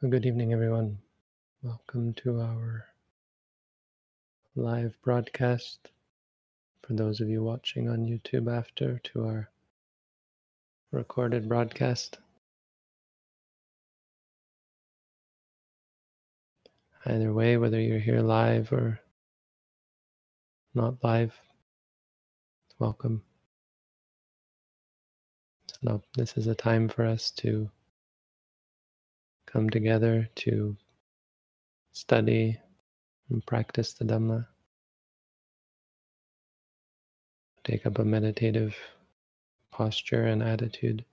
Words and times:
Good 0.00 0.26
evening, 0.26 0.52
everyone. 0.52 0.96
Welcome 1.60 2.14
to 2.22 2.40
our 2.40 2.86
live 4.54 4.96
broadcast. 5.02 5.90
For 6.82 6.92
those 6.92 7.20
of 7.20 7.28
you 7.28 7.42
watching 7.42 7.88
on 7.88 8.06
YouTube 8.06 8.48
after, 8.48 9.00
to 9.00 9.24
our 9.24 9.50
recorded 10.92 11.48
broadcast. 11.48 12.18
Either 17.04 17.32
way, 17.32 17.56
whether 17.56 17.80
you're 17.80 17.98
here 17.98 18.20
live 18.20 18.72
or 18.72 19.00
not 20.74 20.94
live, 21.02 21.36
welcome. 22.78 23.20
So, 25.82 26.00
this 26.14 26.36
is 26.36 26.46
a 26.46 26.54
time 26.54 26.88
for 26.88 27.04
us 27.04 27.32
to 27.32 27.68
come 29.50 29.70
together 29.70 30.28
to 30.34 30.76
study 31.92 32.58
and 33.30 33.44
practice 33.46 33.94
the 33.94 34.04
Dhamma. 34.04 34.46
Take 37.64 37.86
up 37.86 37.98
a 37.98 38.04
meditative 38.04 38.76
posture 39.72 40.24
and 40.24 40.42
attitude. 40.42 41.04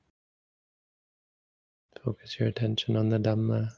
Focus 2.03 2.37
your 2.37 2.49
attention 2.49 2.97
on 2.97 3.09
the 3.09 3.19
Dhamma. 3.19 3.69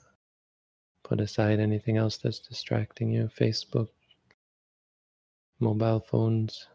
Put 1.04 1.22
aside 1.22 1.60
anything 1.60 1.98
else 1.98 2.18
that's 2.18 2.40
distracting 2.40 3.12
you 3.12 3.30
Facebook, 3.40 3.90
mobile 5.60 6.00
phones. 6.00 6.68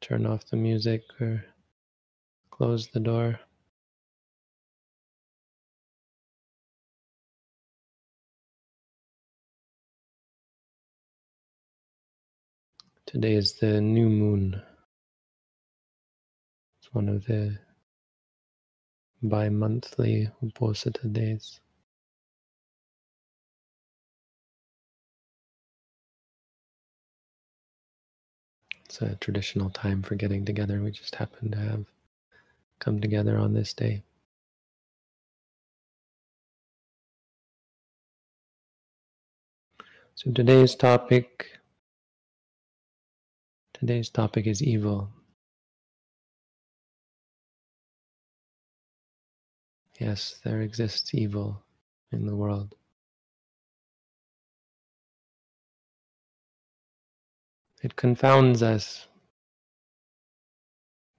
Turn 0.00 0.26
off 0.26 0.46
the 0.46 0.56
music 0.56 1.02
or 1.20 1.44
close 2.50 2.88
the 2.88 3.00
door. 3.00 3.38
Today 13.10 13.34
is 13.34 13.54
the 13.54 13.80
new 13.80 14.08
moon. 14.08 14.62
It's 16.78 16.94
one 16.94 17.08
of 17.08 17.24
the 17.24 17.58
bi 19.20 19.48
monthly 19.48 20.30
Uposatha 20.40 21.12
days. 21.12 21.58
It's 28.84 29.02
a 29.02 29.16
traditional 29.16 29.70
time 29.70 30.04
for 30.04 30.14
getting 30.14 30.44
together. 30.44 30.80
We 30.80 30.92
just 30.92 31.16
happen 31.16 31.50
to 31.50 31.58
have 31.58 31.86
come 32.78 33.00
together 33.00 33.36
on 33.38 33.54
this 33.54 33.74
day. 33.74 34.04
So 40.14 40.30
today's 40.30 40.76
topic 40.76 41.59
today's 43.80 44.10
topic 44.10 44.46
is 44.46 44.62
evil. 44.62 45.08
Yes, 49.98 50.38
there 50.44 50.60
exists 50.60 51.14
evil 51.14 51.62
in 52.12 52.26
the 52.26 52.36
world. 52.36 52.74
It 57.82 57.96
confounds 57.96 58.62
us. 58.62 59.06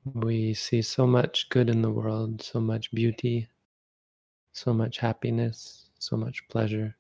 We 0.06 0.54
see 0.54 0.84
so 0.84 1.08
much 1.08 1.50
good 1.50 1.68
in 1.68 1.82
the 1.82 1.90
world, 1.90 2.44
so 2.44 2.60
much 2.60 2.92
beauty, 2.92 3.50
so 4.54 4.72
much 4.72 5.00
happiness, 5.00 5.90
so 5.98 6.16
much 6.16 6.48
pleasure. 6.48 6.96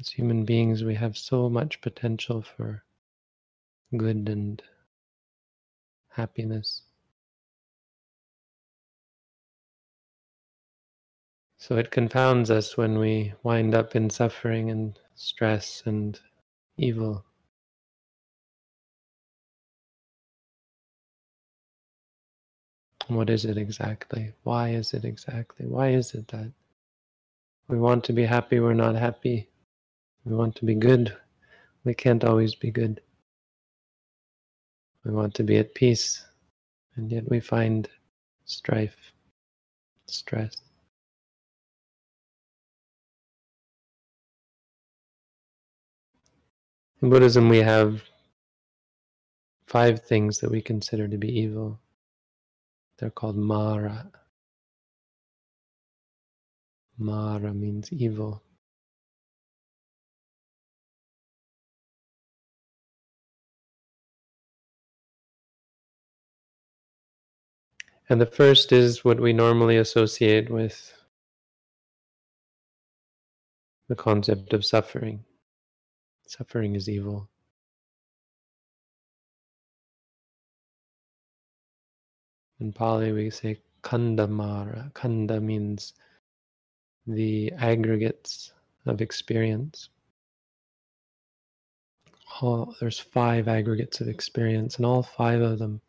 As 0.00 0.08
human 0.08 0.44
beings, 0.44 0.82
we 0.82 0.96
have 0.96 1.16
so 1.16 1.48
much 1.48 1.80
potential 1.80 2.42
for 2.42 2.82
good 3.96 4.28
and 4.28 4.62
happiness. 6.10 6.82
So 11.58 11.76
it 11.76 11.90
confounds 11.90 12.50
us 12.50 12.76
when 12.76 12.98
we 12.98 13.32
wind 13.42 13.74
up 13.74 13.96
in 13.96 14.10
suffering 14.10 14.70
and 14.70 14.98
stress 15.14 15.82
and 15.86 16.20
evil. 16.76 17.24
What 23.08 23.30
is 23.30 23.44
it 23.44 23.56
exactly? 23.56 24.32
Why 24.42 24.70
is 24.70 24.92
it 24.94 25.04
exactly? 25.04 25.66
Why 25.66 25.90
is 25.90 26.14
it 26.14 26.28
that 26.28 26.50
we 27.68 27.78
want 27.78 28.04
to 28.04 28.12
be 28.12 28.24
happy, 28.24 28.60
we're 28.60 28.74
not 28.74 28.94
happy? 28.94 29.48
We 30.24 30.34
want 30.34 30.56
to 30.56 30.64
be 30.64 30.74
good, 30.74 31.16
we 31.84 31.94
can't 31.94 32.24
always 32.24 32.54
be 32.54 32.70
good. 32.70 33.00
We 35.04 35.12
want 35.12 35.34
to 35.34 35.42
be 35.42 35.58
at 35.58 35.74
peace, 35.74 36.24
and 36.96 37.12
yet 37.12 37.28
we 37.28 37.38
find 37.38 37.88
strife, 38.46 38.96
stress. 40.06 40.56
In 47.02 47.10
Buddhism, 47.10 47.50
we 47.50 47.58
have 47.58 48.02
five 49.66 50.02
things 50.02 50.38
that 50.38 50.50
we 50.50 50.62
consider 50.62 51.06
to 51.06 51.18
be 51.18 51.28
evil. 51.38 51.78
They're 52.96 53.10
called 53.10 53.36
Mara. 53.36 54.10
Mara 56.96 57.52
means 57.52 57.92
evil. 57.92 58.43
And 68.10 68.20
the 68.20 68.26
first 68.26 68.70
is 68.70 69.04
what 69.04 69.18
we 69.18 69.32
normally 69.32 69.78
associate 69.78 70.50
with 70.50 70.92
the 73.88 73.94
concept 73.94 74.52
of 74.52 74.64
suffering. 74.64 75.24
Suffering 76.26 76.74
is 76.74 76.88
evil. 76.88 77.28
In 82.60 82.72
Pali, 82.72 83.12
we 83.12 83.30
say 83.30 83.60
khandhamara. 83.82 84.92
Khandha 84.92 85.42
means 85.42 85.94
the 87.06 87.52
aggregates 87.52 88.52
of 88.86 89.00
experience. 89.00 89.88
All, 92.40 92.74
there's 92.80 92.98
five 92.98 93.48
aggregates 93.48 94.00
of 94.00 94.08
experience, 94.08 94.76
and 94.76 94.84
all 94.86 95.02
five 95.02 95.40
of 95.40 95.58
them 95.58 95.80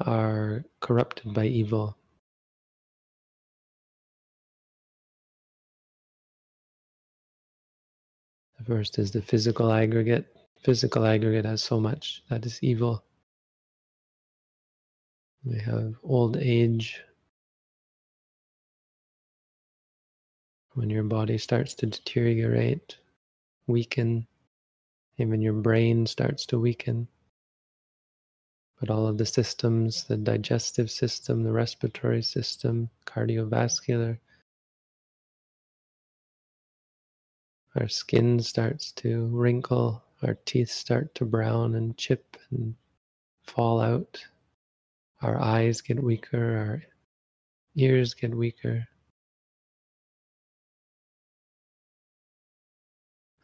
are 0.00 0.64
corrupted 0.80 1.32
by 1.32 1.46
evil. 1.46 1.96
The 8.58 8.64
first 8.64 8.98
is 8.98 9.10
the 9.10 9.22
physical 9.22 9.72
aggregate. 9.72 10.26
Physical 10.62 11.04
aggregate 11.04 11.44
has 11.44 11.62
so 11.62 11.78
much 11.78 12.22
that 12.30 12.46
is 12.46 12.58
evil. 12.62 13.04
We 15.44 15.58
have 15.58 15.94
old 16.02 16.38
age. 16.38 17.02
When 20.72 20.88
your 20.90 21.02
body 21.04 21.38
starts 21.38 21.74
to 21.74 21.86
deteriorate, 21.86 22.96
weaken, 23.66 24.26
even 25.18 25.40
your 25.40 25.52
brain 25.52 26.06
starts 26.06 26.46
to 26.46 26.58
weaken. 26.58 27.06
But 28.84 28.92
all 28.92 29.06
of 29.06 29.16
the 29.16 29.24
systems, 29.24 30.04
the 30.04 30.18
digestive 30.18 30.90
system, 30.90 31.42
the 31.42 31.52
respiratory 31.52 32.20
system, 32.20 32.90
cardiovascular, 33.06 34.18
our 37.76 37.88
skin 37.88 38.40
starts 38.40 38.92
to 38.92 39.24
wrinkle, 39.28 40.04
our 40.22 40.34
teeth 40.44 40.68
start 40.68 41.14
to 41.14 41.24
brown 41.24 41.76
and 41.76 41.96
chip 41.96 42.36
and 42.50 42.74
fall 43.44 43.80
out, 43.80 44.22
our 45.22 45.40
eyes 45.40 45.80
get 45.80 46.02
weaker, 46.02 46.58
our 46.58 46.82
ears 47.76 48.12
get 48.12 48.34
weaker. 48.34 48.86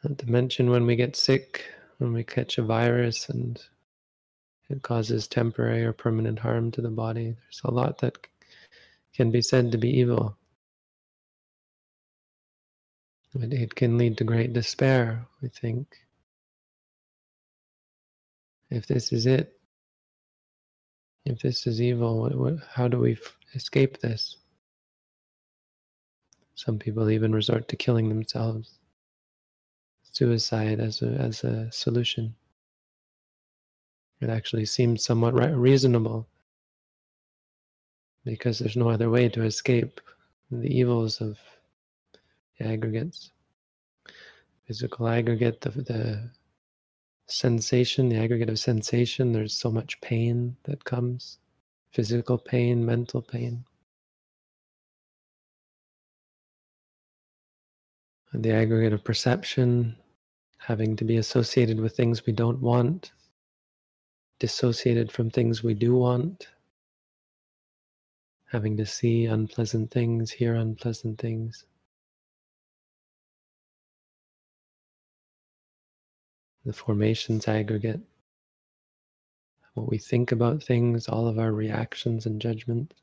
Not 0.04 0.18
to 0.18 0.30
mention 0.30 0.68
when 0.68 0.84
we 0.84 0.96
get 0.96 1.16
sick, 1.16 1.64
when 1.96 2.12
we 2.12 2.24
catch 2.24 2.58
a 2.58 2.62
virus 2.62 3.30
and 3.30 3.58
it 4.70 4.82
causes 4.82 5.28
temporary 5.28 5.84
or 5.84 5.92
permanent 5.92 6.38
harm 6.38 6.70
to 6.72 6.82
the 6.82 6.90
body. 6.90 7.26
There's 7.32 7.62
a 7.64 7.70
lot 7.72 7.98
that 8.00 8.18
can 9.14 9.30
be 9.30 9.42
said 9.42 9.72
to 9.72 9.78
be 9.78 9.90
evil. 9.90 10.36
It 13.34 13.74
can 13.74 13.98
lead 13.98 14.18
to 14.18 14.24
great 14.24 14.52
despair, 14.52 15.26
we 15.42 15.48
think. 15.50 15.88
If 18.70 18.86
this 18.86 19.12
is 19.12 19.26
it, 19.26 19.54
If 21.24 21.40
this 21.42 21.66
is 21.66 21.80
evil, 21.80 22.20
what, 22.20 22.34
what, 22.36 22.54
how 22.68 22.88
do 22.88 22.98
we 22.98 23.12
f- 23.12 23.36
escape 23.54 24.00
this? 24.00 24.38
Some 26.54 26.78
people 26.78 27.10
even 27.10 27.32
resort 27.34 27.68
to 27.68 27.76
killing 27.76 28.08
themselves. 28.08 28.78
Suicide 30.12 30.80
as 30.80 31.02
a, 31.02 31.08
as 31.08 31.44
a 31.44 31.70
solution. 31.72 32.34
It 34.20 34.28
actually 34.28 34.66
seems 34.66 35.04
somewhat 35.04 35.34
re- 35.34 35.52
reasonable 35.52 36.28
because 38.24 38.58
there's 38.58 38.76
no 38.76 38.90
other 38.90 39.08
way 39.08 39.28
to 39.30 39.42
escape 39.44 40.00
the 40.50 40.68
evils 40.68 41.20
of 41.20 41.38
aggregates. 42.60 43.32
Physical 44.66 45.08
aggregate, 45.08 45.60
the, 45.62 45.70
the 45.70 46.30
sensation, 47.28 48.08
the 48.08 48.18
aggregate 48.18 48.50
of 48.50 48.58
sensation, 48.58 49.32
there's 49.32 49.56
so 49.56 49.70
much 49.70 50.00
pain 50.00 50.56
that 50.64 50.84
comes 50.84 51.38
physical 51.92 52.38
pain, 52.38 52.84
mental 52.84 53.22
pain. 53.22 53.64
And 58.32 58.44
the 58.44 58.52
aggregate 58.52 58.92
of 58.92 59.02
perception, 59.02 59.96
having 60.58 60.94
to 60.96 61.04
be 61.04 61.16
associated 61.16 61.80
with 61.80 61.96
things 61.96 62.26
we 62.26 62.32
don't 62.32 62.60
want, 62.60 63.12
dissociated 64.40 65.12
from 65.12 65.30
things 65.30 65.62
we 65.62 65.74
do 65.74 65.94
want, 65.94 66.48
having 68.50 68.76
to 68.78 68.86
see 68.86 69.26
unpleasant 69.26 69.90
things, 69.92 70.32
hear 70.32 70.54
unpleasant 70.54 71.20
things. 71.20 71.66
The 76.64 76.72
formations 76.72 77.46
aggregate, 77.46 78.00
what 79.74 79.88
we 79.88 79.98
think 79.98 80.32
about 80.32 80.62
things, 80.62 81.08
all 81.08 81.28
of 81.28 81.38
our 81.38 81.52
reactions 81.52 82.26
and 82.26 82.40
judgments. 82.40 82.96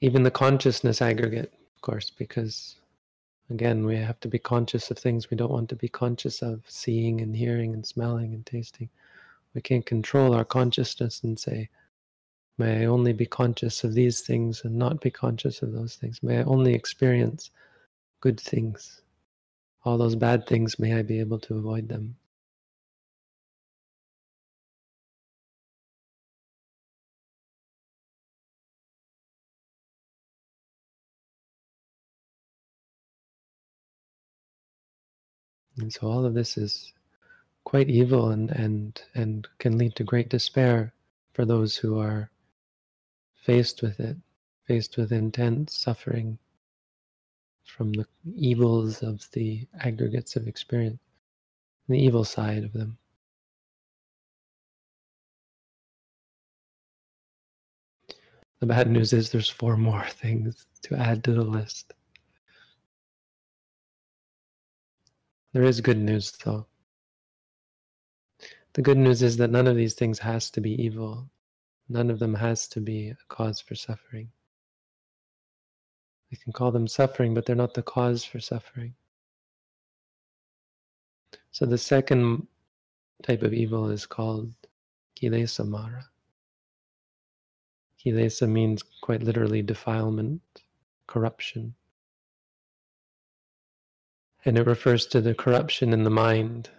Even 0.00 0.22
the 0.22 0.30
consciousness 0.30 1.02
aggregate, 1.02 1.52
of 1.74 1.82
course, 1.82 2.10
because 2.10 2.76
again, 3.50 3.84
we 3.84 3.96
have 3.96 4.20
to 4.20 4.28
be 4.28 4.38
conscious 4.38 4.90
of 4.90 4.98
things 4.98 5.30
we 5.30 5.36
don't 5.36 5.52
want 5.52 5.68
to 5.70 5.76
be 5.76 5.88
conscious 5.88 6.42
of, 6.42 6.62
seeing 6.66 7.20
and 7.20 7.34
hearing 7.34 7.74
and 7.74 7.86
smelling 7.86 8.34
and 8.34 8.44
tasting. 8.44 8.88
We 9.54 9.62
can't 9.62 9.86
control 9.86 10.34
our 10.34 10.44
consciousness 10.44 11.22
and 11.22 11.38
say, 11.38 11.68
May 12.58 12.82
I 12.82 12.86
only 12.86 13.12
be 13.12 13.26
conscious 13.26 13.84
of 13.84 13.94
these 13.94 14.22
things 14.22 14.62
and 14.64 14.76
not 14.76 15.00
be 15.00 15.10
conscious 15.10 15.62
of 15.62 15.72
those 15.72 15.94
things. 15.94 16.22
May 16.22 16.38
I 16.38 16.42
only 16.42 16.74
experience 16.74 17.52
good 18.20 18.40
things. 18.40 19.02
All 19.84 19.96
those 19.96 20.16
bad 20.16 20.46
things, 20.46 20.78
may 20.78 20.94
I 20.94 21.02
be 21.02 21.20
able 21.20 21.38
to 21.40 21.56
avoid 21.56 21.88
them. 21.88 22.16
And 35.78 35.92
so 35.92 36.08
all 36.08 36.24
of 36.24 36.34
this 36.34 36.56
is 36.56 36.92
quite 37.64 37.88
evil 37.88 38.30
and, 38.30 38.50
and, 38.50 39.00
and 39.14 39.46
can 39.58 39.78
lead 39.78 39.94
to 39.96 40.04
great 40.04 40.28
despair 40.28 40.92
for 41.32 41.44
those 41.44 41.76
who 41.76 41.98
are 41.98 42.30
faced 43.34 43.82
with 43.82 44.00
it, 44.00 44.16
faced 44.66 44.96
with 44.96 45.12
intense 45.12 45.76
suffering 45.76 46.38
from 47.64 47.92
the 47.92 48.06
evils 48.34 49.02
of 49.02 49.26
the 49.32 49.66
aggregates 49.80 50.34
of 50.34 50.48
experience, 50.48 50.98
the 51.88 51.98
evil 51.98 52.24
side 52.24 52.64
of 52.64 52.72
them. 52.72 52.98
The 58.60 58.66
bad 58.66 58.90
news 58.90 59.12
is 59.12 59.30
there's 59.30 59.48
four 59.50 59.76
more 59.76 60.06
things 60.08 60.66
to 60.82 60.96
add 60.96 61.22
to 61.24 61.32
the 61.32 61.44
list. 61.44 61.92
There 65.52 65.62
is 65.62 65.80
good 65.80 65.98
news 65.98 66.32
though. 66.44 66.66
The 68.74 68.82
good 68.82 68.98
news 68.98 69.22
is 69.22 69.36
that 69.38 69.50
none 69.50 69.66
of 69.66 69.76
these 69.76 69.94
things 69.94 70.18
has 70.18 70.50
to 70.50 70.60
be 70.60 70.80
evil. 70.82 71.30
None 71.88 72.10
of 72.10 72.18
them 72.18 72.34
has 72.34 72.68
to 72.68 72.80
be 72.80 73.08
a 73.08 73.16
cause 73.28 73.60
for 73.60 73.74
suffering. 73.74 74.28
We 76.30 76.36
can 76.36 76.52
call 76.52 76.70
them 76.70 76.86
suffering, 76.86 77.32
but 77.32 77.46
they're 77.46 77.56
not 77.56 77.72
the 77.72 77.82
cause 77.82 78.24
for 78.24 78.40
suffering. 78.40 78.94
So 81.50 81.64
the 81.64 81.78
second 81.78 82.46
type 83.22 83.42
of 83.42 83.54
evil 83.54 83.88
is 83.90 84.06
called 84.06 84.52
kilesa 85.18 85.66
mara. 85.66 86.04
Kilesa 87.98 88.48
means 88.48 88.84
quite 89.00 89.22
literally 89.22 89.62
defilement, 89.62 90.42
corruption. 91.06 91.74
And 94.48 94.56
it 94.56 94.66
refers 94.66 95.04
to 95.08 95.20
the 95.20 95.34
corruption 95.34 95.92
in 95.92 96.04
the 96.04 96.10
mind. 96.10 96.70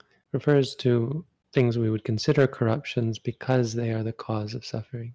It 0.00 0.06
refers 0.32 0.74
to 0.76 1.26
things 1.52 1.76
we 1.76 1.90
would 1.90 2.04
consider 2.04 2.46
corruptions 2.46 3.18
because 3.18 3.74
they 3.74 3.90
are 3.90 4.02
the 4.02 4.14
cause 4.14 4.54
of 4.54 4.64
suffering. 4.64 5.12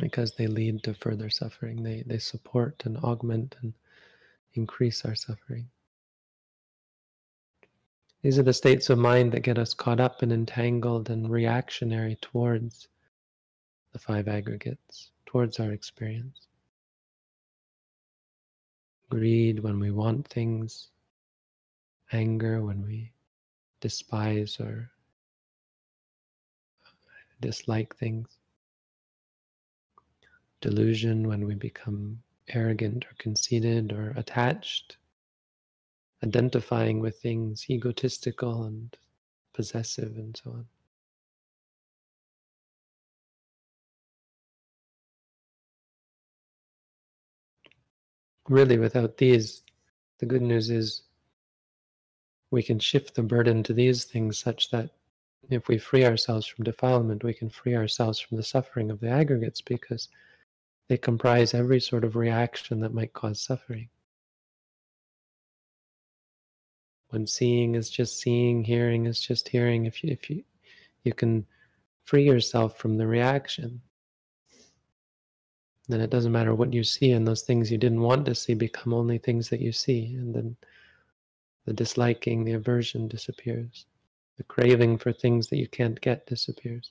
Because 0.00 0.32
they 0.32 0.48
lead 0.48 0.82
to 0.82 0.94
further 0.94 1.30
suffering. 1.30 1.84
They, 1.84 2.02
they 2.04 2.18
support 2.18 2.82
and 2.86 2.96
augment 2.96 3.54
and 3.62 3.72
increase 4.54 5.04
our 5.04 5.14
suffering. 5.14 5.68
These 8.22 8.36
are 8.36 8.42
the 8.42 8.52
states 8.52 8.90
of 8.90 8.98
mind 8.98 9.30
that 9.30 9.44
get 9.44 9.58
us 9.58 9.74
caught 9.74 10.00
up 10.00 10.22
and 10.22 10.32
entangled 10.32 11.08
and 11.08 11.30
reactionary 11.30 12.18
towards 12.20 12.88
the 13.92 14.00
five 14.00 14.26
aggregates, 14.26 15.12
towards 15.26 15.60
our 15.60 15.72
experience. 15.72 16.46
Greed 19.10 19.60
when 19.60 19.78
we 19.78 19.90
want 19.90 20.26
things, 20.26 20.88
anger 22.12 22.62
when 22.62 22.84
we 22.84 23.12
despise 23.80 24.58
or 24.58 24.90
dislike 27.40 27.94
things. 27.96 28.28
Delusion 30.60 31.28
when 31.28 31.46
we 31.46 31.54
become 31.54 32.18
arrogant 32.48 33.04
or 33.04 33.14
conceited 33.18 33.92
or 33.92 34.12
attached, 34.16 34.96
identifying 36.24 37.00
with 37.00 37.20
things, 37.20 37.66
egotistical 37.68 38.64
and 38.64 38.96
possessive, 39.52 40.16
and 40.16 40.40
so 40.42 40.50
on. 40.50 40.66
Really, 48.48 48.78
without 48.78 49.16
these, 49.16 49.62
the 50.18 50.26
good 50.26 50.42
news 50.42 50.70
is 50.70 51.02
we 52.50 52.62
can 52.62 52.78
shift 52.78 53.14
the 53.14 53.22
burden 53.22 53.62
to 53.64 53.72
these 53.72 54.04
things 54.04 54.38
such 54.38 54.70
that 54.70 54.90
if 55.50 55.68
we 55.68 55.78
free 55.78 56.04
ourselves 56.04 56.46
from 56.46 56.64
defilement, 56.64 57.24
we 57.24 57.34
can 57.34 57.50
free 57.50 57.74
ourselves 57.74 58.18
from 58.18 58.36
the 58.36 58.42
suffering 58.42 58.90
of 58.90 59.00
the 59.00 59.08
aggregates 59.08 59.60
because 59.60 60.08
they 60.88 60.96
comprise 60.96 61.54
every 61.54 61.80
sort 61.80 62.04
of 62.04 62.16
reaction 62.16 62.80
that 62.80 62.94
might 62.94 63.12
cause 63.12 63.40
suffering. 63.40 63.88
When 67.08 67.26
seeing 67.26 67.74
is 67.74 67.90
just 67.90 68.20
seeing, 68.20 68.64
hearing 68.64 69.06
is 69.06 69.20
just 69.20 69.48
hearing, 69.48 69.86
if 69.86 70.02
you, 70.02 70.10
if 70.10 70.28
you, 70.30 70.42
you 71.04 71.12
can 71.12 71.46
free 72.04 72.24
yourself 72.24 72.78
from 72.78 72.96
the 72.96 73.06
reaction, 73.06 73.80
then 75.88 76.00
it 76.00 76.10
doesn't 76.10 76.32
matter 76.32 76.54
what 76.54 76.72
you 76.72 76.82
see, 76.82 77.12
and 77.12 77.26
those 77.26 77.42
things 77.42 77.70
you 77.70 77.78
didn't 77.78 78.00
want 78.00 78.26
to 78.26 78.34
see 78.34 78.54
become 78.54 78.92
only 78.92 79.18
things 79.18 79.48
that 79.50 79.60
you 79.60 79.72
see, 79.72 80.14
and 80.14 80.34
then 80.34 80.56
the 81.64 81.72
disliking, 81.72 82.44
the 82.44 82.52
aversion 82.52 83.08
disappears. 83.08 83.86
The 84.36 84.44
craving 84.44 84.98
for 84.98 85.12
things 85.12 85.48
that 85.48 85.56
you 85.56 85.68
can't 85.68 86.00
get 86.00 86.26
disappears. 86.26 86.90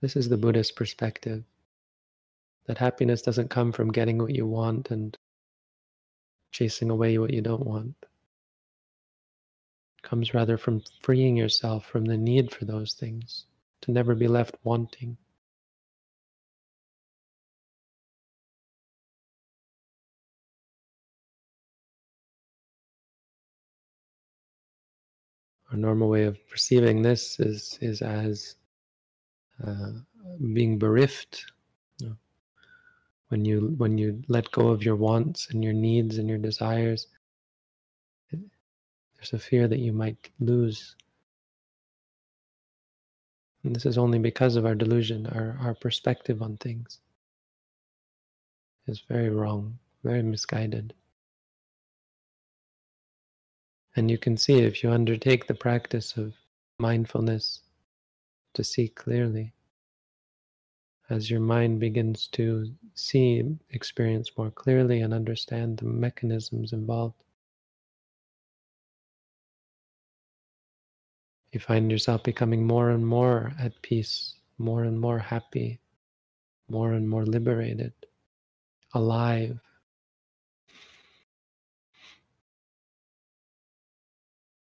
This 0.00 0.16
is 0.16 0.28
the 0.28 0.36
Buddhist 0.36 0.76
perspective 0.76 1.44
that 2.66 2.78
happiness 2.78 3.22
doesn't 3.22 3.50
come 3.50 3.72
from 3.72 3.92
getting 3.92 4.18
what 4.18 4.34
you 4.34 4.46
want 4.46 4.90
and 4.90 5.16
chasing 6.52 6.90
away 6.90 7.16
what 7.18 7.32
you 7.32 7.40
don't 7.40 7.64
want. 7.66 7.94
It 9.98 10.02
comes 10.02 10.34
rather 10.34 10.58
from 10.58 10.82
freeing 11.02 11.36
yourself 11.36 11.86
from 11.86 12.04
the 12.04 12.16
need 12.16 12.52
for 12.52 12.64
those 12.64 12.92
things, 12.94 13.46
to 13.84 13.92
never 13.92 14.14
be 14.14 14.28
left 14.28 14.56
wanting. 14.64 15.16
our 25.70 25.78
normal 25.78 26.08
way 26.08 26.22
of 26.22 26.38
perceiving 26.48 27.02
this 27.02 27.40
is 27.40 27.78
is 27.80 28.00
as 28.00 28.54
uh, 29.66 29.90
being 30.52 30.78
bereft, 30.78 31.46
you 31.98 32.08
know, 32.08 32.16
when 33.28 33.44
you 33.44 33.74
when 33.78 33.98
you 33.98 34.22
let 34.28 34.50
go 34.52 34.68
of 34.68 34.84
your 34.84 34.94
wants 34.94 35.50
and 35.50 35.64
your 35.64 35.72
needs 35.72 36.18
and 36.18 36.28
your 36.28 36.38
desires 36.38 37.08
there's 39.24 39.32
a 39.32 39.38
fear 39.38 39.66
that 39.66 39.78
you 39.78 39.92
might 39.92 40.30
lose 40.38 40.96
and 43.64 43.74
this 43.74 43.86
is 43.86 43.98
only 43.98 44.18
because 44.18 44.56
of 44.56 44.66
our 44.66 44.74
delusion 44.74 45.26
our, 45.28 45.58
our 45.60 45.74
perspective 45.74 46.42
on 46.42 46.56
things 46.58 47.00
is 48.86 49.02
very 49.08 49.30
wrong 49.30 49.78
very 50.02 50.22
misguided 50.22 50.94
and 53.96 54.10
you 54.10 54.18
can 54.18 54.36
see 54.36 54.58
if 54.58 54.82
you 54.82 54.90
undertake 54.90 55.46
the 55.46 55.54
practice 55.54 56.16
of 56.16 56.34
mindfulness 56.78 57.60
to 58.52 58.62
see 58.62 58.88
clearly 58.88 59.52
as 61.10 61.30
your 61.30 61.40
mind 61.40 61.78
begins 61.80 62.28
to 62.28 62.72
see 62.94 63.42
experience 63.70 64.30
more 64.38 64.50
clearly 64.50 65.00
and 65.00 65.12
understand 65.12 65.76
the 65.76 65.84
mechanisms 65.84 66.72
involved. 66.72 67.23
You 71.54 71.60
find 71.60 71.88
yourself 71.88 72.24
becoming 72.24 72.66
more 72.66 72.90
and 72.90 73.06
more 73.06 73.52
at 73.60 73.80
peace, 73.80 74.34
more 74.58 74.82
and 74.82 75.00
more 75.00 75.20
happy, 75.20 75.78
more 76.68 76.94
and 76.94 77.08
more 77.08 77.24
liberated, 77.24 77.92
alive. 78.92 79.60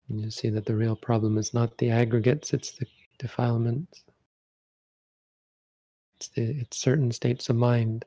And 0.08 0.22
you 0.22 0.30
see 0.30 0.48
that 0.48 0.64
the 0.64 0.74
real 0.74 0.96
problem 0.96 1.36
is 1.36 1.52
not 1.52 1.76
the 1.76 1.90
aggregates, 1.90 2.54
it's 2.54 2.70
the 2.70 2.86
defilements. 3.18 4.04
It's, 6.16 6.28
the, 6.28 6.42
it's 6.58 6.78
certain 6.78 7.12
states 7.12 7.50
of 7.50 7.56
mind. 7.56 8.06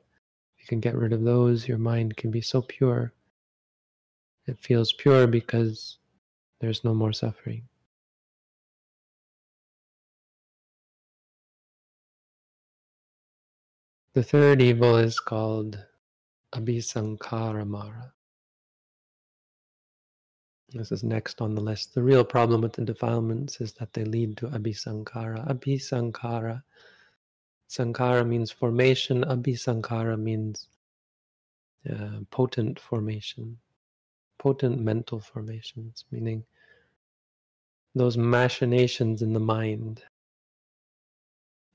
If 0.56 0.64
you 0.64 0.66
can 0.66 0.80
get 0.80 0.96
rid 0.96 1.12
of 1.12 1.22
those, 1.22 1.68
your 1.68 1.78
mind 1.78 2.16
can 2.16 2.32
be 2.32 2.40
so 2.40 2.62
pure. 2.62 3.12
It 4.48 4.58
feels 4.58 4.92
pure 4.92 5.28
because 5.28 5.98
there's 6.58 6.82
no 6.82 6.94
more 6.94 7.12
suffering. 7.12 7.62
The 14.14 14.22
third 14.22 14.60
evil 14.60 14.96
is 14.96 15.18
called 15.18 15.82
Abhisankharamara. 16.52 18.12
This 20.74 20.92
is 20.92 21.02
next 21.02 21.40
on 21.40 21.54
the 21.54 21.62
list. 21.62 21.94
The 21.94 22.02
real 22.02 22.24
problem 22.24 22.60
with 22.60 22.74
the 22.74 22.84
defilements 22.84 23.60
is 23.60 23.72
that 23.74 23.92
they 23.94 24.04
lead 24.04 24.36
to 24.38 24.48
Abhisankhara. 24.48 25.48
Abhisankhara 25.48 26.62
Sankhara 27.72 28.26
means 28.28 28.50
formation, 28.50 29.24
Abhisankhara 29.24 30.20
means 30.20 30.68
uh, 31.90 32.20
potent 32.30 32.78
formation, 32.78 33.56
potent 34.38 34.78
mental 34.78 35.20
formations, 35.20 36.04
meaning 36.10 36.44
those 37.94 38.18
machinations 38.18 39.22
in 39.22 39.32
the 39.32 39.40
mind 39.40 40.02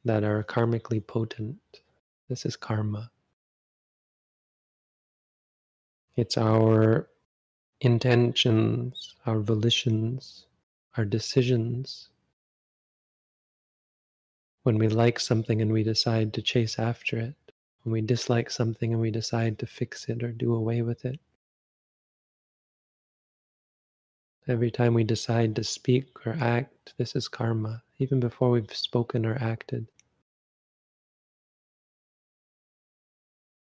that 0.06 0.24
are 0.24 0.44
karmically 0.44 1.06
potent. 1.06 1.58
This 2.30 2.46
is 2.46 2.56
karma. 2.56 3.10
It's 6.16 6.38
our 6.38 7.08
intentions, 7.80 9.16
our 9.26 9.40
volitions, 9.40 10.46
our 10.98 11.06
decisions 11.06 12.10
when 14.68 14.78
we 14.78 14.90
like 14.90 15.18
something 15.18 15.62
and 15.62 15.72
we 15.72 15.82
decide 15.82 16.34
to 16.34 16.42
chase 16.42 16.78
after 16.78 17.18
it, 17.18 17.36
when 17.84 17.94
we 17.94 18.02
dislike 18.02 18.52
something 18.52 18.92
and 18.92 19.02
we 19.02 19.10
decide 19.10 19.58
to 19.58 19.66
fix 19.66 20.10
it 20.10 20.22
or 20.22 20.34
do 20.34 20.54
away 20.54 20.82
with 20.82 21.06
it. 21.06 21.22
Every 24.46 24.70
time 24.70 24.94
we 24.94 25.06
decide 25.06 25.56
to 25.56 25.64
speak 25.64 26.26
or 26.26 26.36
act, 26.42 26.94
this 26.98 27.16
is 27.16 27.30
karma, 27.30 27.82
even 28.00 28.20
before 28.20 28.50
we've 28.50 28.76
spoken 28.76 29.26
or 29.26 29.38
acted. 29.42 29.88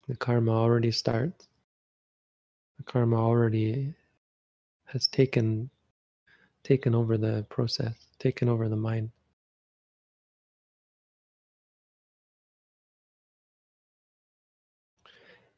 The 0.10 0.18
karma 0.18 0.52
already 0.52 0.90
starts. 0.90 1.48
The 2.78 2.84
karma 2.84 3.16
already 3.16 3.94
has 4.86 5.06
taken 5.06 5.70
taken 6.64 6.96
over 6.96 7.16
the 7.16 7.46
process, 7.50 7.94
taken 8.18 8.50
over 8.50 8.68
the 8.68 8.76
mind. 8.76 9.12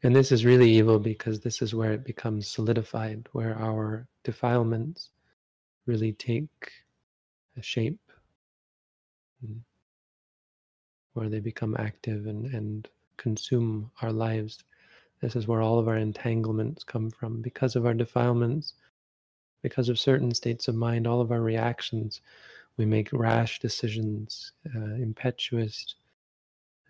And 0.04 0.14
this 0.14 0.34
is 0.34 0.44
really 0.44 0.70
evil 0.70 1.00
because 1.00 1.40
this 1.40 1.62
is 1.62 1.74
where 1.74 1.94
it 1.94 2.04
becomes 2.04 2.48
solidified, 2.48 3.30
where 3.32 3.58
our 3.58 4.06
defilements 4.26 5.12
really 5.86 6.12
take 6.12 6.72
a 7.58 7.62
shape, 7.62 8.02
hmm. 9.40 9.60
where 11.14 11.30
they 11.30 11.40
become 11.40 11.78
active 11.80 12.26
and, 12.28 12.48
and 12.48 12.90
consume 13.22 13.92
our 14.02 14.12
lives. 14.12 14.64
This 15.22 15.36
is 15.36 15.48
where 15.48 15.62
all 15.62 15.78
of 15.78 15.88
our 15.88 15.98
entanglements 15.98 16.84
come 16.84 17.12
from. 17.12 17.42
Because 17.42 17.76
of 17.76 17.86
our 17.86 17.94
defilements, 17.94 18.74
because 19.62 19.90
of 19.90 20.00
certain 20.00 20.34
states 20.34 20.68
of 20.68 20.76
mind, 20.76 21.06
all 21.06 21.22
of 21.22 21.32
our 21.32 21.42
reactions, 21.42 22.22
we 22.78 22.86
make 22.86 23.14
rash 23.14 23.60
decisions, 23.60 24.54
uh, 24.76 24.96
impetuous 24.96 25.96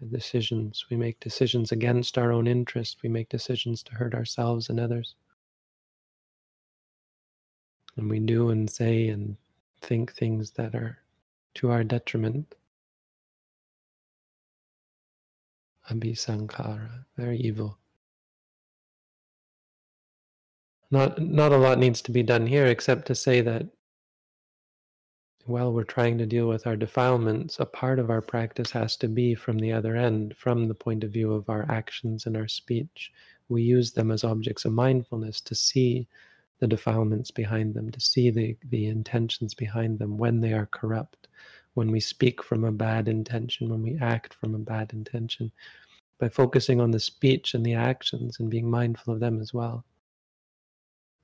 decisions. 0.10 0.86
We 0.90 0.98
make 0.98 1.20
decisions 1.20 1.72
against 1.72 2.18
our 2.18 2.32
own 2.32 2.48
interest. 2.48 3.04
We 3.04 3.10
make 3.10 3.30
decisions 3.30 3.84
to 3.84 3.94
hurt 3.96 4.16
ourselves 4.16 4.70
and 4.70 4.80
others. 4.80 5.16
And 7.98 8.10
we 8.10 8.20
do 8.20 8.50
and 8.50 8.70
say 8.70 9.10
and 9.10 9.36
think 9.82 10.14
things 10.14 10.52
that 10.52 10.74
are 10.76 10.98
to 11.56 11.72
our 11.72 11.84
detriment. 11.84 12.56
Abhisankhara, 15.92 17.06
very 17.18 17.38
evil. 17.38 17.78
Not, 20.90 21.20
not 21.20 21.52
a 21.52 21.58
lot 21.58 21.80
needs 21.80 22.02
to 22.04 22.12
be 22.12 22.24
done 22.24 22.48
here 22.48 22.66
except 22.66 23.08
to 23.08 23.16
say 23.16 23.42
that 23.42 23.68
while 25.46 25.74
we're 25.74 25.84
trying 25.84 26.18
to 26.18 26.26
deal 26.26 26.48
with 26.48 26.68
our 26.68 26.76
defilements, 26.76 27.60
a 27.60 27.66
part 27.66 28.00
of 28.00 28.10
our 28.10 28.22
practice 28.22 28.72
has 28.72 28.96
to 28.98 29.08
be 29.08 29.34
from 29.34 29.58
the 29.58 29.72
other 29.72 29.96
end, 29.96 30.36
from 30.38 30.68
the 30.68 30.76
point 30.76 31.04
of 31.04 31.12
view 31.12 31.34
of 31.34 31.50
our 31.50 31.66
actions 31.70 32.26
and 32.26 32.38
our 32.38 32.48
speech. 32.48 33.12
We 33.50 33.64
use 33.64 33.92
them 33.92 34.12
as 34.12 34.24
objects 34.24 34.66
of 34.66 34.74
mindfulness 34.74 35.42
to 35.42 35.56
see 35.56 36.08
the 36.60 36.68
defilements 36.68 37.32
behind 37.32 37.74
them, 37.74 37.90
to 37.92 38.00
see 38.00 38.30
the, 38.30 38.56
the 38.70 38.88
intentions 38.88 39.54
behind 39.54 39.98
them 39.98 40.18
when 40.18 40.42
they 40.42 40.54
are 40.54 40.68
corrupt, 40.68 41.28
when 41.74 41.92
we 41.92 42.00
speak 42.00 42.44
from 42.44 42.64
a 42.64 42.72
bad 42.72 43.08
intention, 43.08 43.70
when 43.70 43.82
we 43.82 43.98
act 44.00 44.36
from 44.36 44.54
a 44.54 44.60
bad 44.60 44.94
intention. 44.94 45.52
By 46.22 46.30
focusing 46.30 46.80
on 46.80 46.92
the 46.92 47.00
speech 47.02 47.54
and 47.54 47.66
the 47.66 47.74
actions 47.74 48.40
and 48.40 48.50
being 48.50 48.70
mindful 48.70 49.14
of 49.14 49.20
them 49.20 49.42
as 49.42 49.54
well, 49.54 49.84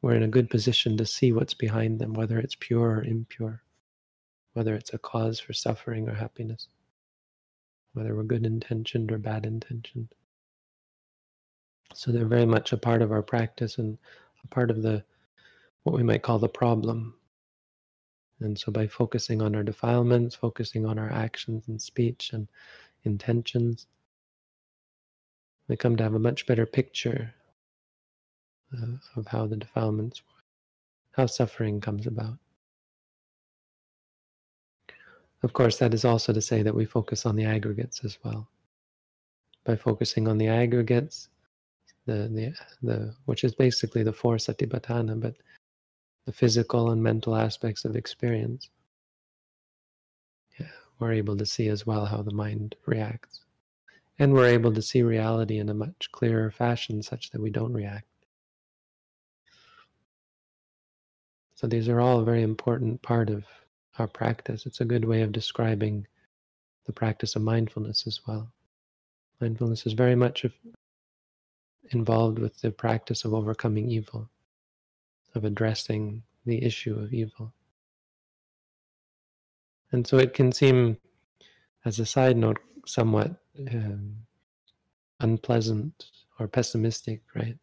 we're 0.01 0.15
in 0.15 0.23
a 0.23 0.27
good 0.27 0.49
position 0.49 0.97
to 0.97 1.05
see 1.05 1.31
what's 1.31 1.53
behind 1.53 1.99
them, 1.99 2.13
whether 2.13 2.37
it's 2.37 2.57
pure 2.59 2.97
or 2.97 3.03
impure 3.03 3.63
whether 4.57 4.73
it's 4.73 4.91
a 4.95 4.97
cause 4.97 5.39
for 5.39 5.53
suffering 5.53 6.09
or 6.09 6.15
happiness, 6.15 6.67
whether 7.93 8.15
we're 8.15 8.23
good 8.23 8.43
intentioned 8.43 9.11
or 9.11 9.19
bad 9.19 9.45
intentioned. 9.45 10.07
So 11.93 12.11
they're 12.11 12.25
very 12.25 12.47
much 12.47 12.73
a 12.73 12.77
part 12.77 13.03
of 13.03 13.11
our 13.11 13.21
practice 13.21 13.77
and 13.77 13.99
a 14.43 14.47
part 14.47 14.71
of 14.71 14.81
the 14.81 15.03
what 15.83 15.95
we 15.95 16.01
might 16.01 16.23
call 16.23 16.39
the 16.39 16.49
problem. 16.49 17.13
And 18.39 18.57
so 18.57 18.71
by 18.71 18.87
focusing 18.87 19.43
on 19.43 19.53
our 19.53 19.61
defilements, 19.61 20.33
focusing 20.33 20.87
on 20.87 20.97
our 20.97 21.11
actions 21.11 21.67
and 21.67 21.79
speech 21.79 22.31
and 22.33 22.47
intentions, 23.03 23.85
we 25.67 25.75
come 25.75 25.95
to 25.97 26.03
have 26.03 26.15
a 26.15 26.19
much 26.19 26.45
better 26.45 26.65
picture 26.65 27.33
uh, 28.77 28.97
of 29.15 29.27
how 29.27 29.45
the 29.47 29.57
defilements, 29.57 30.21
how 31.12 31.25
suffering 31.25 31.81
comes 31.81 32.07
about. 32.07 32.38
Of 35.43 35.53
course, 35.53 35.77
that 35.77 35.93
is 35.93 36.05
also 36.05 36.33
to 36.33 36.41
say 36.41 36.63
that 36.63 36.74
we 36.74 36.86
focus 36.86 37.25
on 37.25 37.36
the 37.36 37.45
aggregates 37.45 38.03
as 38.03 38.17
well. 38.24 38.47
By 39.65 39.75
focusing 39.75 40.27
on 40.27 40.38
the 40.38 40.47
aggregates, 40.47 41.29
the, 42.05 42.29
the, 42.29 42.53
the, 42.81 43.13
which 43.25 43.43
is 43.43 43.53
basically 43.53 44.03
the 44.03 44.13
four 44.13 44.38
satipatthana, 44.38 45.19
but 45.19 45.36
the 46.25 46.31
physical 46.31 46.91
and 46.91 47.03
mental 47.03 47.36
aspects 47.36 47.86
of 47.86 47.95
experience, 47.95 48.69
yeah, 50.59 50.67
we're 51.00 51.13
able 51.13 51.38
to 51.38 51.45
see 51.45 51.67
as 51.67 51.86
well 51.86 52.05
how 52.05 52.21
the 52.21 52.33
mind 52.33 52.75
reacts. 52.86 53.41
And 54.19 54.33
we're 54.33 54.47
able 54.47 54.74
to 54.74 54.81
see 54.81 55.03
reality 55.03 55.59
in 55.59 55.69
a 55.69 55.74
much 55.74 56.09
clearer 56.12 56.50
fashion 56.50 57.03
such 57.03 57.29
that 57.31 57.41
we 57.41 57.50
don't 57.51 57.74
react. 57.74 58.07
So 61.55 61.67
these 61.67 61.88
are 61.89 62.00
all 62.00 62.19
a 62.19 62.25
very 62.25 62.43
important 62.43 63.01
part 63.01 63.29
of 63.29 63.43
our 64.00 64.07
practice. 64.07 64.65
It's 64.65 64.81
a 64.81 64.86
good 64.86 65.05
way 65.05 65.21
of 65.21 65.31
describing 65.31 66.07
the 66.86 66.93
practice 66.93 67.36
of 67.36 67.41
mindfulness 67.41 68.05
as 68.07 68.21
well. 68.27 68.51
Mindfulness 69.41 69.86
is 69.86 69.93
very 69.93 70.15
much 70.15 70.45
involved 71.91 72.39
with 72.39 72.59
the 72.62 72.71
practice 72.71 73.25
of 73.25 73.33
overcoming 73.33 73.89
evil, 73.89 74.29
of 75.36 75.45
addressing 75.45 76.24
the 76.45 76.63
issue 76.63 76.97
of 76.97 77.13
evil. 77.13 77.53
And 79.91 80.05
so 80.05 80.17
it 80.17 80.33
can 80.33 80.51
seem, 80.51 80.97
as 81.86 82.00
a 82.00 82.05
side 82.05 82.38
note, 82.38 82.59
somewhat 82.86 83.31
um, 83.71 84.15
unpleasant 85.19 86.05
or 86.39 86.47
pessimistic, 86.47 87.21
right? 87.35 87.57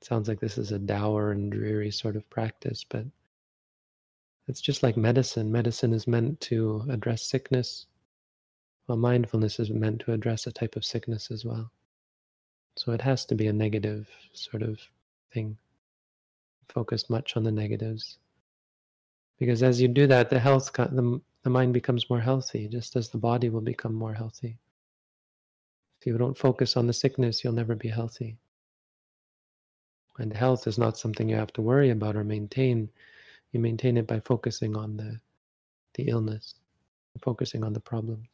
It 0.00 0.04
sounds 0.04 0.28
like 0.28 0.40
this 0.40 0.58
is 0.58 0.72
a 0.72 0.78
dour 0.78 1.32
and 1.32 1.50
dreary 1.50 1.90
sort 1.90 2.16
of 2.16 2.28
practice, 2.30 2.84
but 2.88 3.04
it's 4.46 4.60
just 4.60 4.82
like 4.82 4.96
medicine. 4.96 5.50
Medicine 5.50 5.92
is 5.92 6.06
meant 6.06 6.40
to 6.42 6.84
address 6.88 7.22
sickness, 7.22 7.86
while 8.86 8.98
mindfulness 8.98 9.60
is 9.60 9.70
meant 9.70 10.00
to 10.00 10.12
address 10.12 10.46
a 10.46 10.52
type 10.52 10.76
of 10.76 10.84
sickness 10.84 11.30
as 11.30 11.44
well. 11.44 11.70
So 12.76 12.92
it 12.92 13.02
has 13.02 13.24
to 13.26 13.34
be 13.34 13.48
a 13.48 13.52
negative 13.52 14.08
sort 14.32 14.62
of 14.62 14.80
thing, 15.32 15.58
focused 16.68 17.10
much 17.10 17.36
on 17.36 17.42
the 17.42 17.52
negatives. 17.52 18.18
Because 19.38 19.62
as 19.62 19.80
you 19.80 19.88
do 19.88 20.06
that, 20.06 20.30
the 20.30 20.38
health, 20.38 20.72
the, 20.72 21.20
the 21.48 21.52
mind 21.52 21.72
becomes 21.72 22.10
more 22.10 22.20
healthy, 22.20 22.68
just 22.68 22.94
as 22.94 23.08
the 23.08 23.16
body 23.16 23.48
will 23.48 23.62
become 23.62 23.94
more 23.94 24.12
healthy. 24.12 24.58
If 25.98 26.06
you 26.06 26.18
don't 26.18 26.36
focus 26.36 26.76
on 26.76 26.86
the 26.86 26.92
sickness, 26.92 27.42
you'll 27.42 27.54
never 27.54 27.74
be 27.74 27.88
healthy. 27.88 28.36
And 30.18 30.30
health 30.30 30.66
is 30.66 30.76
not 30.76 30.98
something 30.98 31.26
you 31.26 31.36
have 31.36 31.54
to 31.54 31.62
worry 31.62 31.88
about 31.88 32.16
or 32.16 32.22
maintain. 32.22 32.90
You 33.52 33.60
maintain 33.60 33.96
it 33.96 34.06
by 34.06 34.20
focusing 34.20 34.76
on 34.76 34.98
the, 34.98 35.18
the 35.94 36.08
illness, 36.08 36.56
focusing 37.22 37.64
on 37.64 37.72
the 37.72 37.80
problems, 37.80 38.28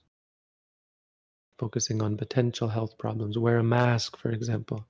focusing 1.56 2.02
on 2.02 2.16
potential 2.16 2.66
health 2.66 2.98
problems. 2.98 3.38
Wear 3.38 3.58
a 3.58 3.62
mask, 3.62 4.16
for 4.16 4.32
example. 4.32 4.84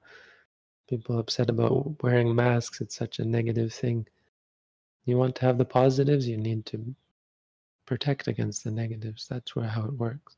People 0.88 1.18
upset 1.18 1.50
about 1.50 2.02
wearing 2.02 2.34
masks, 2.34 2.80
it's 2.80 2.96
such 2.96 3.18
a 3.18 3.24
negative 3.26 3.70
thing. 3.70 4.06
You 5.04 5.18
want 5.18 5.34
to 5.36 5.42
have 5.42 5.58
the 5.58 5.66
positives, 5.66 6.26
you 6.26 6.38
need 6.38 6.64
to 6.64 6.94
protect 7.86 8.28
against 8.28 8.64
the 8.64 8.70
negatives. 8.70 9.26
That's 9.28 9.54
where 9.56 9.68
how 9.68 9.84
it 9.84 9.94
works. 9.94 10.36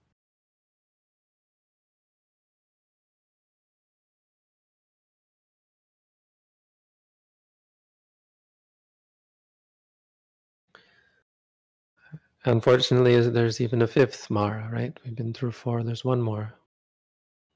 Unfortunately, 12.45 13.21
there's 13.29 13.61
even 13.61 13.83
a 13.83 13.87
fifth 13.89 14.31
Mara, 14.31 14.69
right? 14.73 14.97
We've 15.05 15.17
been 15.17 15.33
through 15.35 15.51
four. 15.53 15.83
There's 15.83 16.05
one 16.05 16.23
more. 16.23 16.55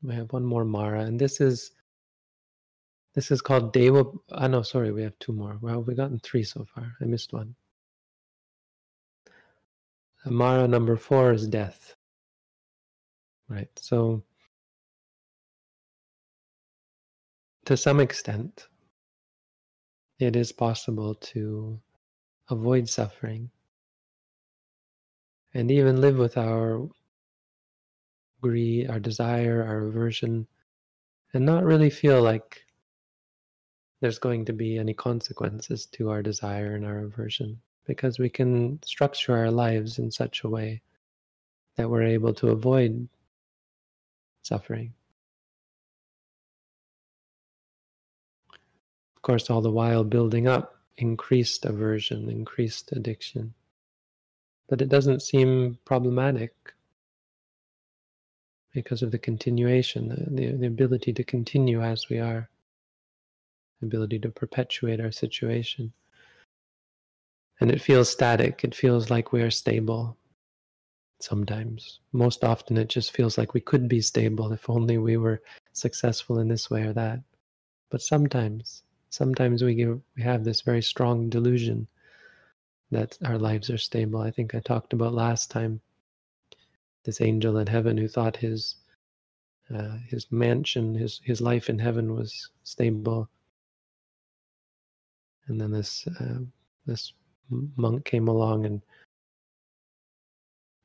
We 0.03 0.15
have 0.15 0.33
one 0.33 0.45
more 0.45 0.65
Mara, 0.65 1.03
and 1.03 1.21
this 1.21 1.41
is 1.41 1.73
this 3.15 3.31
is 3.31 3.41
called 3.43 3.73
Deva. 3.73 4.05
Ah, 4.33 4.49
know, 4.49 4.63
sorry, 4.63 4.93
we 4.93 5.03
have 5.03 5.19
two 5.21 5.33
more. 5.33 5.59
Well, 5.61 5.83
we've 5.83 5.97
gotten 5.97 6.19
three 6.21 6.43
so 6.45 6.67
far. 6.75 6.97
I 7.01 7.05
missed 7.05 7.33
one. 7.33 7.55
Mara 10.27 10.69
number 10.69 10.97
four 10.97 11.33
is 11.33 11.47
death. 11.47 11.95
Right. 13.49 13.71
So, 13.77 14.23
to 17.65 17.77
some 17.77 18.01
extent, 18.01 18.69
it 20.19 20.37
is 20.37 20.53
possible 20.53 21.15
to 21.15 21.81
avoid 22.51 22.89
suffering 22.89 23.51
and 25.55 25.71
even 25.71 26.01
live 26.01 26.19
with 26.19 26.37
our 26.37 26.89
greed, 28.41 28.91
our 28.91 29.01
desire, 29.01 29.65
our 29.67 29.87
aversion, 29.87 30.47
and 31.33 31.45
not 31.45 31.65
really 31.65 31.91
feel 31.91 32.23
like 32.23 32.61
there's 34.01 34.19
going 34.19 34.45
to 34.45 34.53
be 34.53 34.79
any 34.79 34.95
consequences 34.95 35.87
to 35.87 36.11
our 36.11 36.23
desire 36.23 36.75
and 36.75 36.85
our 36.85 37.01
aversion 37.01 37.61
because 37.87 38.19
we 38.19 38.29
can 38.29 38.81
structure 38.85 39.37
our 39.37 39.51
lives 39.51 39.99
in 39.99 40.11
such 40.11 40.45
a 40.45 40.49
way 40.49 40.83
that 41.77 41.89
we're 41.89 42.03
able 42.03 42.35
to 42.35 42.49
avoid 42.49 43.09
suffering. 44.43 44.93
Of 49.17 49.23
course, 49.23 49.51
all 49.51 49.61
the 49.61 49.71
while 49.71 50.05
building 50.05 50.47
up 50.47 50.77
increased 50.97 51.65
aversion, 51.65 52.31
increased 52.31 52.93
addiction 52.93 53.55
but 54.71 54.81
it 54.81 54.89
doesn't 54.89 55.21
seem 55.21 55.77
problematic 55.85 56.55
because 58.73 59.03
of 59.03 59.11
the 59.11 59.19
continuation, 59.19 60.09
the, 60.09 60.53
the 60.53 60.67
ability 60.67 61.13
to 61.13 61.25
continue 61.25 61.83
as 61.83 62.09
we 62.09 62.21
are, 62.21 62.49
ability 63.83 64.21
to 64.21 64.31
perpetuate 64.31 65.01
our 65.01 65.11
situation. 65.11 65.93
And 67.61 67.71
it 67.71 67.83
feels 67.83 68.09
static, 68.11 68.65
it 68.65 68.75
feels 68.75 69.11
like 69.11 69.33
we 69.33 69.43
are 69.43 69.51
stable 69.51 70.17
sometimes. 71.21 72.01
Most 72.13 72.43
often, 72.43 72.77
it 72.79 72.89
just 72.89 73.13
feels 73.13 73.37
like 73.37 73.55
we 73.55 73.61
could 73.61 73.89
be 73.89 74.01
stable 74.01 74.53
if 74.53 74.69
only 74.71 74.99
we 74.99 75.17
were 75.19 75.43
successful 75.73 76.39
in 76.39 76.49
this 76.49 76.71
way 76.71 76.83
or 76.83 76.93
that. 76.95 77.21
But 77.91 78.03
sometimes, 78.03 78.83
sometimes 79.11 79.63
we, 79.63 79.75
give, 79.75 80.01
we 80.17 80.23
have 80.23 80.45
this 80.45 80.63
very 80.63 80.83
strong 80.83 81.29
delusion 81.29 81.87
that 82.91 83.19
our 83.25 83.39
lives 83.39 83.71
are 83.71 83.79
stable. 83.79 84.21
I 84.21 84.31
think 84.31 84.55
I 84.55 84.61
talked 84.61 84.93
about 84.93 85.15
last 85.15 85.51
time 85.51 85.81
this 87.05 87.21
angel 87.21 87.59
in 87.59 87.67
heaven 87.67 87.97
who 87.97 88.09
thought 88.09 88.37
his 88.37 88.77
uh, 89.75 89.99
his 90.09 90.31
mansion, 90.33 90.95
his 90.97 91.21
his 91.23 91.41
life 91.41 91.71
in 91.71 91.79
heaven 91.79 92.13
was 92.15 92.51
stable, 92.65 93.29
and 95.47 95.61
then 95.61 95.71
this 95.71 96.07
uh, 96.21 96.41
this 96.87 97.13
monk 97.77 98.05
came 98.05 98.29
along 98.29 98.67
and 98.67 98.83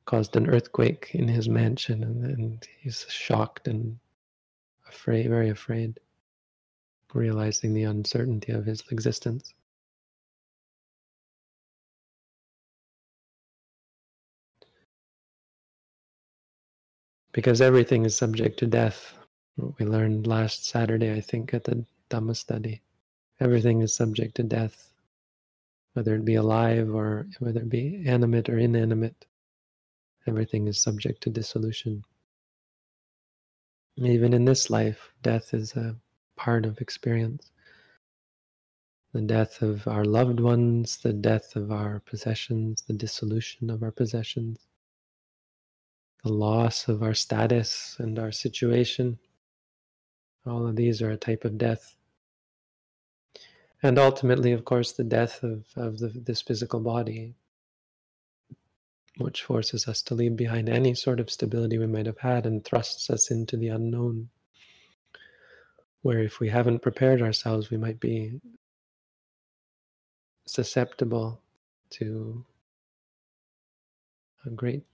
caused 0.04 0.36
an 0.36 0.48
earthquake 0.48 1.10
in 1.14 1.28
his 1.28 1.48
mansion, 1.48 2.02
and, 2.02 2.24
and 2.24 2.68
he's 2.80 3.06
shocked 3.08 3.68
and 3.68 3.98
afraid, 4.88 5.28
very 5.28 5.50
afraid, 5.50 5.98
realizing 7.12 7.74
the 7.74 7.84
uncertainty 7.84 8.52
of 8.52 8.64
his 8.64 8.82
existence. 8.90 9.54
because 17.36 17.60
everything 17.60 18.06
is 18.06 18.16
subject 18.16 18.58
to 18.58 18.66
death. 18.66 19.12
We 19.78 19.84
learned 19.84 20.26
last 20.26 20.64
Saturday, 20.64 21.12
I 21.12 21.20
think, 21.20 21.52
at 21.52 21.64
the 21.64 21.84
Dhamma 22.08 22.34
study. 22.34 22.80
Everything 23.40 23.82
is 23.82 23.94
subject 23.94 24.36
to 24.36 24.42
death, 24.42 24.90
whether 25.96 26.14
it 26.14 26.24
be 26.24 26.34
alive 26.34 26.94
or 26.94 27.26
whether 27.38 27.60
it 27.60 27.70
be 27.70 28.04
animate 28.06 28.50
or 28.50 28.58
inanimate. 28.58 29.24
Everything 30.26 30.68
is 30.68 30.82
subject 30.82 31.22
to 31.22 31.30
dissolution. 31.30 32.04
Even 33.96 34.34
in 34.34 34.44
this 34.44 34.68
life, 34.68 35.10
death 35.22 35.54
is 35.54 35.74
a 35.74 35.96
part 36.36 36.66
of 36.66 36.80
experience. 36.80 37.50
The 39.14 39.22
death 39.22 39.62
of 39.62 39.88
our 39.88 40.04
loved 40.04 40.40
ones, 40.40 40.98
the 40.98 41.14
death 41.14 41.56
of 41.56 41.72
our 41.72 42.00
possessions, 42.00 42.82
the 42.86 42.92
dissolution 42.92 43.70
of 43.70 43.82
our 43.82 43.92
possessions 43.92 44.58
the 46.26 46.32
loss 46.32 46.88
of 46.88 47.04
our 47.04 47.14
status 47.14 47.94
and 48.00 48.18
our 48.18 48.32
situation. 48.32 49.16
All 50.44 50.66
of 50.66 50.74
these 50.74 51.00
are 51.00 51.10
a 51.10 51.16
type 51.16 51.44
of 51.44 51.56
death. 51.56 51.95
And 53.82 53.98
ultimately, 53.98 54.52
of 54.52 54.64
course, 54.64 54.92
the 54.92 55.04
death 55.04 55.42
of, 55.42 55.66
of 55.76 55.98
the, 55.98 56.08
this 56.08 56.42
physical 56.42 56.80
body, 56.80 57.34
which 59.18 59.42
forces 59.42 59.86
us 59.86 60.02
to 60.02 60.14
leave 60.14 60.36
behind 60.36 60.68
any 60.68 60.94
sort 60.94 61.20
of 61.20 61.30
stability 61.30 61.78
we 61.78 61.86
might 61.86 62.06
have 62.06 62.18
had 62.18 62.46
and 62.46 62.64
thrusts 62.64 63.10
us 63.10 63.30
into 63.30 63.56
the 63.56 63.68
unknown. 63.68 64.28
Where 66.02 66.20
if 66.20 66.40
we 66.40 66.48
haven't 66.48 66.82
prepared 66.82 67.20
ourselves, 67.20 67.70
we 67.70 67.76
might 67.76 68.00
be 68.00 68.40
susceptible 70.46 71.40
to 71.90 72.44
a 74.44 74.50
great 74.50 74.84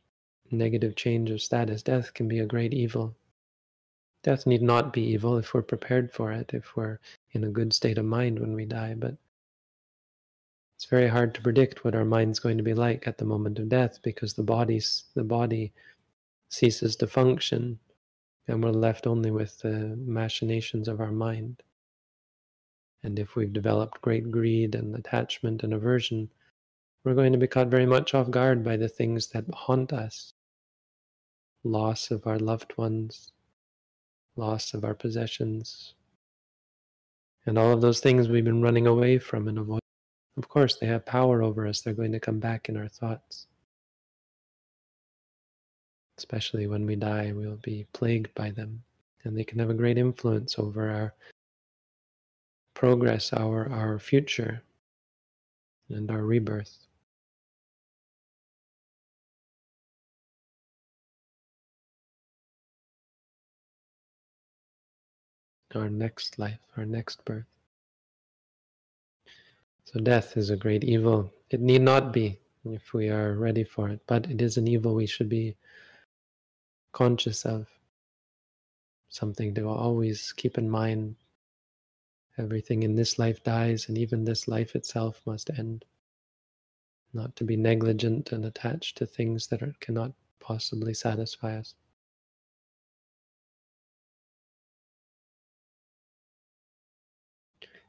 negative 0.51 0.97
change 0.97 1.31
of 1.31 1.43
status. 1.43 1.83
Death 1.83 2.15
can 2.15 2.29
be 2.29 2.39
a 2.39 2.47
great 2.47 2.73
evil. 2.73 3.15
Death 4.23 4.47
need 4.47 4.63
not 4.63 4.93
be 4.93 5.03
evil 5.03 5.37
if 5.37 5.53
we're 5.53 5.63
prepared 5.63 6.13
for 6.13 6.33
it, 6.33 6.55
if 6.55 6.77
we're 6.77 6.99
in 7.33 7.45
a 7.45 7.51
good 7.51 7.73
state 7.73 7.99
of 7.99 8.05
mind 8.05 8.39
when 8.39 8.55
we 8.55 8.65
die, 8.65 8.95
but 8.95 9.17
it's 10.77 10.85
very 10.85 11.09
hard 11.09 11.35
to 11.35 11.43
predict 11.43 11.85
what 11.85 11.95
our 11.95 12.05
mind's 12.05 12.39
going 12.39 12.57
to 12.57 12.65
be 12.65 12.75
like 12.75 13.07
at 13.07 13.19
the 13.19 13.25
moment 13.25 13.59
of 13.59 13.69
death 13.69 14.01
because 14.03 14.35
the 14.35 14.43
body's 14.43 15.05
the 15.15 15.25
body 15.25 15.73
ceases 16.49 16.97
to 16.97 17.07
function 17.07 17.79
and 18.49 18.63
we're 18.63 18.71
left 18.71 19.07
only 19.07 19.31
with 19.31 19.59
the 19.61 19.97
machinations 19.97 20.89
of 20.89 21.01
our 21.01 21.13
mind. 21.13 21.63
And 23.05 23.19
if 23.19 23.37
we've 23.37 23.53
developed 23.53 24.03
great 24.03 24.31
greed 24.31 24.75
and 24.75 24.95
attachment 24.95 25.63
and 25.63 25.75
aversion, 25.75 26.31
we're 27.05 27.15
going 27.15 27.33
to 27.33 27.39
be 27.39 27.47
caught 27.47 27.69
very 27.69 27.87
much 27.87 28.15
off 28.15 28.31
guard 28.31 28.65
by 28.65 28.77
the 28.77 28.89
things 28.89 29.29
that 29.29 29.45
haunt 29.53 29.93
us 29.93 30.35
loss 31.65 32.11
of 32.11 32.27
our 32.27 32.39
loved 32.39 32.77
ones, 32.77 33.33
loss 34.37 34.75
of 34.75 34.85
our 34.85 34.95
possessions, 34.95 35.95
and 37.47 37.59
all 37.59 37.73
of 37.73 37.81
those 37.81 38.01
things 38.01 38.29
we've 38.29 38.45
been 38.45 38.63
running 38.63 38.87
away 38.87 39.19
from 39.19 39.49
and 39.49 39.59
avoiding. 39.59 39.81
Of 40.37 40.49
course, 40.49 40.77
they 40.77 40.87
have 40.87 41.05
power 41.05 41.43
over 41.43 41.67
us. 41.67 41.81
They're 41.81 41.93
going 41.93 42.13
to 42.13 42.21
come 42.21 42.39
back 42.39 42.69
in 42.69 42.77
our 42.77 42.89
thoughts. 42.89 43.47
Especially 46.19 46.67
when 46.67 46.87
we 46.87 46.97
die, 46.97 47.33
we'll 47.35 47.57
be 47.57 47.87
plagued 47.93 48.35
by 48.35 48.51
them, 48.51 48.83
and 49.25 49.37
they 49.37 49.45
can 49.45 49.59
have 49.59 49.71
a 49.71 49.75
great 49.75 49.99
influence 49.99 50.59
over 50.59 50.91
our 50.91 51.15
progress, 52.75 53.33
our, 53.33 53.71
our 53.71 53.99
future, 53.99 54.63
and 55.89 56.11
our 56.11 56.23
rebirth. 56.23 56.87
Our 65.75 65.89
next 65.89 66.39
life, 66.39 66.61
our 66.77 66.85
next 66.85 67.25
birth. 67.25 67.47
So, 69.85 70.01
death 70.01 70.37
is 70.37 70.51
a 70.51 70.57
great 70.57 70.85
evil. 70.85 71.33
It 71.51 71.61
need 71.61 71.83
not 71.83 72.13
be 72.13 72.39
if 72.65 72.93
we 72.93 73.09
are 73.09 73.35
ready 73.35 73.65
for 73.65 73.89
it, 73.89 74.01
but 74.07 74.31
it 74.31 74.41
is 74.41 74.57
an 74.57 74.69
evil 74.69 74.95
we 74.95 75.07
should 75.07 75.29
be 75.29 75.57
conscious 76.93 77.45
of. 77.45 77.69
Something 79.09 79.55
to 79.55 79.69
always 79.69 80.33
keep 80.33 80.59
in 80.59 80.71
mind. 80.71 81.17
Everything 82.39 82.83
in 82.83 82.95
this 82.95 83.19
life 83.19 83.43
dies, 83.43 83.89
and 83.89 83.99
even 83.99 84.25
this 84.25 84.49
life 84.49 84.75
itself 84.75 85.21
must 85.27 85.51
end. 85.51 85.85
Not 87.13 87.37
to 87.37 87.45
be 87.45 87.57
negligent 87.57 88.33
and 88.33 88.45
attached 88.45 88.97
to 88.99 89.07
things 89.07 89.47
that 89.49 89.63
are, 89.63 89.75
cannot 89.81 90.13
possibly 90.41 90.95
satisfy 90.95 91.59
us. 91.59 91.75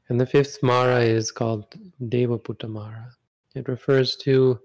And 0.08 0.20
the 0.20 0.26
fifth 0.26 0.62
Mara 0.62 1.00
is 1.00 1.32
called 1.32 1.74
Devaputta 2.02 2.68
Mara. 2.68 3.10
It 3.54 3.68
refers 3.68 4.16
to 4.16 4.60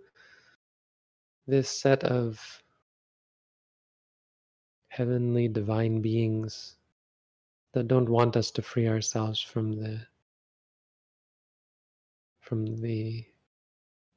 this 1.47 1.69
set 1.69 2.03
of 2.03 2.63
heavenly 4.89 5.47
divine 5.47 6.01
beings 6.01 6.75
that 7.73 7.87
don't 7.87 8.09
want 8.09 8.35
us 8.35 8.51
to 8.51 8.61
free 8.61 8.87
ourselves 8.87 9.41
from 9.41 9.73
the 9.73 10.01
from 12.41 12.81
the 12.81 13.23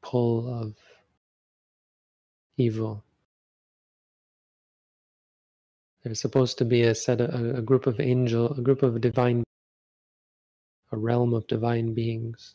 pull 0.02 0.52
of 0.52 0.74
evil. 2.56 3.04
There's 6.02 6.20
supposed 6.20 6.58
to 6.58 6.64
be 6.64 6.82
a 6.82 6.94
set 6.94 7.20
of, 7.20 7.34
a, 7.34 7.58
a 7.58 7.62
group 7.62 7.86
of 7.86 8.00
angel, 8.00 8.52
a 8.54 8.60
group 8.60 8.82
of 8.82 9.00
divine 9.00 9.44
a 10.92 10.96
realm 10.96 11.34
of 11.34 11.46
divine 11.46 11.94
beings, 11.94 12.54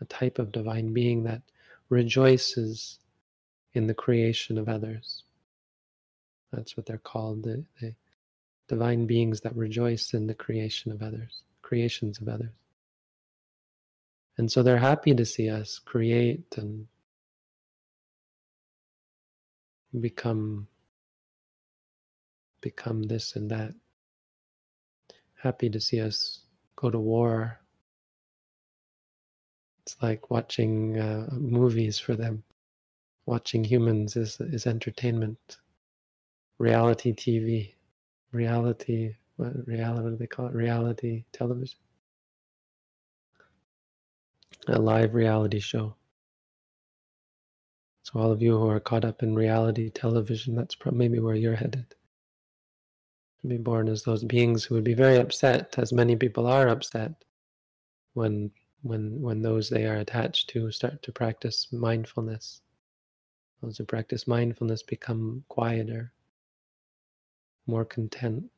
a 0.00 0.04
type 0.06 0.38
of 0.38 0.52
divine 0.52 0.92
being 0.92 1.24
that 1.24 1.42
rejoices 1.88 2.98
in 3.74 3.86
the 3.86 3.94
creation 3.94 4.56
of 4.58 4.68
others. 4.68 5.24
That's 6.52 6.76
what 6.76 6.86
they're 6.86 6.98
called, 6.98 7.42
the, 7.42 7.64
the 7.80 7.94
divine 8.68 9.06
beings 9.06 9.40
that 9.40 9.56
rejoice 9.56 10.14
in 10.14 10.26
the 10.26 10.34
creation 10.34 10.92
of 10.92 11.02
others, 11.02 11.42
creations 11.62 12.20
of 12.20 12.28
others. 12.28 12.52
And 14.38 14.50
so 14.50 14.62
they're 14.62 14.78
happy 14.78 15.14
to 15.14 15.26
see 15.26 15.50
us 15.50 15.78
create 15.78 16.54
and 16.56 16.86
become 20.00 20.66
become 22.62 23.02
this 23.02 23.36
and 23.36 23.50
that. 23.50 23.74
Happy 25.34 25.68
to 25.68 25.80
see 25.80 26.00
us 26.00 26.40
go 26.82 26.90
to 26.90 26.98
war. 26.98 27.60
It's 29.82 29.96
like 30.02 30.30
watching 30.30 30.98
uh, 30.98 31.28
movies 31.32 31.98
for 31.98 32.16
them. 32.16 32.42
Watching 33.26 33.62
humans 33.64 34.16
is 34.16 34.40
is 34.40 34.66
entertainment. 34.66 35.58
Reality 36.58 37.12
TV, 37.12 37.74
reality 38.32 39.14
what 39.36 39.52
reality 39.66 40.02
what 40.02 40.10
do 40.10 40.16
they 40.16 40.26
call 40.26 40.46
it? 40.46 40.54
Reality 40.54 41.24
television. 41.32 41.78
A 44.68 44.78
live 44.78 45.14
reality 45.14 45.60
show. 45.60 45.94
So 48.04 48.18
all 48.18 48.32
of 48.32 48.42
you 48.42 48.58
who 48.58 48.68
are 48.68 48.80
caught 48.80 49.04
up 49.04 49.22
in 49.22 49.34
reality 49.34 49.88
television, 49.90 50.56
that's 50.56 50.76
maybe 50.90 51.20
where 51.20 51.36
you're 51.36 51.56
headed 51.56 51.94
be 53.46 53.56
born 53.58 53.88
as 53.88 54.02
those 54.02 54.24
beings 54.24 54.64
who 54.64 54.74
would 54.74 54.84
be 54.84 54.94
very 54.94 55.16
upset, 55.16 55.74
as 55.78 55.92
many 55.92 56.16
people 56.16 56.46
are 56.46 56.68
upset, 56.68 57.12
when 58.14 58.50
when 58.82 59.20
when 59.20 59.42
those 59.42 59.68
they 59.68 59.86
are 59.86 59.96
attached 59.96 60.50
to 60.50 60.70
start 60.70 61.02
to 61.02 61.12
practice 61.12 61.68
mindfulness. 61.72 62.60
Those 63.62 63.78
who 63.78 63.84
practice 63.84 64.26
mindfulness 64.26 64.82
become 64.82 65.44
quieter, 65.48 66.12
more 67.66 67.84
content, 67.84 68.50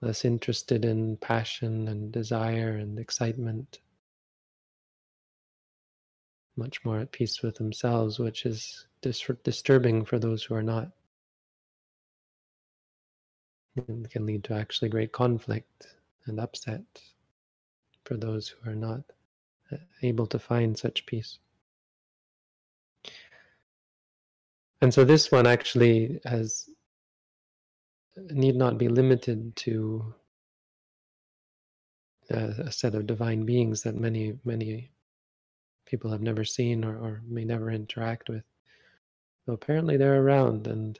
less 0.00 0.24
interested 0.24 0.84
in 0.84 1.16
passion 1.16 1.88
and 1.88 2.12
desire 2.12 2.76
and 2.76 2.98
excitement, 2.98 3.80
much 6.56 6.84
more 6.84 7.00
at 7.00 7.10
peace 7.10 7.42
with 7.42 7.56
themselves, 7.56 8.18
which 8.18 8.46
is 8.46 8.86
dis- 9.00 9.30
disturbing 9.42 10.04
for 10.04 10.18
those 10.18 10.44
who 10.44 10.54
are 10.54 10.62
not 10.62 10.92
and 13.76 14.08
can 14.10 14.26
lead 14.26 14.44
to 14.44 14.54
actually 14.54 14.88
great 14.88 15.12
conflict 15.12 15.88
and 16.26 16.40
upset 16.40 16.82
for 18.04 18.16
those 18.16 18.48
who 18.48 18.70
are 18.70 18.74
not 18.74 19.00
uh, 19.72 19.76
able 20.02 20.26
to 20.26 20.38
find 20.38 20.78
such 20.78 21.06
peace. 21.06 21.38
And 24.80 24.92
so 24.92 25.04
this 25.04 25.32
one 25.32 25.46
actually 25.46 26.20
has 26.24 26.68
need 28.16 28.54
not 28.54 28.78
be 28.78 28.88
limited 28.88 29.56
to 29.56 30.14
a, 32.30 32.36
a 32.66 32.72
set 32.72 32.94
of 32.94 33.06
divine 33.06 33.44
beings 33.44 33.82
that 33.82 33.96
many 33.96 34.38
many 34.44 34.90
people 35.86 36.10
have 36.10 36.22
never 36.22 36.44
seen 36.44 36.84
or, 36.84 36.96
or 36.98 37.22
may 37.26 37.44
never 37.44 37.70
interact 37.70 38.28
with. 38.28 38.44
Though 39.46 39.54
apparently 39.54 39.96
they're 39.96 40.22
around 40.22 40.66
and 40.66 40.98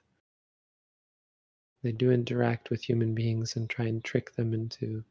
they 1.84 1.92
do 1.92 2.10
interact 2.10 2.70
with 2.70 2.82
human 2.82 3.14
beings 3.14 3.56
and 3.56 3.68
try 3.68 3.84
and 3.84 4.02
trick 4.02 4.34
them 4.34 4.54
into 4.54 5.04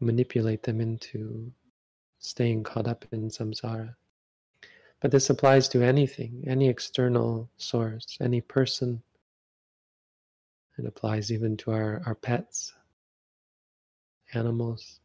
manipulate 0.00 0.62
them 0.62 0.80
into 0.80 1.52
staying 2.18 2.64
caught 2.64 2.88
up 2.88 3.04
in 3.12 3.28
samsara. 3.28 3.94
But 5.00 5.10
this 5.10 5.28
applies 5.28 5.68
to 5.68 5.82
anything, 5.82 6.42
any 6.46 6.68
external 6.68 7.50
source, 7.58 8.16
any 8.20 8.40
person. 8.40 9.02
It 10.78 10.86
applies 10.86 11.30
even 11.30 11.58
to 11.58 11.72
our, 11.72 12.02
our 12.06 12.14
pets, 12.14 12.72
animals, 14.32 15.00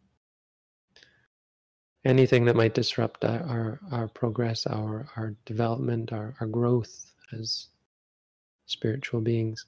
anything 2.05 2.45
that 2.45 2.55
might 2.55 2.73
disrupt 2.73 3.25
our, 3.25 3.41
our, 3.43 3.79
our 3.91 4.07
progress, 4.07 4.65
our, 4.65 5.07
our 5.17 5.35
development, 5.45 6.13
our, 6.13 6.35
our 6.39 6.47
growth 6.47 7.11
as 7.37 7.67
spiritual 8.67 9.21
beings. 9.21 9.65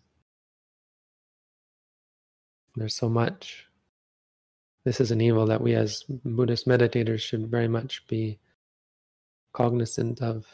There's 2.76 2.96
so 2.96 3.10
much. 3.10 3.66
This 4.84 5.02
is 5.02 5.12
an 5.12 5.22
evil 5.22 5.46
that 5.48 5.62
we 5.62 5.74
as 5.74 6.04
Buddhist 6.24 6.68
meditators 6.68 7.20
should 7.20 7.48
very 7.48 7.68
much 7.68 8.06
be 8.08 8.40
cognizant 9.54 10.22
of 10.22 10.46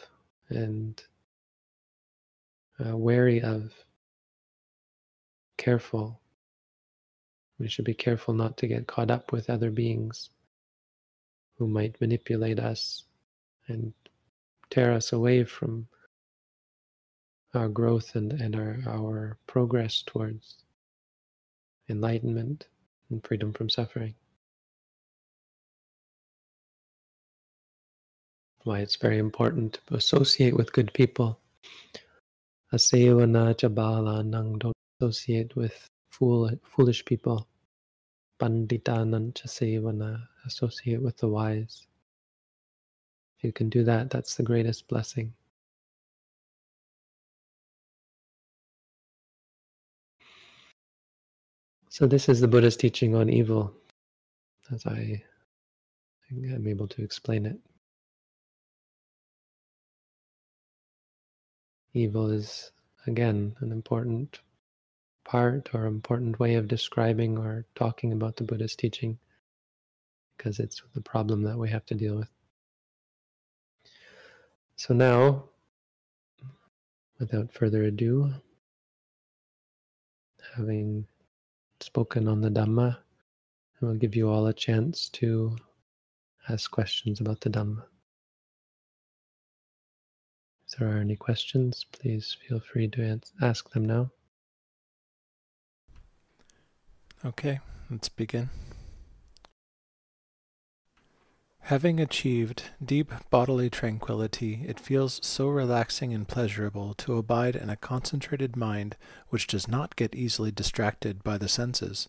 and 0.50 1.02
uh, 2.84 2.96
wary 2.96 3.42
of, 3.42 3.74
careful. 5.58 6.20
We 7.60 7.68
should 7.68 7.86
be 7.86 7.94
careful 7.94 8.34
not 8.34 8.58
to 8.58 8.68
get 8.68 8.88
caught 8.88 9.12
up 9.12 9.32
with 9.32 9.50
other 9.50 9.72
beings 9.72 10.30
who 11.58 11.68
might 11.68 12.00
manipulate 12.02 12.60
us 12.60 13.04
and 13.68 13.94
tear 14.70 14.92
us 14.92 15.14
away 15.14 15.44
from 15.44 15.88
our 17.56 17.70
growth 17.70 18.16
and, 18.16 18.34
and 18.34 18.56
our, 18.56 18.80
our 18.88 19.38
progress 19.48 20.04
towards 20.06 20.56
enlightenment 21.90 22.68
and 23.10 23.26
freedom 23.26 23.54
from 23.54 23.70
suffering. 23.70 24.16
Why 28.64 28.80
it's 28.80 28.96
very 28.96 29.20
important 29.20 29.80
to 29.88 29.96
associate 29.96 30.56
with 30.56 30.74
good 30.74 30.92
people. 30.94 31.40
Asevana 32.74 33.56
ca 33.60 33.68
balanam 33.68 34.58
don't 34.60 34.76
associate 35.00 35.56
with 35.56 35.88
fool, 36.10 36.50
foolish 36.64 37.06
people. 37.06 37.48
Panditananca 38.40 39.46
sevana, 39.48 40.28
associate 40.46 41.02
with 41.02 41.18
the 41.18 41.28
wise. 41.28 41.88
If 43.38 43.44
you 43.44 43.52
can 43.54 43.70
do 43.70 43.84
that, 43.84 44.10
that's 44.10 44.36
the 44.36 44.44
greatest 44.44 44.88
blessing. 44.88 45.34
So, 51.96 52.06
this 52.06 52.28
is 52.28 52.42
the 52.42 52.48
Buddha's 52.50 52.76
teaching 52.76 53.16
on 53.16 53.30
evil, 53.30 53.74
as 54.70 54.86
I 54.86 55.24
am 56.30 56.68
able 56.68 56.90
to 56.90 57.02
explain 57.02 57.46
it. 57.46 57.58
Evil 61.94 62.32
is, 62.32 62.70
again, 63.08 63.56
an 63.62 63.72
important 63.72 64.42
part 65.24 65.70
or 65.74 65.86
important 65.86 66.38
way 66.38 66.56
of 66.56 66.68
describing 66.68 67.38
or 67.38 67.66
talking 67.76 68.12
about 68.12 68.36
the 68.36 68.44
Buddha's 68.44 68.76
teaching 68.76 69.18
because 70.36 70.60
it's 70.60 70.82
the 70.96 71.02
problem 71.02 71.44
that 71.44 71.58
we 71.58 71.70
have 71.70 71.86
to 71.86 71.96
deal 71.96 72.18
with. 72.18 72.30
So 74.76 74.94
now, 74.94 75.46
without 77.20 77.54
further 77.54 77.84
ado, 77.84 78.34
having 80.58 81.08
spoken 81.80 82.28
on 82.28 82.42
the 82.42 82.50
Dhamma, 82.50 82.98
and 83.80 83.90
we'll 83.90 83.98
give 83.98 84.16
you 84.16 84.30
all 84.30 84.48
a 84.48 84.54
chance 84.54 85.10
to 85.10 85.56
ask 86.50 86.70
questions 86.72 87.20
about 87.20 87.42
the 87.42 87.50
Dhamma. 87.50 87.84
If 90.68 90.80
there 90.80 90.90
are 90.90 91.00
any 91.00 91.16
questions, 91.16 91.86
please 91.92 92.36
feel 92.48 92.60
free 92.60 92.88
to 92.90 93.20
ask 93.42 93.70
them 93.72 93.86
now. 93.86 94.12
Okay, 97.24 97.60
let's 97.90 98.10
begin. 98.10 98.50
Having 101.70 102.00
achieved 102.00 102.66
deep 102.86 103.12
bodily 103.32 103.72
tranquility, 103.72 104.64
it 104.68 104.80
feels 104.80 105.20
so 105.26 105.48
relaxing 105.48 106.14
and 106.14 106.28
pleasurable 106.28 106.94
to 106.94 107.18
abide 107.18 107.56
in 107.56 107.72
a 107.72 107.76
concentrated 107.76 108.56
mind 108.56 108.96
which 109.30 109.48
does 109.48 109.68
not 109.68 109.96
get 109.96 110.14
easily 110.14 110.52
distracted 110.52 111.24
by 111.24 111.40
the 111.40 111.48
senses. 111.48 112.08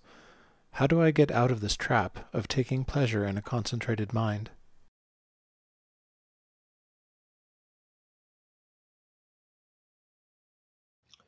How 0.72 0.86
do 0.86 1.00
I 1.00 1.10
get 1.10 1.30
out 1.30 1.50
of 1.50 1.60
this 1.62 1.74
trap 1.74 2.28
of 2.34 2.48
taking 2.48 2.84
pleasure 2.84 3.24
in 3.24 3.38
a 3.38 3.42
concentrated 3.42 4.12
mind? 4.12 4.50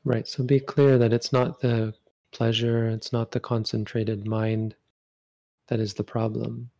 Right, 0.04 0.28
so 0.28 0.44
be 0.44 0.60
clear 0.60 0.98
that 0.98 1.14
it's 1.14 1.32
not 1.32 1.62
the 1.62 1.94
pleasure, 2.32 2.90
it's 2.90 3.10
not 3.10 3.30
the 3.30 3.40
concentrated 3.40 4.26
mind 4.26 4.74
that 5.68 5.80
is 5.80 5.94
the 5.94 6.04
problem 6.04 6.70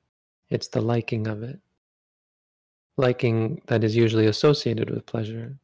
it's 0.51 0.69
the 0.69 0.81
liking 0.81 1.27
of 1.27 1.43
it. 1.43 1.59
Liking 2.97 3.63
that 3.67 3.85
is 3.85 3.95
usually 3.95 4.27
associated 4.27 4.91
with 4.91 5.07
pleasure. 5.07 5.57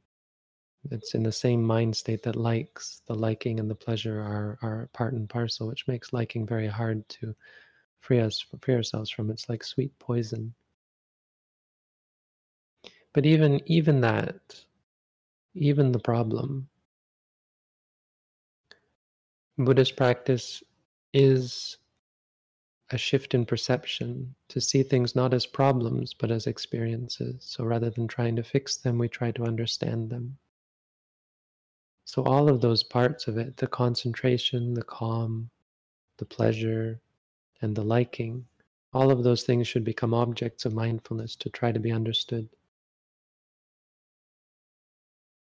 It's 0.90 1.14
in 1.14 1.22
the 1.22 1.32
same 1.32 1.62
mind 1.62 1.96
state 1.96 2.22
that 2.24 2.36
likes. 2.36 3.00
The 3.06 3.14
liking 3.14 3.58
and 3.58 3.70
the 3.70 3.74
pleasure 3.74 4.20
are, 4.20 4.58
are 4.62 4.88
part 4.92 5.14
and 5.14 5.28
parcel, 5.28 5.66
which 5.66 5.88
makes 5.88 6.12
liking 6.12 6.46
very 6.46 6.68
hard 6.68 7.08
to 7.20 7.34
free 8.00 8.20
us 8.20 8.44
free 8.60 8.74
ourselves 8.74 9.10
from. 9.10 9.30
It's 9.30 9.48
like 9.48 9.64
sweet 9.64 9.98
poison. 9.98 10.54
But 13.14 13.24
even 13.24 13.60
even 13.66 14.00
that, 14.02 14.64
even 15.54 15.92
the 15.92 16.00
problem, 16.00 16.68
Buddhist 19.56 19.96
practice 19.96 20.62
is 21.12 21.78
a 22.90 22.98
shift 22.98 23.34
in 23.34 23.46
perception 23.46 24.34
to 24.48 24.60
see 24.60 24.82
things 24.82 25.16
not 25.16 25.32
as 25.32 25.46
problems 25.46 26.14
but 26.14 26.30
as 26.30 26.46
experiences. 26.46 27.36
So 27.40 27.64
rather 27.64 27.90
than 27.90 28.06
trying 28.06 28.36
to 28.36 28.42
fix 28.42 28.76
them, 28.76 28.98
we 28.98 29.08
try 29.08 29.30
to 29.32 29.44
understand 29.44 30.10
them. 30.10 30.36
So, 32.06 32.22
all 32.24 32.50
of 32.50 32.60
those 32.60 32.82
parts 32.82 33.28
of 33.28 33.38
it 33.38 33.56
the 33.56 33.66
concentration, 33.66 34.74
the 34.74 34.82
calm, 34.82 35.48
the 36.18 36.26
pleasure, 36.26 37.00
and 37.62 37.74
the 37.74 37.82
liking 37.82 38.44
all 38.94 39.10
of 39.10 39.24
those 39.24 39.42
things 39.42 39.66
should 39.66 39.82
become 39.84 40.14
objects 40.14 40.64
of 40.64 40.72
mindfulness 40.72 41.34
to 41.36 41.50
try 41.50 41.72
to 41.72 41.80
be 41.80 41.90
understood. 41.90 42.48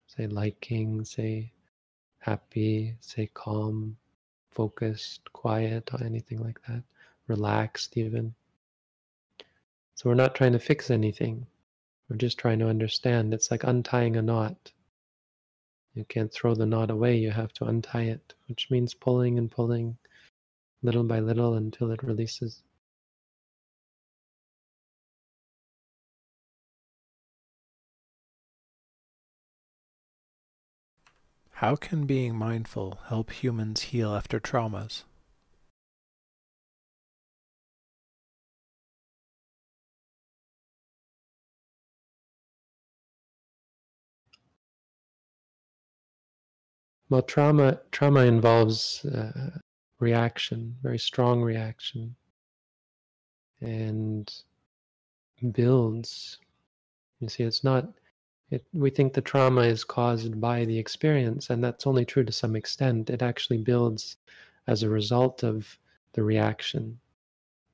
Say 0.06 0.28
liking, 0.28 1.04
say 1.04 1.52
happy, 2.20 2.96
say 3.00 3.30
calm, 3.34 3.98
focused, 4.52 5.34
quiet, 5.34 5.90
or 5.94 6.04
anything 6.04 6.44
like 6.44 6.60
that 6.68 6.84
relaxed 7.30 7.96
even. 7.98 8.34
So 9.96 10.10
we're 10.10 10.16
not 10.16 10.36
trying 10.36 10.54
to 10.54 10.60
fix 10.60 10.90
anything. 10.90 11.46
We're 12.10 12.18
just 12.18 12.38
trying 12.38 12.60
to 12.60 12.68
understand. 12.68 13.34
It's 13.34 13.52
like 13.52 13.64
untying 13.64 14.16
a 14.16 14.22
knot. 14.22 14.72
You 15.94 16.06
can't 16.06 16.34
throw 16.34 16.56
the 16.56 16.66
knot 16.66 16.90
away, 16.90 17.18
you 17.18 17.32
have 17.32 17.54
to 17.54 17.66
untie 17.66 18.04
it, 18.04 18.34
which 18.48 18.72
means 18.72 18.94
pulling 18.94 19.38
and 19.38 19.52
pulling 19.52 19.98
little 20.82 21.04
by 21.04 21.20
little 21.20 21.56
until 21.56 21.92
it 21.92 22.04
releases. 22.04 22.62
How 31.52 31.76
can 31.76 32.06
being 32.06 32.36
mindful 32.38 33.00
help 33.08 33.32
humans 33.32 33.82
heal 33.82 34.16
after 34.16 34.40
traumas? 34.40 35.04
Well, 47.10 47.24
trauma 47.24 47.80
trauma 47.92 48.22
involves 48.22 49.04
uh, 49.06 49.58
reaction, 50.00 50.76
very 50.84 51.00
strong 51.00 51.42
reaction, 51.42 52.16
and 53.62 54.32
builds. 55.52 56.38
You 57.20 57.30
see, 57.30 57.44
it's 57.44 57.64
not. 57.64 57.90
It, 58.52 58.66
we 58.74 58.90
think 58.90 59.14
the 59.14 59.22
trauma 59.22 59.62
is 59.62 59.84
caused 59.84 60.40
by 60.40 60.66
the 60.66 60.78
experience, 60.78 61.50
and 61.50 61.64
that's 61.64 61.88
only 61.88 62.06
true 62.06 62.24
to 62.24 62.32
some 62.32 62.56
extent. 62.56 63.10
It 63.10 63.22
actually 63.22 63.60
builds 63.60 64.18
as 64.68 64.84
a 64.84 64.90
result 64.90 65.44
of 65.44 65.78
the 66.14 66.24
reaction. 66.24 67.00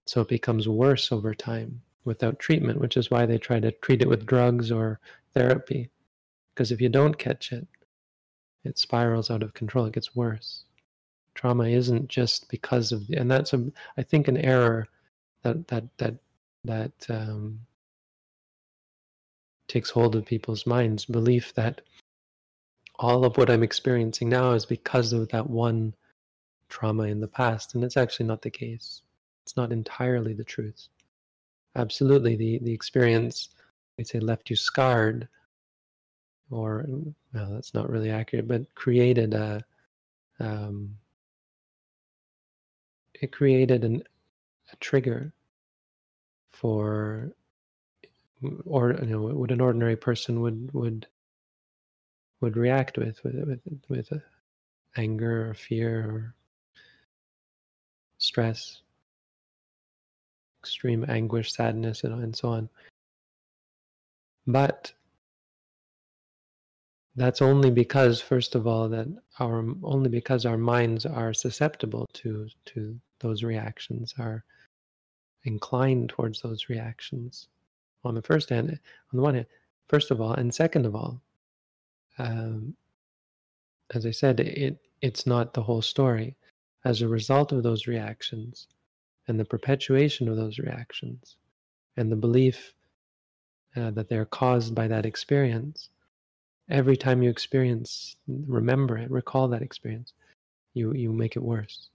So 0.06 0.22
it 0.22 0.28
becomes 0.28 0.68
worse 0.68 1.12
over 1.12 1.34
time 1.34 1.82
without 2.06 2.40
treatment, 2.40 2.80
which 2.80 2.98
is 2.98 3.10
why 3.10 3.26
they 3.26 3.38
try 3.38 3.60
to 3.60 3.72
treat 3.72 4.02
it 4.02 4.10
with 4.10 4.26
drugs 4.26 4.72
or 4.72 5.00
therapy. 5.34 5.90
Because 6.54 6.72
if 6.72 6.80
you 6.80 6.90
don't 6.90 7.18
catch 7.18 7.52
it, 7.52 7.68
it 8.66 8.78
spirals 8.80 9.30
out 9.30 9.44
of 9.44 9.54
control. 9.54 9.86
It 9.86 9.94
gets 9.94 10.16
worse. 10.16 10.64
Trauma 11.36 11.66
isn't 11.66 12.08
just 12.08 12.50
because 12.50 12.92
of 12.92 13.08
the, 13.08 13.18
and 13.18 13.30
that's 13.30 13.54
a, 13.54 13.72
I 13.98 14.04
think 14.04 14.28
an 14.28 14.38
error 14.38 14.88
that 15.44 15.68
that 15.68 15.84
that 15.98 16.16
that 16.64 16.92
um, 17.10 17.60
takes 19.68 19.90
hold 19.90 20.16
of 20.16 20.26
people's 20.26 20.66
minds. 20.66 21.06
Belief 21.06 21.54
that 21.54 21.82
all 22.98 23.26
of 23.26 23.38
what 23.38 23.50
I'm 23.50 23.64
experiencing 23.64 24.30
now 24.30 24.52
is 24.54 24.66
because 24.66 25.14
of 25.14 25.28
that 25.30 25.50
one 25.50 25.94
trauma 26.70 27.04
in 27.04 27.20
the 27.20 27.28
past, 27.28 27.76
and 27.76 27.84
it's 27.84 27.98
actually 27.98 28.26
not 28.26 28.42
the 28.42 28.50
case. 28.50 29.02
It's 29.46 29.58
not 29.58 29.72
entirely 29.72 30.34
the 30.34 30.44
truth. 30.44 30.88
Absolutely, 31.76 32.36
the 32.36 32.60
the 32.60 32.74
experience, 32.74 33.50
we 33.98 34.06
say, 34.06 34.20
left 34.20 34.50
you 34.50 34.56
scarred, 34.56 35.28
or 36.52 36.86
well, 37.34 37.50
that's 37.52 37.74
not 37.74 37.90
really 37.90 38.10
accurate, 38.10 38.48
but 38.48 38.74
created 38.76 39.34
a 39.34 39.64
um, 40.40 40.96
it 43.14 43.32
created 43.32 43.84
an, 43.84 44.04
a 44.72 44.76
trigger 44.78 45.32
for 46.52 47.32
or 48.66 48.94
you 49.02 49.08
know 49.08 49.22
what 49.22 49.52
an 49.52 49.62
ordinary 49.62 49.96
person 49.96 50.42
would 50.42 50.74
would 50.74 51.08
would 52.42 52.58
react 52.58 52.98
with 52.98 53.24
with 53.24 53.36
with 53.46 53.60
with 53.90 54.12
uh, 54.12 54.18
anger 54.98 55.50
or 55.50 55.54
fear 55.54 56.00
or 56.10 56.36
stress 58.18 58.82
extreme 60.62 61.06
anguish 61.08 61.54
sadness 61.54 62.04
and, 62.04 62.24
and 62.24 62.36
so 62.36 62.50
on. 62.50 62.68
But 64.48 64.92
that's 67.16 67.42
only 67.42 67.70
because 67.70 68.22
first 68.22 68.56
of 68.56 68.68
all 68.68 68.90
that 68.90 69.08
our 69.40 69.66
only 69.84 70.10
because 70.10 70.46
our 70.46 70.58
minds 70.58 71.06
are 71.06 71.34
susceptible 71.34 72.08
to 72.14 72.48
to 72.66 73.00
those 73.20 73.44
reactions 73.44 74.14
are 74.20 74.44
inclined 75.44 76.10
towards 76.10 76.42
those 76.42 76.70
reactions 76.70 77.48
on 78.04 78.16
the 78.16 78.22
first 78.22 78.50
hand 78.50 78.70
on 78.70 79.18
the 79.18 79.22
one 79.22 79.36
hand 79.36 79.46
first 79.88 80.12
of 80.12 80.20
all 80.20 80.34
and 80.34 80.54
second 80.54 80.86
of 80.86 80.96
all 80.96 81.22
um, 82.18 82.76
as 83.94 84.06
i 84.06 84.12
said 84.12 84.40
it 84.40 84.80
it's 85.06 85.28
not 85.28 85.54
the 85.54 85.62
whole 85.62 85.84
story. 85.84 86.36
As 86.84 87.02
a 87.02 87.08
result 87.08 87.52
of 87.52 87.62
those 87.64 87.88
reactions 87.88 88.68
and 89.28 89.40
the 89.40 89.46
perpetuation 89.46 90.28
of 90.28 90.36
those 90.36 90.58
reactions 90.58 91.38
and 91.98 92.12
the 92.12 92.16
belief 92.16 92.74
uh, 93.76 93.92
that 93.92 94.08
they're 94.10 94.26
caused 94.26 94.74
by 94.74 94.88
that 94.88 95.06
experience 95.06 95.90
every 96.70 96.98
time 96.98 97.22
you 97.22 97.30
experience 97.30 98.16
remember 98.48 98.98
it 98.98 99.10
recall 99.12 99.48
that 99.48 99.62
experience 99.62 100.14
you 100.74 100.94
you 100.94 101.12
make 101.12 101.36
it 101.36 101.44
worse. 101.44 101.90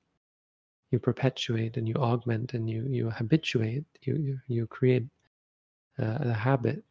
You 0.90 0.98
perpetuate 0.98 1.76
and 1.76 1.88
you 1.88 1.94
augment 1.94 2.54
and 2.54 2.68
you 2.68 2.87
you 2.88 3.11
habituate 3.11 3.85
you 4.02 4.16
you, 4.16 4.40
you 4.48 4.66
create 4.66 5.06
uh, 6.00 6.18
a 6.20 6.33
habit 6.33 6.85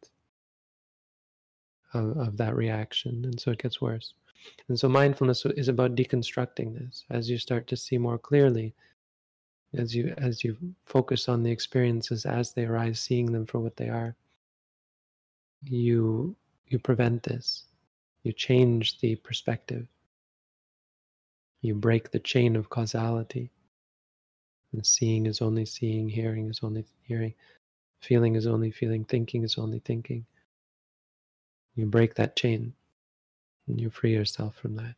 of, 1.92 2.16
of 2.16 2.36
that 2.36 2.54
reaction 2.56 3.24
and 3.24 3.38
so 3.38 3.50
it 3.50 3.62
gets 3.62 3.80
worse. 3.80 4.14
And 4.68 4.78
so 4.78 4.88
mindfulness 4.88 5.44
is 5.44 5.68
about 5.68 5.96
deconstructing 5.96 6.78
this. 6.78 7.04
As 7.10 7.28
you 7.28 7.36
start 7.36 7.66
to 7.66 7.76
see 7.76 7.98
more 7.98 8.18
clearly 8.18 8.74
as 9.74 9.94
you 9.94 10.12
as 10.18 10.42
you 10.42 10.56
focus 10.86 11.28
on 11.28 11.42
the 11.42 11.50
experiences 11.50 12.26
as 12.26 12.52
they 12.52 12.64
arise 12.64 12.98
seeing 12.98 13.30
them 13.30 13.46
for 13.46 13.60
what 13.60 13.76
they 13.76 13.88
are 13.88 14.16
you 15.62 16.34
you 16.68 16.78
prevent 16.78 17.22
this 17.22 17.64
you 18.22 18.32
change 18.32 18.98
the 19.00 19.16
perspective. 19.16 19.86
You 21.62 21.74
break 21.74 22.10
the 22.10 22.18
chain 22.18 22.56
of 22.56 22.70
causality. 22.70 23.50
And 24.72 24.86
seeing 24.86 25.26
is 25.26 25.42
only 25.42 25.66
seeing 25.66 26.08
hearing 26.08 26.48
is 26.48 26.60
only 26.62 26.84
hearing 27.02 27.34
feeling 28.00 28.34
is 28.34 28.46
only 28.46 28.70
feeling 28.70 29.04
thinking 29.04 29.44
is 29.44 29.58
only 29.58 29.78
thinking. 29.78 30.26
You 31.74 31.86
break 31.86 32.14
that 32.14 32.36
chain 32.36 32.74
and 33.66 33.80
you 33.80 33.90
free 33.90 34.12
yourself 34.12 34.56
from 34.56 34.76
that. 34.76 34.94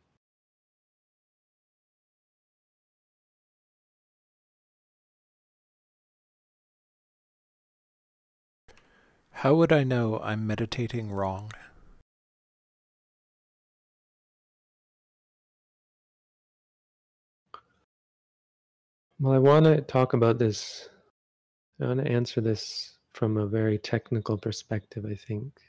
How 9.31 9.55
would 9.55 9.73
I 9.73 9.83
know 9.83 10.19
I'm 10.19 10.47
meditating 10.47 11.11
wrong? 11.11 11.51
Well, 19.23 19.31
I 19.31 19.37
want 19.37 19.63
to 19.63 19.79
talk 19.79 20.11
about 20.11 20.37
this. 20.37 20.89
I 21.79 21.85
want 21.85 22.03
to 22.03 22.11
answer 22.11 22.41
this 22.41 22.97
from 23.13 23.37
a 23.37 23.47
very 23.47 23.77
technical 23.77 24.37
perspective, 24.37 25.05
I 25.09 25.15
think. 25.15 25.61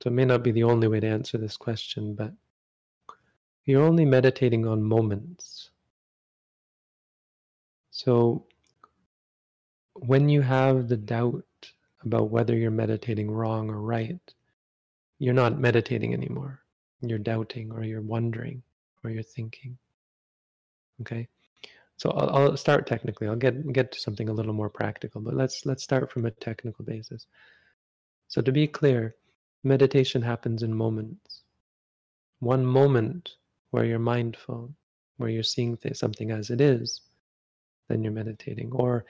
So 0.00 0.10
it 0.10 0.12
may 0.12 0.24
not 0.24 0.44
be 0.44 0.52
the 0.52 0.62
only 0.62 0.86
way 0.86 1.00
to 1.00 1.08
answer 1.08 1.36
this 1.36 1.56
question, 1.56 2.14
but 2.14 2.32
you're 3.64 3.82
only 3.82 4.04
meditating 4.04 4.64
on 4.64 4.80
moments. 4.80 5.70
So 7.90 8.46
when 9.94 10.28
you 10.28 10.42
have 10.42 10.86
the 10.86 10.96
doubt 10.96 11.72
about 12.04 12.30
whether 12.30 12.56
you're 12.56 12.70
meditating 12.70 13.28
wrong 13.28 13.70
or 13.70 13.80
right, 13.80 14.34
you're 15.18 15.34
not 15.34 15.58
meditating 15.58 16.14
anymore. 16.14 16.60
You're 17.00 17.18
doubting 17.18 17.72
or 17.72 17.82
you're 17.82 18.02
wondering 18.02 18.62
or 19.02 19.10
you're 19.10 19.24
thinking. 19.24 19.78
Okay? 21.00 21.26
So 21.96 22.10
I'll, 22.10 22.30
I'll, 22.30 22.56
start 22.56 22.86
technically. 22.86 23.28
I'll 23.28 23.36
get 23.36 23.72
get 23.72 23.92
to 23.92 24.00
something 24.00 24.28
a 24.28 24.32
little 24.32 24.52
more 24.52 24.68
practical, 24.68 25.20
but 25.20 25.34
let's 25.34 25.64
let's 25.64 25.84
start 25.84 26.10
from 26.10 26.26
a 26.26 26.30
technical 26.30 26.84
basis. 26.84 27.26
So 28.28 28.42
to 28.42 28.52
be 28.52 28.66
clear, 28.66 29.14
meditation 29.62 30.22
happens 30.22 30.62
in 30.62 30.74
moments. 30.74 31.42
One 32.40 32.66
moment 32.66 33.36
where 33.70 33.84
you're 33.84 33.98
mindful, 33.98 34.74
where 35.18 35.30
you're 35.30 35.42
seeing 35.42 35.78
something 35.92 36.30
as 36.30 36.50
it 36.50 36.60
is, 36.60 37.00
then 37.88 38.02
you're 38.02 38.12
meditating. 38.12 38.72
Or 38.72 39.04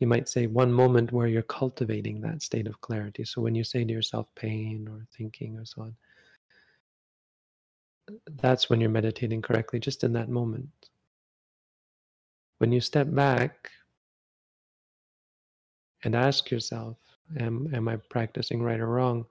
you 0.00 0.06
might 0.06 0.28
say 0.28 0.46
one 0.46 0.72
moment 0.72 1.12
where 1.12 1.28
you're 1.28 1.42
cultivating 1.42 2.20
that 2.20 2.42
state 2.42 2.66
of 2.66 2.80
clarity. 2.80 3.24
So 3.24 3.40
when 3.40 3.54
you 3.54 3.64
say 3.64 3.84
to 3.84 3.92
yourself 3.92 4.28
pain 4.34 4.88
or 4.90 5.06
thinking 5.16 5.56
or 5.56 5.64
so 5.64 5.82
on, 5.82 5.96
that's 8.36 8.68
when 8.68 8.80
you're 8.80 8.90
meditating 8.90 9.40
correctly, 9.40 9.78
just 9.78 10.04
in 10.04 10.12
that 10.14 10.28
moment. 10.28 10.68
When 12.58 12.72
you 12.72 12.80
step 12.80 13.12
back 13.12 13.70
and 16.02 16.14
ask 16.14 16.50
yourself, 16.50 16.96
am, 17.38 17.72
am 17.74 17.88
I 17.88 17.96
practicing 17.96 18.62
right 18.62 18.80
or 18.80 18.86
wrong? 18.86 19.26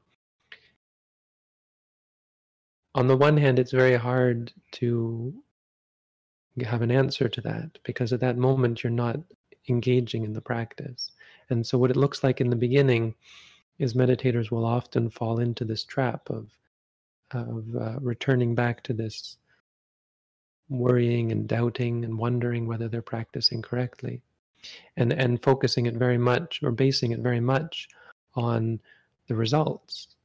On 2.96 3.08
the 3.08 3.18
one 3.18 3.38
hand, 3.38 3.58
it's 3.58 3.72
very 3.72 3.96
hard 3.96 4.52
to 4.74 5.34
have 6.64 6.84
an 6.84 6.92
answer 6.92 7.28
to 7.28 7.42
that 7.42 7.80
because 7.84 8.14
at 8.14 8.20
that 8.20 8.38
moment 8.38 8.84
you're 8.84 8.92
not 8.92 9.20
engaging 9.70 10.24
in 10.24 10.34
the 10.34 10.42
practice. 10.42 11.12
And 11.50 11.66
so, 11.66 11.78
what 11.78 11.90
it 11.90 11.98
looks 11.98 12.24
like 12.24 12.40
in 12.42 12.50
the 12.50 12.56
beginning 12.56 13.16
is 13.80 13.96
meditators 13.96 14.52
will 14.52 14.66
often 14.66 15.10
fall 15.10 15.40
into 15.40 15.66
this 15.66 15.84
trap 15.84 16.30
of 16.30 16.50
of 17.32 17.66
uh, 17.76 18.00
returning 18.00 18.54
back 18.54 18.84
to 18.84 18.94
this 18.94 19.38
worrying 20.69 21.32
and 21.32 21.47
doubting 21.47 22.04
and 22.04 22.17
wondering 22.17 22.67
whether 22.67 22.88
they're 22.88 23.02
practicing 23.02 23.62
correctly. 23.62 24.21
And 24.95 25.12
and 25.12 25.41
focusing 25.41 25.88
it 25.88 25.95
very 25.95 26.17
much 26.17 26.62
or 26.63 26.71
basing 26.71 27.12
it 27.12 27.19
very 27.19 27.41
much 27.41 27.89
on 28.36 28.80
the 29.28 29.36
results. 29.36 30.15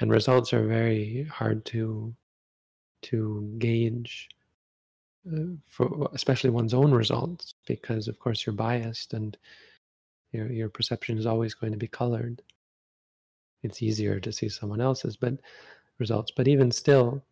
And 0.00 0.10
results 0.10 0.52
are 0.52 0.66
very 0.66 1.24
hard 1.24 1.64
to 1.66 2.14
to 3.02 3.54
gauge 3.58 4.28
uh, 5.32 5.56
for 5.68 6.08
especially 6.12 6.50
one's 6.50 6.74
own 6.74 6.92
results 6.92 7.54
because 7.66 8.08
of 8.08 8.18
course 8.18 8.46
you're 8.46 8.54
biased 8.54 9.14
and 9.14 9.36
your 10.32 10.50
your 10.52 10.68
perception 10.68 11.18
is 11.18 11.26
always 11.26 11.54
going 11.54 11.72
to 11.72 11.78
be 11.78 11.88
colored. 11.88 12.42
It's 13.62 13.82
easier 13.82 14.20
to 14.20 14.32
see 14.32 14.48
someone 14.48 14.80
else's 14.80 15.16
but 15.16 15.34
results. 15.98 16.30
But 16.30 16.48
even 16.48 16.70
still 16.70 17.22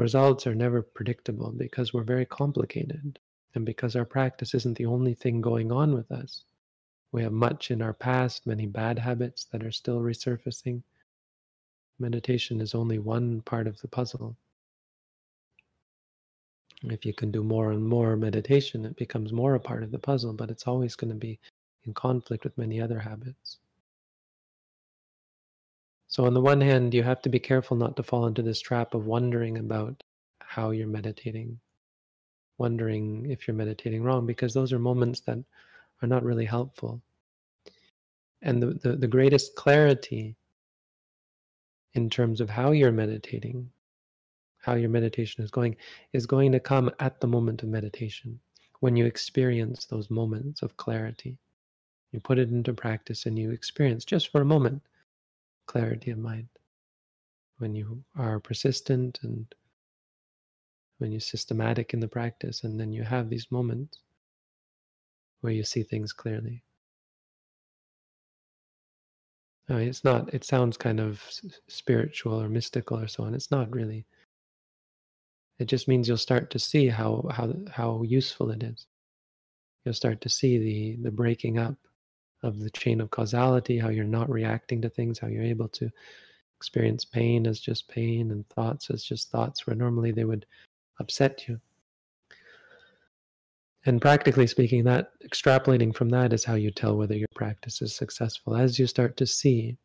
results 0.00 0.46
are 0.46 0.54
never 0.54 0.82
predictable 0.82 1.52
because 1.52 1.92
we're 1.92 2.02
very 2.02 2.24
complicated 2.24 3.18
and 3.54 3.66
because 3.66 3.94
our 3.94 4.04
practice 4.04 4.54
isn't 4.54 4.78
the 4.78 4.86
only 4.86 5.14
thing 5.14 5.40
going 5.40 5.70
on 5.70 5.94
with 5.94 6.10
us. 6.10 6.44
We 7.12 7.22
have 7.22 7.32
much 7.32 7.70
in 7.70 7.82
our 7.82 7.92
past 7.92 8.46
many 8.46 8.66
bad 8.66 8.98
habits 8.98 9.44
that 9.52 9.62
are 9.62 9.70
still 9.70 10.00
resurfacing. 10.00 10.82
Meditation 11.98 12.60
is 12.60 12.74
only 12.74 12.98
one 12.98 13.42
part 13.42 13.66
of 13.66 13.80
the 13.80 13.88
puzzle. 13.88 14.36
If 16.82 17.04
you 17.04 17.12
can 17.12 17.30
do 17.30 17.42
more 17.42 17.72
and 17.72 17.84
more 17.84 18.16
meditation, 18.16 18.86
it 18.86 18.96
becomes 18.96 19.32
more 19.32 19.54
a 19.54 19.60
part 19.60 19.82
of 19.82 19.90
the 19.90 19.98
puzzle, 19.98 20.32
but 20.32 20.50
it's 20.50 20.66
always 20.66 20.96
going 20.96 21.12
to 21.12 21.18
be 21.18 21.38
in 21.84 21.92
conflict 21.92 22.44
with 22.44 22.56
many 22.56 22.80
other 22.80 22.98
habits. 22.98 23.59
So, 26.10 26.26
on 26.26 26.34
the 26.34 26.40
one 26.40 26.60
hand, 26.60 26.92
you 26.92 27.02
have 27.02 27.22
to 27.22 27.28
be 27.28 27.38
careful 27.38 27.76
not 27.76 27.96
to 27.96 28.02
fall 28.02 28.26
into 28.26 28.42
this 28.42 28.60
trap 28.60 28.94
of 28.94 29.06
wondering 29.06 29.58
about 29.58 30.02
how 30.40 30.70
you're 30.70 30.86
meditating, 30.86 31.58
wondering 32.58 33.30
if 33.30 33.46
you're 33.46 33.56
meditating 33.56 34.02
wrong, 34.02 34.26
because 34.26 34.52
those 34.52 34.72
are 34.72 34.78
moments 34.78 35.20
that 35.20 35.38
are 36.02 36.08
not 36.08 36.24
really 36.24 36.44
helpful. 36.44 37.00
And 38.42 38.62
the, 38.62 38.66
the, 38.66 38.96
the 38.96 39.06
greatest 39.06 39.54
clarity 39.54 40.36
in 41.94 42.10
terms 42.10 42.40
of 42.40 42.50
how 42.50 42.72
you're 42.72 42.92
meditating 42.92 43.70
how 44.60 44.74
your 44.74 44.90
meditation 44.90 45.42
is 45.42 45.50
going 45.50 45.76
is 46.12 46.26
going 46.26 46.52
to 46.52 46.60
come 46.60 46.90
at 47.00 47.20
the 47.20 47.26
moment 47.26 47.62
of 47.62 47.68
meditation 47.68 48.38
when 48.80 48.96
you 48.96 49.06
experience 49.06 49.86
those 49.86 50.10
moments 50.10 50.62
of 50.62 50.76
clarity. 50.76 51.36
You 52.12 52.20
put 52.20 52.38
it 52.38 52.50
into 52.50 52.72
practice 52.72 53.26
and 53.26 53.38
you 53.38 53.50
experience 53.50 54.04
just 54.04 54.30
for 54.30 54.40
a 54.40 54.44
moment 54.46 54.82
clarity 55.70 56.10
of 56.10 56.18
mind. 56.18 56.48
When 57.58 57.76
you 57.76 58.02
are 58.16 58.40
persistent 58.40 59.20
and 59.22 59.46
when 60.98 61.12
you're 61.12 61.20
systematic 61.20 61.94
in 61.94 62.00
the 62.00 62.08
practice, 62.08 62.64
and 62.64 62.80
then 62.80 62.92
you 62.92 63.04
have 63.04 63.30
these 63.30 63.52
moments 63.52 64.00
where 65.42 65.52
you 65.52 65.62
see 65.62 65.84
things 65.84 66.12
clearly. 66.12 66.64
I 69.68 69.74
mean, 69.74 69.88
it's 69.88 70.02
not, 70.02 70.34
it 70.34 70.42
sounds 70.42 70.76
kind 70.76 70.98
of 70.98 71.22
spiritual 71.68 72.42
or 72.42 72.48
mystical 72.48 72.98
or 72.98 73.06
so 73.06 73.22
on. 73.22 73.34
It's 73.34 73.52
not 73.52 73.72
really. 73.72 74.06
It 75.60 75.66
just 75.66 75.86
means 75.86 76.08
you'll 76.08 76.16
start 76.16 76.50
to 76.50 76.58
see 76.58 76.88
how 76.88 77.28
how 77.30 77.54
how 77.70 78.02
useful 78.02 78.50
it 78.50 78.64
is. 78.64 78.86
You'll 79.84 79.94
start 79.94 80.20
to 80.22 80.28
see 80.28 80.58
the 80.58 80.96
the 81.02 81.12
breaking 81.12 81.58
up 81.58 81.76
of 82.42 82.58
the 82.58 82.70
chain 82.70 83.00
of 83.00 83.10
causality, 83.10 83.78
how 83.78 83.88
you're 83.88 84.04
not 84.04 84.30
reacting 84.30 84.82
to 84.82 84.88
things, 84.88 85.18
how 85.18 85.28
you're 85.28 85.42
able 85.42 85.68
to 85.68 85.90
experience 86.56 87.04
pain 87.04 87.46
as 87.46 87.58
just 87.58 87.88
pain 87.88 88.30
and 88.30 88.48
thoughts 88.48 88.90
as 88.90 89.02
just 89.02 89.30
thoughts 89.30 89.66
where 89.66 89.76
normally 89.76 90.12
they 90.12 90.24
would 90.24 90.46
upset 90.98 91.48
you. 91.48 91.60
And 93.86 94.00
practically 94.00 94.46
speaking, 94.46 94.84
that 94.84 95.12
extrapolating 95.26 95.94
from 95.94 96.10
that 96.10 96.34
is 96.34 96.44
how 96.44 96.54
you 96.54 96.70
tell 96.70 96.96
whether 96.96 97.16
your 97.16 97.28
practice 97.34 97.80
is 97.80 97.94
successful. 97.94 98.54
As 98.54 98.78
you 98.78 98.86
start 98.86 99.16
to 99.16 99.26
see 99.26 99.78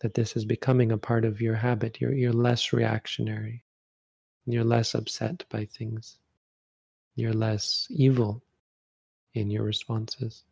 that 0.00 0.12
this 0.12 0.36
is 0.36 0.44
becoming 0.44 0.92
a 0.92 0.98
part 0.98 1.24
of 1.24 1.40
your 1.40 1.54
habit, 1.54 2.00
you're, 2.00 2.12
you're 2.12 2.34
less 2.34 2.74
reactionary. 2.74 3.64
You're 4.44 4.64
less 4.64 4.94
upset 4.94 5.44
by 5.48 5.64
things. 5.64 6.18
You're 7.16 7.32
less 7.32 7.86
evil 7.88 8.42
in 9.32 9.50
your 9.50 9.62
responses. 9.62 10.44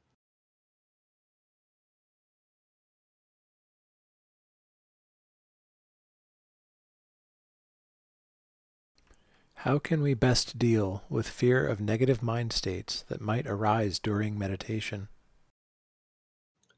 How 9.62 9.78
can 9.78 10.02
we 10.02 10.14
best 10.14 10.58
deal 10.58 11.04
with 11.08 11.28
fear 11.28 11.64
of 11.64 11.80
negative 11.80 12.20
mind 12.20 12.52
states 12.52 13.04
that 13.06 13.20
might 13.20 13.46
arise 13.46 14.00
during 14.00 14.36
meditation? 14.36 15.06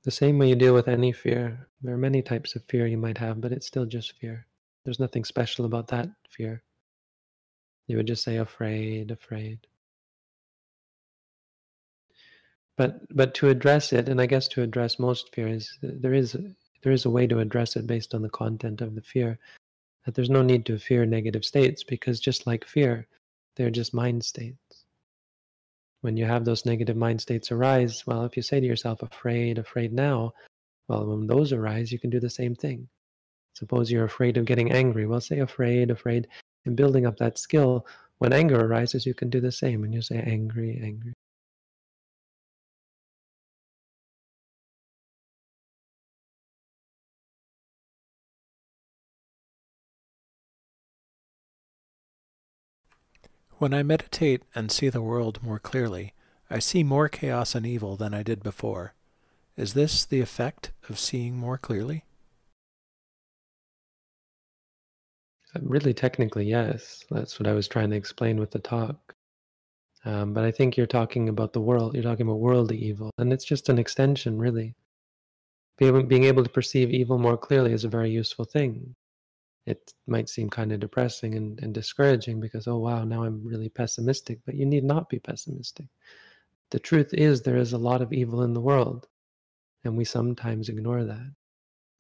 The 0.02 0.10
same 0.10 0.36
way 0.36 0.50
you 0.50 0.54
deal 0.54 0.74
with 0.74 0.86
any 0.86 1.10
fear. 1.10 1.66
There 1.80 1.94
are 1.94 1.96
many 1.96 2.20
types 2.20 2.54
of 2.54 2.64
fear 2.64 2.86
you 2.86 2.98
might 2.98 3.16
have, 3.16 3.40
but 3.40 3.52
it's 3.52 3.66
still 3.66 3.86
just 3.86 4.18
fear. 4.18 4.46
There's 4.84 5.00
nothing 5.00 5.24
special 5.24 5.64
about 5.64 5.88
that 5.88 6.10
fear. 6.28 6.62
You 7.86 7.96
would 7.96 8.06
just 8.06 8.22
say 8.22 8.36
afraid, 8.36 9.10
afraid. 9.10 9.66
But 12.76 13.00
but 13.16 13.32
to 13.36 13.48
address 13.48 13.94
it, 13.94 14.10
and 14.10 14.20
I 14.20 14.26
guess 14.26 14.46
to 14.48 14.62
address 14.62 14.98
most 14.98 15.34
fears, 15.34 15.78
there 15.80 16.12
is 16.12 16.36
there 16.82 16.92
is 16.92 17.06
a 17.06 17.10
way 17.10 17.26
to 17.28 17.38
address 17.38 17.76
it 17.76 17.86
based 17.86 18.14
on 18.14 18.20
the 18.20 18.28
content 18.28 18.82
of 18.82 18.94
the 18.94 19.00
fear. 19.00 19.38
That 20.04 20.14
there's 20.14 20.30
no 20.30 20.42
need 20.42 20.66
to 20.66 20.78
fear 20.78 21.06
negative 21.06 21.44
states 21.44 21.82
because 21.82 22.20
just 22.20 22.46
like 22.46 22.64
fear, 22.64 23.06
they're 23.56 23.70
just 23.70 23.94
mind 23.94 24.24
states. 24.24 24.84
When 26.02 26.16
you 26.16 26.26
have 26.26 26.44
those 26.44 26.66
negative 26.66 26.96
mind 26.96 27.20
states 27.20 27.50
arise, 27.50 28.06
well, 28.06 28.24
if 28.24 28.36
you 28.36 28.42
say 28.42 28.60
to 28.60 28.66
yourself, 28.66 29.02
afraid, 29.02 29.58
afraid 29.58 29.92
now, 29.92 30.34
well, 30.88 31.06
when 31.06 31.26
those 31.26 31.52
arise, 31.52 31.90
you 31.90 31.98
can 31.98 32.10
do 32.10 32.20
the 32.20 32.28
same 32.28 32.54
thing. 32.54 32.88
Suppose 33.54 33.90
you're 33.90 34.04
afraid 34.04 34.36
of 34.36 34.44
getting 34.44 34.72
angry. 34.72 35.06
Well, 35.06 35.20
say 35.20 35.38
afraid, 35.38 35.90
afraid, 35.90 36.28
and 36.66 36.76
building 36.76 37.06
up 37.06 37.16
that 37.18 37.38
skill. 37.38 37.86
When 38.18 38.32
anger 38.32 38.60
arises, 38.60 39.06
you 39.06 39.14
can 39.14 39.30
do 39.30 39.40
the 39.40 39.52
same, 39.52 39.84
and 39.84 39.94
you 39.94 40.02
say 40.02 40.18
angry, 40.18 40.78
angry. 40.82 41.14
When 53.58 53.72
I 53.72 53.84
meditate 53.84 54.42
and 54.54 54.70
see 54.70 54.88
the 54.88 55.00
world 55.00 55.40
more 55.42 55.60
clearly, 55.60 56.12
I 56.50 56.58
see 56.58 56.82
more 56.82 57.08
chaos 57.08 57.54
and 57.54 57.64
evil 57.64 57.96
than 57.96 58.12
I 58.12 58.24
did 58.24 58.42
before. 58.42 58.94
Is 59.56 59.74
this 59.74 60.04
the 60.04 60.20
effect 60.20 60.72
of 60.88 60.98
seeing 60.98 61.36
more 61.36 61.56
clearly? 61.56 62.04
Uh, 65.54 65.60
really, 65.62 65.94
technically, 65.94 66.46
yes. 66.46 67.04
That's 67.10 67.38
what 67.38 67.46
I 67.46 67.52
was 67.52 67.68
trying 67.68 67.90
to 67.90 67.96
explain 67.96 68.40
with 68.40 68.50
the 68.50 68.58
talk. 68.58 69.14
Um, 70.04 70.34
but 70.34 70.44
I 70.44 70.50
think 70.50 70.76
you're 70.76 70.86
talking 70.86 71.28
about 71.28 71.52
the 71.52 71.60
world. 71.60 71.94
You're 71.94 72.02
talking 72.02 72.26
about 72.26 72.40
worldly 72.40 72.76
evil, 72.76 73.10
and 73.18 73.32
it's 73.32 73.44
just 73.44 73.68
an 73.68 73.78
extension, 73.78 74.36
really. 74.36 74.74
Being 75.78 76.24
able 76.24 76.42
to 76.42 76.50
perceive 76.50 76.90
evil 76.90 77.18
more 77.18 77.36
clearly 77.36 77.72
is 77.72 77.84
a 77.84 77.88
very 77.88 78.10
useful 78.10 78.44
thing. 78.44 78.94
It 79.66 79.94
might 80.06 80.28
seem 80.28 80.50
kind 80.50 80.72
of 80.72 80.80
depressing 80.80 81.34
and, 81.36 81.58
and 81.62 81.72
discouraging 81.72 82.40
because, 82.40 82.68
oh 82.68 82.78
wow, 82.78 83.04
now 83.04 83.24
I'm 83.24 83.42
really 83.44 83.68
pessimistic. 83.68 84.40
But 84.44 84.56
you 84.56 84.66
need 84.66 84.84
not 84.84 85.08
be 85.08 85.18
pessimistic. 85.18 85.86
The 86.70 86.78
truth 86.78 87.14
is, 87.14 87.42
there 87.42 87.56
is 87.56 87.72
a 87.72 87.78
lot 87.78 88.02
of 88.02 88.12
evil 88.12 88.42
in 88.42 88.52
the 88.52 88.60
world, 88.60 89.06
and 89.84 89.96
we 89.96 90.04
sometimes 90.04 90.68
ignore 90.68 91.04
that. 91.04 91.34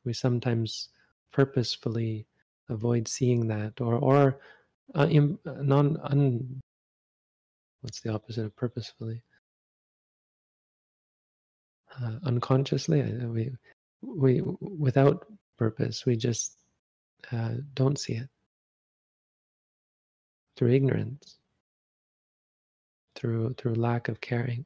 We 0.04 0.12
sometimes 0.12 0.88
purposefully 1.32 2.26
avoid 2.68 3.08
seeing 3.08 3.48
that 3.48 3.80
or 3.80 3.94
or 3.94 4.40
uh, 4.94 5.06
in, 5.10 5.38
uh, 5.46 5.62
non 5.62 5.98
un, 6.04 6.60
what's 7.80 8.00
the 8.00 8.12
opposite 8.12 8.44
of 8.44 8.56
purposefully 8.56 9.22
uh, 12.00 12.12
unconsciously 12.24 13.02
we 13.02 13.50
we 14.02 14.42
without 14.60 15.26
purpose 15.58 16.06
we 16.06 16.16
just 16.16 16.63
uh, 17.32 17.54
don't 17.74 17.98
see 17.98 18.14
it. 18.14 18.28
Through 20.56 20.72
ignorance. 20.72 21.38
Through 23.16 23.54
through 23.54 23.74
lack 23.74 24.08
of 24.08 24.20
caring. 24.20 24.64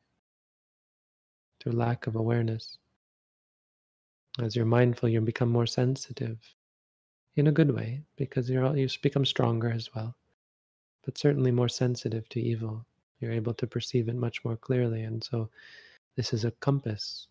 Through 1.61 1.73
lack 1.73 2.07
of 2.07 2.17
awareness. 2.17 2.79
As 4.41 4.55
you're 4.55 4.65
mindful 4.65 5.09
you 5.09 5.21
become 5.21 5.51
more 5.51 5.67
sensitive 5.67 6.39
in 7.37 7.49
a 7.49 7.53
good 7.53 7.75
way 7.75 8.03
because 8.17 8.49
you're 8.49 8.77
you 8.77 8.89
become 9.03 9.25
stronger 9.25 9.71
as 9.71 9.95
well 9.95 10.15
but 11.05 11.17
certainly 11.17 11.51
more 11.51 11.71
sensitive 11.71 12.29
to 12.29 12.39
evil. 12.39 12.85
You're 13.19 13.33
able 13.33 13.55
to 13.55 13.67
perceive 13.67 14.11
it 14.11 14.15
much 14.15 14.45
more 14.45 14.57
clearly 14.57 15.05
and 15.05 15.25
so 15.25 15.49
this 16.17 16.35
is 16.35 16.45
a 16.45 16.51
compass 16.61 17.29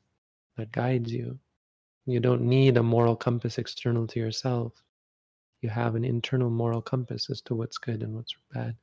that 0.58 0.72
guides 0.72 1.14
you. 1.14 1.38
You 2.08 2.20
don't 2.20 2.42
need 2.42 2.78
a 2.78 2.84
moral 2.84 3.16
compass 3.16 3.60
external 3.60 4.08
to 4.08 4.20
yourself 4.20 4.74
you 5.62 5.70
have 5.70 5.96
an 5.96 6.06
internal 6.06 6.50
moral 6.50 6.82
compass 6.82 7.30
as 7.30 7.42
to 7.42 7.56
what's 7.56 7.78
good 7.78 8.04
and 8.04 8.16
what's 8.16 8.36
bad 8.54 8.76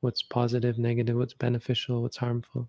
what's 0.00 0.22
positive 0.22 0.78
negative 0.78 1.16
what's 1.16 1.34
beneficial 1.34 2.02
what's 2.02 2.16
harmful 2.16 2.68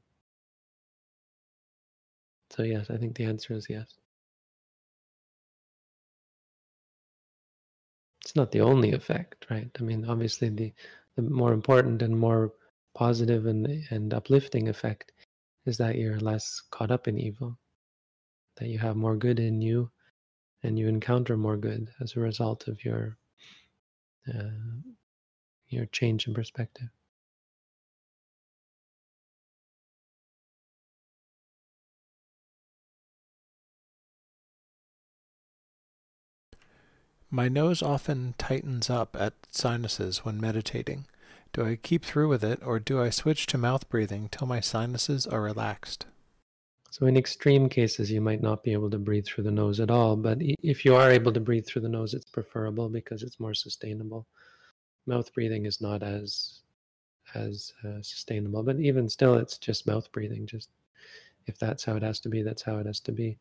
so 2.49 2.63
yes 2.63 2.89
i 2.89 2.97
think 2.97 3.15
the 3.15 3.25
answer 3.25 3.53
is 3.53 3.67
yes 3.69 3.95
it's 8.27 8.35
not 8.35 8.51
the 8.51 8.59
only 8.59 8.91
effect, 8.91 9.45
right? 9.49 9.69
I 9.79 9.83
mean, 9.83 10.03
obviously, 10.03 10.49
the, 10.49 10.73
the 11.15 11.21
more 11.21 11.53
important 11.53 12.01
and 12.01 12.19
more 12.19 12.51
positive 12.93 13.45
and, 13.45 13.65
and 13.89 14.13
uplifting 14.13 14.67
effect 14.67 15.13
is 15.65 15.77
that 15.77 15.95
you're 15.95 16.19
less 16.19 16.61
caught 16.69 16.91
up 16.91 17.07
in 17.07 17.17
evil, 17.17 17.57
that 18.57 18.67
you 18.67 18.79
have 18.79 18.97
more 18.97 19.15
good 19.15 19.39
in 19.39 19.61
you, 19.61 19.89
and 20.63 20.77
you 20.77 20.87
encounter 20.87 21.37
more 21.37 21.57
good 21.57 21.89
as 22.01 22.15
a 22.15 22.19
result 22.19 22.67
of 22.67 22.83
your 22.83 23.17
uh, 24.27 24.49
your 25.69 25.85
change 25.87 26.27
in 26.27 26.33
perspective. 26.33 26.89
My 37.29 37.49
nose 37.49 37.81
often 37.81 38.35
tightens 38.37 38.89
up 38.89 39.17
at 39.19 39.33
sinuses 39.51 40.23
when 40.23 40.39
meditating. 40.39 41.07
Do 41.51 41.65
I 41.65 41.75
keep 41.75 42.05
through 42.05 42.29
with 42.29 42.43
it, 42.43 42.61
or 42.63 42.79
do 42.79 43.01
I 43.01 43.09
switch 43.09 43.47
to 43.47 43.57
mouth 43.57 43.89
breathing 43.89 44.29
till 44.29 44.47
my 44.47 44.61
sinuses 44.61 45.27
are 45.27 45.41
relaxed? 45.41 46.05
So, 46.97 47.05
in 47.05 47.15
extreme 47.15 47.69
cases, 47.69 48.09
you 48.09 48.21
might 48.21 48.41
not 48.41 48.63
be 48.63 48.73
able 48.73 48.89
to 48.89 48.97
breathe 48.97 49.27
through 49.27 49.43
the 49.43 49.51
nose 49.51 49.79
at 49.79 49.91
all. 49.91 50.15
But 50.15 50.39
if 50.41 50.83
you 50.83 50.95
are 50.95 51.11
able 51.11 51.31
to 51.31 51.39
breathe 51.39 51.67
through 51.67 51.83
the 51.83 51.89
nose, 51.89 52.15
it's 52.15 52.25
preferable 52.25 52.89
because 52.89 53.21
it's 53.21 53.39
more 53.39 53.53
sustainable. 53.53 54.25
Mouth 55.05 55.31
breathing 55.35 55.67
is 55.67 55.79
not 55.79 56.01
as 56.01 56.61
as 57.35 57.71
uh, 57.85 58.01
sustainable, 58.01 58.63
but 58.63 58.79
even 58.79 59.07
still, 59.09 59.35
it's 59.35 59.59
just 59.59 59.85
mouth 59.85 60.11
breathing. 60.11 60.47
Just 60.47 60.69
if 61.45 61.59
that's 61.59 61.83
how 61.83 61.95
it 61.95 62.01
has 62.01 62.19
to 62.21 62.29
be, 62.29 62.41
that's 62.41 62.63
how 62.63 62.77
it 62.77 62.87
has 62.87 62.99
to 63.01 63.11
be. 63.11 63.37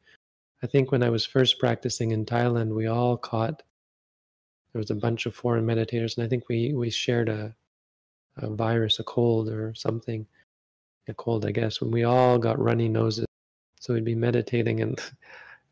I 0.62 0.66
think 0.66 0.92
when 0.92 1.02
I 1.02 1.08
was 1.08 1.24
first 1.24 1.58
practicing 1.58 2.10
in 2.10 2.26
Thailand, 2.26 2.74
we 2.74 2.88
all 2.88 3.16
caught 3.16 3.62
there 4.74 4.80
was 4.80 4.90
a 4.90 4.94
bunch 4.94 5.24
of 5.24 5.34
foreign 5.34 5.64
meditators, 5.64 6.18
and 6.18 6.26
I 6.26 6.28
think 6.28 6.50
we 6.50 6.74
we 6.74 6.90
shared 6.90 7.30
a 7.30 7.56
a 8.36 8.50
virus, 8.50 8.98
a 8.98 9.04
cold 9.04 9.48
or 9.48 9.74
something, 9.74 10.26
a 11.08 11.14
cold, 11.14 11.46
I 11.46 11.52
guess. 11.52 11.80
When 11.80 11.90
we 11.90 12.04
all 12.04 12.38
got 12.38 12.58
runny 12.58 12.90
noses, 12.90 13.24
so 13.86 13.94
we'd 13.94 14.04
be 14.04 14.16
meditating, 14.16 14.80
and 14.80 14.98
it 14.98 15.04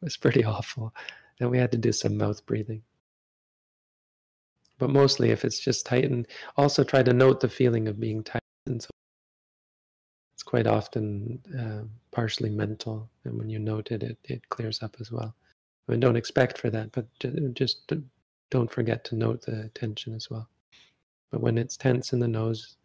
was 0.00 0.16
pretty 0.16 0.44
awful. 0.44 0.94
And 1.40 1.50
we 1.50 1.58
had 1.58 1.72
to 1.72 1.78
do 1.78 1.90
some 1.90 2.16
mouth 2.16 2.46
breathing. 2.46 2.82
But 4.78 4.90
mostly, 4.90 5.30
if 5.30 5.44
it's 5.44 5.58
just 5.58 5.84
tightened, 5.84 6.28
also 6.56 6.84
try 6.84 7.02
to 7.02 7.12
note 7.12 7.40
the 7.40 7.48
feeling 7.48 7.88
of 7.88 7.98
being 7.98 8.22
tightened. 8.22 8.82
So 8.82 8.88
it's 10.32 10.44
quite 10.44 10.68
often 10.68 11.40
uh, 11.58 11.88
partially 12.12 12.50
mental, 12.50 13.10
and 13.24 13.36
when 13.36 13.48
you 13.48 13.58
note 13.58 13.90
it, 13.90 14.04
it, 14.04 14.18
it 14.22 14.48
clears 14.48 14.80
up 14.80 14.96
as 15.00 15.10
well. 15.10 15.34
I 15.88 15.92
mean, 15.92 16.00
don't 16.00 16.16
expect 16.16 16.58
for 16.58 16.70
that, 16.70 16.92
but 16.92 17.06
just 17.54 17.92
don't 18.50 18.70
forget 18.70 19.04
to 19.06 19.16
note 19.16 19.42
the 19.42 19.70
tension 19.74 20.14
as 20.14 20.30
well. 20.30 20.48
But 21.32 21.40
when 21.40 21.58
it's 21.58 21.76
tense 21.76 22.12
in 22.12 22.20
the 22.20 22.28
nose, 22.28 22.76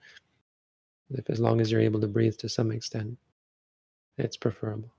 if 1.11 1.29
as 1.29 1.39
long 1.39 1.61
as 1.61 1.71
you're 1.71 1.81
able 1.81 2.01
to 2.01 2.07
breathe 2.07 2.37
to 2.37 2.49
some 2.49 2.71
extent, 2.71 3.15
it's 4.17 4.37
preferable. 4.37 4.91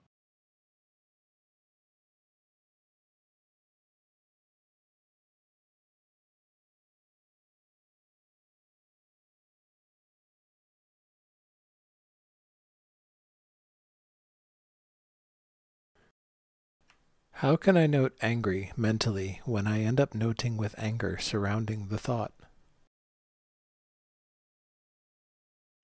How 17.40 17.56
can 17.56 17.76
I 17.78 17.86
note 17.86 18.16
angry 18.20 18.70
mentally 18.76 19.40
when 19.46 19.66
I 19.66 19.80
end 19.80 19.98
up 19.98 20.14
noting 20.14 20.58
with 20.58 20.74
anger 20.78 21.16
surrounding 21.18 21.88
the 21.88 21.96
thought? 21.96 22.34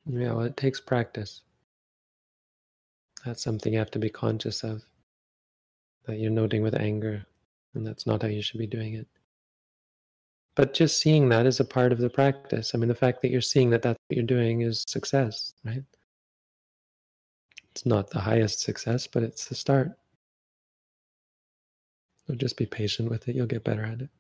Yeah, 0.07 0.33
well, 0.33 0.43
it 0.47 0.57
takes 0.57 0.81
practice. 0.81 1.43
That's 3.27 3.43
something 3.43 3.75
you 3.75 3.79
have 3.79 3.91
to 3.91 3.99
be 3.99 4.09
conscious 4.09 4.65
of. 4.65 4.83
That 6.07 6.19
you're 6.19 6.31
noting 6.31 6.63
with 6.63 6.75
anger, 6.75 7.27
and 7.75 7.87
that's 7.87 8.07
not 8.07 8.23
how 8.23 8.29
you 8.29 8.41
should 8.43 8.59
be 8.59 8.67
doing 8.67 8.95
it. 8.95 9.07
but 10.57 10.75
just 10.75 10.99
seeing 10.99 11.29
that 11.29 11.47
is 11.47 11.61
a 11.61 11.65
part 11.65 11.93
of 11.93 11.99
the 11.99 12.11
practice. 12.11 12.75
I 12.75 12.79
mean, 12.79 12.89
the 12.89 12.95
fact 12.95 13.23
that 13.23 13.31
you're 13.31 13.41
seeing 13.41 13.71
that 13.71 13.83
that's 13.83 13.99
what 14.09 14.17
you're 14.17 14.27
doing 14.27 14.63
is 14.63 14.85
success, 14.89 15.55
right? 15.65 15.85
It's 17.71 17.87
not 17.87 18.11
the 18.11 18.19
highest 18.19 18.59
success, 18.61 19.07
but 19.07 19.23
it's 19.23 19.47
the 19.47 19.55
start. 19.55 19.97
So 22.27 22.35
just 22.35 22.57
be 22.57 22.67
patient 22.67 23.09
with 23.09 23.29
it. 23.29 23.37
You'll 23.37 23.47
get 23.47 23.65
better 23.65 23.85
at 23.85 24.01
it. 24.01 24.11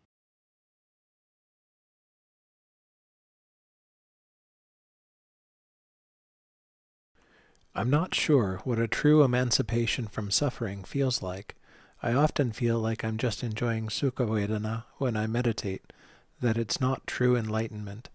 I'm 7.74 7.90
not 7.90 8.14
sure 8.14 8.60
what 8.64 8.78
a 8.78 8.88
true 8.88 9.22
emancipation 9.22 10.06
from 10.06 10.30
suffering 10.30 10.82
feels 10.82 11.22
like. 11.22 11.56
I 12.02 12.14
often 12.14 12.52
feel 12.52 12.78
like 12.78 13.04
I'm 13.04 13.18
just 13.18 13.42
enjoying 13.42 13.88
Sukha 13.88 14.26
Vedana 14.26 14.84
when 14.96 15.14
I 15.14 15.26
meditate, 15.26 15.92
that 16.40 16.56
it's 16.56 16.80
not 16.80 17.06
true 17.06 17.36
enlightenment. 17.36 18.08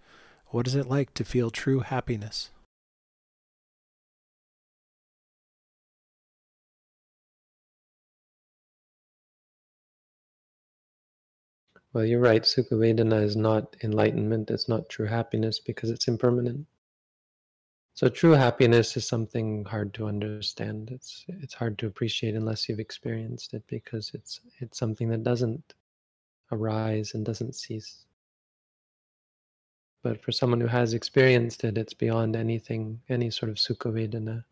What 0.48 0.66
is 0.66 0.74
it 0.74 0.88
like 0.88 1.14
to 1.14 1.24
feel 1.24 1.52
true 1.52 1.82
happiness? 1.82 2.50
Well, 11.94 12.06
you're 12.06 12.20
right. 12.20 12.44
Sukha 12.44 12.72
Vedana 12.72 13.22
is 13.22 13.36
not 13.36 13.76
enlightenment. 13.84 14.50
It's 14.50 14.70
not 14.70 14.88
true 14.90 15.08
happiness 15.08 15.60
because 15.60 15.90
it's 15.90 16.08
impermanent. 16.08 16.66
So 17.96 18.08
true 18.08 18.32
happiness 18.32 18.96
is 18.96 19.06
something 19.06 19.66
hard 19.66 19.94
to 19.96 20.08
understand. 20.08 20.92
It's 20.92 21.26
it's 21.28 21.54
hard 21.54 21.78
to 21.80 21.88
appreciate 21.88 22.36
unless 22.36 22.70
you've 22.70 22.80
experienced 22.80 23.54
it 23.54 23.64
because 23.68 24.12
it's 24.14 24.40
it's 24.60 24.78
something 24.78 25.10
that 25.10 25.24
doesn't 25.24 25.74
arise 26.52 27.14
and 27.14 27.26
doesn't 27.26 27.56
cease. 27.56 28.06
But 30.04 30.24
for 30.24 30.32
someone 30.32 30.62
who 30.62 30.68
has 30.68 30.94
experienced 30.94 31.64
it, 31.64 31.78
it's 31.78 31.94
beyond 31.94 32.36
anything, 32.36 33.02
any 33.10 33.30
sort 33.32 33.50
of 33.52 33.58
sukha 33.58 33.92
vedana. 33.92 34.46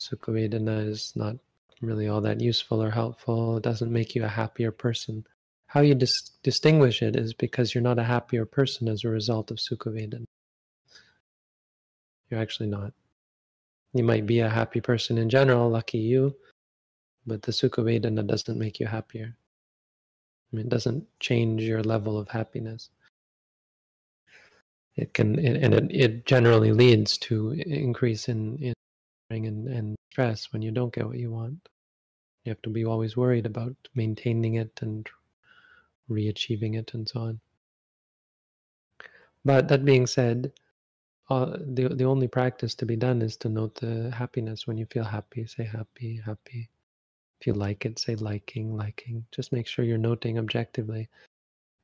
Sukha 0.00 0.32
vedana 0.32 0.88
is 0.88 1.12
not 1.16 1.36
really 1.80 2.08
all 2.08 2.20
that 2.22 2.40
useful 2.40 2.82
or 2.82 2.90
helpful. 2.90 3.56
It 3.58 3.64
doesn't 3.64 3.92
make 3.92 4.14
you 4.14 4.24
a 4.24 4.28
happier 4.28 4.70
person. 4.70 5.26
How 5.72 5.80
you 5.80 5.94
dis- 5.94 6.30
distinguish 6.42 7.02
it 7.02 7.16
is 7.16 7.32
because 7.32 7.74
you're 7.74 7.82
not 7.82 7.98
a 7.98 8.04
happier 8.04 8.44
person 8.44 8.88
as 8.88 9.04
a 9.04 9.08
result 9.08 9.50
of 9.50 9.56
sukha 9.56 9.90
vedana. 9.92 10.26
You're 12.28 12.40
actually 12.40 12.68
not. 12.68 12.92
You 13.92 14.04
might 14.04 14.26
be 14.26 14.40
a 14.40 14.48
happy 14.48 14.80
person 14.80 15.18
in 15.18 15.28
general, 15.28 15.68
lucky 15.68 15.98
you, 15.98 16.34
but 17.26 17.42
the 17.42 17.52
Sukha 17.52 17.84
Vedana 17.84 18.26
doesn't 18.26 18.58
make 18.58 18.80
you 18.80 18.86
happier. 18.86 19.36
I 20.52 20.56
mean, 20.56 20.66
it 20.66 20.70
doesn't 20.70 21.04
change 21.20 21.62
your 21.62 21.82
level 21.82 22.18
of 22.18 22.28
happiness. 22.28 22.88
It 24.96 25.12
can, 25.12 25.38
and 25.38 25.74
it, 25.74 25.90
it 25.90 26.26
generally 26.26 26.72
leads 26.72 27.18
to 27.18 27.52
increase 27.52 28.28
in, 28.28 28.56
in 28.58 28.74
and, 29.30 29.68
and 29.68 29.96
stress 30.10 30.52
when 30.52 30.62
you 30.62 30.70
don't 30.70 30.94
get 30.94 31.06
what 31.06 31.18
you 31.18 31.30
want. 31.30 31.68
You 32.44 32.50
have 32.50 32.62
to 32.62 32.70
be 32.70 32.84
always 32.84 33.16
worried 33.16 33.46
about 33.46 33.74
maintaining 33.94 34.54
it 34.54 34.72
and 34.80 35.06
re-achieving 36.12 36.74
it 36.74 36.94
and 36.94 37.08
so 37.08 37.20
on. 37.20 37.40
But 39.44 39.68
that 39.68 39.84
being 39.84 40.06
said, 40.06 40.52
uh, 41.30 41.56
the 41.74 41.88
the 41.88 42.04
only 42.04 42.28
practice 42.28 42.74
to 42.76 42.86
be 42.86 42.96
done 42.96 43.22
is 43.22 43.36
to 43.38 43.48
note 43.48 43.74
the 43.76 44.10
happiness. 44.10 44.66
When 44.66 44.76
you 44.76 44.86
feel 44.86 45.04
happy, 45.04 45.46
say 45.46 45.64
happy, 45.64 46.20
happy. 46.24 46.68
If 47.40 47.46
you 47.46 47.54
like 47.54 47.86
it, 47.86 47.98
say 47.98 48.14
liking, 48.14 48.76
liking. 48.76 49.24
Just 49.32 49.52
make 49.52 49.66
sure 49.66 49.84
you're 49.84 49.98
noting 49.98 50.38
objectively. 50.38 51.08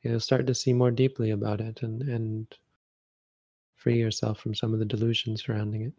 You'll 0.03 0.21
start 0.21 0.47
to 0.47 0.55
see 0.55 0.73
more 0.73 0.93
deeply 0.93 1.31
about 1.31 1.61
it 1.61 1.83
and 1.83 2.03
and 2.03 2.47
free 3.77 3.97
yourself 3.99 4.41
from 4.41 4.55
some 4.55 4.73
of 4.73 4.79
the 4.79 4.85
delusions 4.85 5.45
surrounding 5.45 5.83
it. 5.83 5.93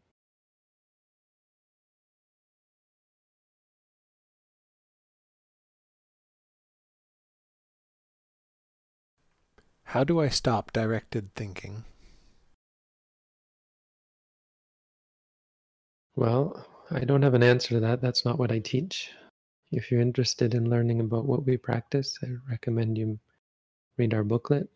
How 9.90 10.04
do 10.04 10.20
I 10.20 10.30
stop 10.30 10.72
directed 10.72 11.34
thinking? 11.34 11.84
Well, 16.16 16.64
I 16.92 17.00
don't 17.00 17.24
have 17.24 17.34
an 17.34 17.42
answer 17.42 17.70
to 17.70 17.80
that. 17.80 18.00
That's 18.00 18.24
not 18.24 18.38
what 18.38 18.52
I 18.52 18.60
teach. 18.60 19.10
If 19.72 19.90
you're 19.90 20.00
interested 20.00 20.54
in 20.54 20.70
learning 20.70 21.00
about 21.00 21.26
what 21.26 21.44
we 21.44 21.58
practice, 21.58 22.20
I 22.22 22.28
recommend 22.48 23.00
you 23.00 23.18
read 23.98 24.14
our 24.14 24.24
booklet 24.24 24.70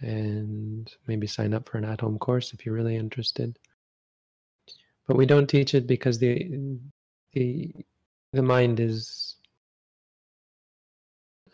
and 0.00 0.92
maybe 1.06 1.26
sign 1.26 1.54
up 1.54 1.66
for 1.66 1.78
an 1.78 1.86
at 1.86 2.02
home 2.02 2.18
course 2.18 2.52
if 2.52 2.66
you're 2.66 2.74
really 2.74 2.96
interested. 2.96 3.58
But 5.06 5.16
we 5.16 5.24
don't 5.24 5.46
teach 5.46 5.74
it 5.74 5.86
because 5.86 6.18
the 6.18 6.78
the 7.32 7.74
the 8.34 8.42
mind 8.42 8.80
is 8.80 9.29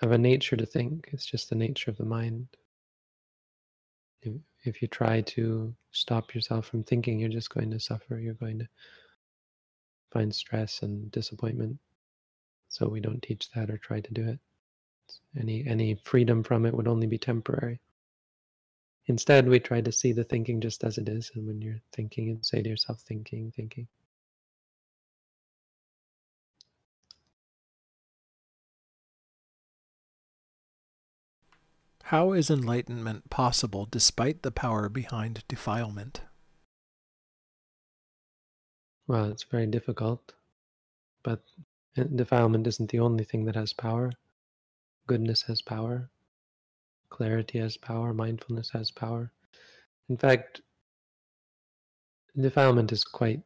of 0.02 0.12
a 0.12 0.18
nature 0.18 0.56
to 0.56 0.66
think. 0.66 1.08
It's 1.12 1.26
just 1.26 1.48
the 1.48 1.56
nature 1.56 1.90
of 1.90 1.96
the 1.96 2.04
mind. 2.04 2.48
If, 4.64 4.82
you 4.82 4.88
try 4.88 5.20
to 5.20 5.74
stop 5.92 6.34
yourself 6.34 6.66
from 6.66 6.82
thinking, 6.82 7.20
you're 7.20 7.28
just 7.28 7.54
going 7.54 7.70
to 7.70 7.78
suffer. 7.78 8.18
You're 8.18 8.34
going 8.34 8.58
to 8.58 8.68
find 10.10 10.34
stress 10.34 10.82
and 10.82 11.10
disappointment. 11.12 11.78
So 12.68 12.88
we 12.88 13.00
don't 13.00 13.22
teach 13.22 13.50
that 13.52 13.70
or 13.70 13.78
try 13.78 14.00
to 14.00 14.12
do 14.12 14.28
it. 14.28 14.40
Any 15.38 15.64
any 15.66 15.94
freedom 16.02 16.42
from 16.42 16.66
it 16.66 16.74
would 16.74 16.88
only 16.88 17.06
be 17.06 17.18
temporary. 17.18 17.80
Instead, 19.06 19.48
we 19.48 19.60
try 19.60 19.80
to 19.80 19.92
see 19.92 20.12
the 20.12 20.24
thinking 20.24 20.60
just 20.60 20.82
as 20.82 20.98
it 20.98 21.08
is, 21.08 21.30
and 21.34 21.46
when 21.46 21.62
you're 21.62 21.80
thinking, 21.92 22.30
and 22.30 22.44
say 22.44 22.60
to 22.60 22.68
yourself, 22.68 23.00
"Thinking, 23.02 23.52
thinking." 23.52 23.86
How 32.10 32.34
is 32.34 32.50
enlightenment 32.50 33.30
possible 33.30 33.84
despite 33.90 34.42
the 34.42 34.52
power 34.52 34.88
behind 34.88 35.42
defilement? 35.48 36.20
Well, 39.08 39.24
it's 39.24 39.42
very 39.42 39.66
difficult, 39.66 40.32
but 41.24 41.42
defilement 42.14 42.64
isn't 42.68 42.92
the 42.92 43.00
only 43.00 43.24
thing 43.24 43.44
that 43.46 43.56
has 43.56 43.72
power. 43.72 44.12
Goodness 45.08 45.42
has 45.42 45.60
power, 45.62 46.08
clarity 47.10 47.58
has 47.58 47.76
power, 47.76 48.14
mindfulness 48.14 48.70
has 48.70 48.92
power. 48.92 49.32
In 50.08 50.16
fact, 50.16 50.60
defilement 52.40 52.92
is 52.92 53.02
quite 53.02 53.42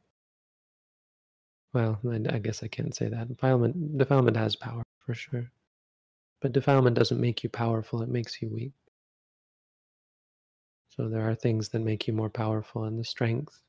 well, 1.72 1.98
I 2.28 2.38
guess 2.40 2.62
I 2.62 2.68
can't 2.68 2.94
say 2.94 3.08
that. 3.08 3.28
Defilement, 3.28 3.96
defilement 3.96 4.36
has 4.36 4.54
power 4.54 4.82
for 5.06 5.14
sure. 5.14 5.50
But 6.40 6.52
defilement 6.52 6.96
doesn't 6.96 7.20
make 7.20 7.42
you 7.42 7.50
powerful, 7.50 8.02
it 8.02 8.08
makes 8.08 8.40
you 8.40 8.48
weak. 8.48 8.72
So 10.88 11.08
there 11.08 11.28
are 11.28 11.34
things 11.34 11.68
that 11.70 11.80
make 11.80 12.06
you 12.06 12.12
more 12.12 12.30
powerful, 12.30 12.84
and 12.84 12.98
the 12.98 13.04
strength 13.04 13.60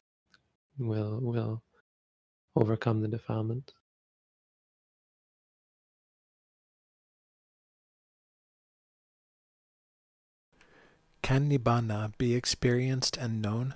will 0.79 1.19
will 1.21 1.63
overcome 2.55 3.01
the 3.01 3.07
defilement. 3.07 3.73
Can 11.21 11.49
Nibbana 11.49 12.17
be 12.17 12.35
experienced 12.35 13.15
and 13.15 13.41
known? 13.41 13.75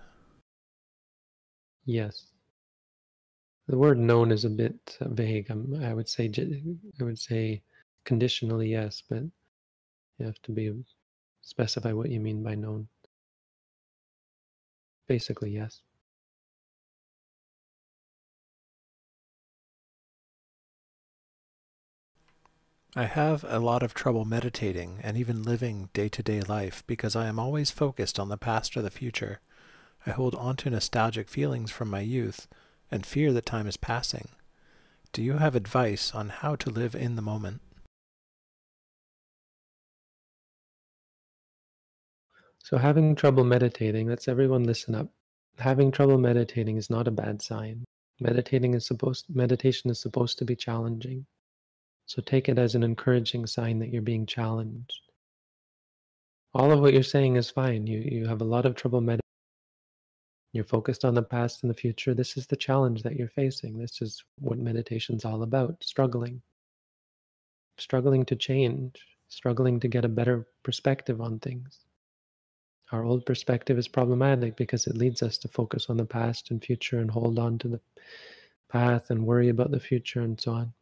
Yes. 1.86 2.28
The 3.68 3.78
word 3.78 3.98
known 3.98 4.32
is 4.32 4.46
a 4.46 4.50
bit 4.50 4.98
vague. 5.02 5.52
I 5.52 5.94
would 5.94 6.10
say 6.10 6.32
I 7.00 7.04
would 7.04 7.20
say 7.20 7.62
conditionally 8.06 8.70
yes, 8.70 9.04
but 9.10 9.24
you 10.18 10.26
have 10.26 10.42
to 10.44 10.52
be 10.52 10.70
um, 10.70 10.86
specify 11.42 11.92
what 11.92 12.10
you 12.10 12.20
mean 12.20 12.44
by 12.44 12.56
known. 12.56 12.88
Basically, 15.08 15.52
yes. 15.52 15.82
I 22.98 23.06
have 23.06 23.44
a 23.48 23.60
lot 23.60 23.84
of 23.84 23.94
trouble 23.94 24.24
meditating 24.24 25.00
and 25.04 25.18
even 25.18 25.44
living 25.44 25.90
day 25.94 26.08
to 26.08 26.24
day 26.24 26.40
life 26.42 26.82
because 26.88 27.14
I 27.14 27.28
am 27.28 27.38
always 27.40 27.70
focused 27.70 28.18
on 28.20 28.30
the 28.30 28.38
past 28.38 28.78
or 28.78 28.82
the 28.82 28.90
future. 28.90 29.42
I 30.06 30.12
hold 30.12 30.34
on 30.36 30.56
to 30.58 30.70
nostalgic 30.70 31.28
feelings 31.28 31.72
from 31.72 31.90
my 31.90 32.00
youth 32.00 32.48
and 32.90 33.06
fear 33.06 33.34
that 33.34 33.46
time 33.46 33.68
is 33.68 33.76
passing. 33.76 34.30
Do 35.12 35.22
you 35.22 35.34
have 35.34 35.56
advice 35.56 36.16
on 36.16 36.30
how 36.30 36.56
to 36.56 36.70
live 36.70 36.96
in 36.96 37.16
the 37.18 37.22
moment? 37.22 37.62
So, 42.66 42.80
having 42.80 43.14
trouble 43.14 43.44
meditating, 43.44 44.08
let's 44.08 44.28
everyone 44.28 44.64
listen 44.64 44.96
up. 44.96 45.08
Having 45.60 45.92
trouble 45.92 46.18
meditating 46.18 46.78
is 46.78 46.90
not 46.90 47.08
a 47.08 47.12
bad 47.12 47.40
sign. 47.40 47.86
Meditating 48.20 48.74
is 48.74 48.88
supposed 48.88 49.28
meditation 49.30 49.92
is 49.92 50.00
supposed 50.00 50.40
to 50.40 50.46
be 50.46 50.56
challenging. 50.56 51.28
So 52.08 52.24
take 52.24 52.50
it 52.50 52.58
as 52.58 52.74
an 52.74 52.82
encouraging 52.82 53.46
sign 53.46 53.78
that 53.80 53.90
you're 53.90 54.02
being 54.02 54.26
challenged. 54.26 55.00
all 56.56 56.72
of 56.72 56.80
what 56.80 56.94
you're 56.94 57.04
saying 57.04 57.36
is 57.36 57.52
fine. 57.52 57.86
You 57.86 58.00
you 58.00 58.26
have 58.26 58.42
a 58.42 58.52
lot 58.56 58.66
of 58.66 58.74
trouble 58.74 59.00
meditating. 59.00 59.22
You're 60.52 60.64
focused 60.64 61.06
on 61.06 61.14
the 61.14 61.22
past 61.22 61.62
and 61.62 61.70
the 61.70 61.82
future. 61.86 62.16
This 62.16 62.36
is 62.36 62.48
the 62.48 62.56
challenge 62.56 63.04
that 63.04 63.16
you're 63.16 63.38
facing. 63.42 63.78
This 63.78 64.02
is 64.02 64.24
what 64.40 64.58
meditation's 64.58 65.24
all 65.24 65.44
about, 65.44 65.84
struggling. 65.84 66.42
Struggling 67.78 68.26
to 68.26 68.36
change, 68.36 69.06
struggling 69.28 69.80
to 69.82 69.88
get 69.88 70.04
a 70.04 70.10
better 70.10 70.48
perspective 70.64 71.22
on 71.22 71.38
things. 71.38 71.86
Our 72.96 73.04
old 73.04 73.26
perspective 73.26 73.78
is 73.78 73.90
problematic 73.90 74.56
because 74.56 74.88
it 74.88 74.96
leads 74.96 75.22
us 75.22 75.38
to 75.40 75.50
focus 75.50 75.90
on 75.90 75.98
the 75.98 76.06
past 76.06 76.50
and 76.50 76.64
future 76.64 77.00
and 77.00 77.12
hold 77.12 77.38
on 77.38 77.58
to 77.60 77.68
the 77.68 77.82
path 78.70 79.10
and 79.10 79.26
worry 79.26 79.50
about 79.50 79.72
the 79.72 79.82
future 79.82 80.22
and 80.22 80.40
so 80.40 80.54
on. 80.54 80.74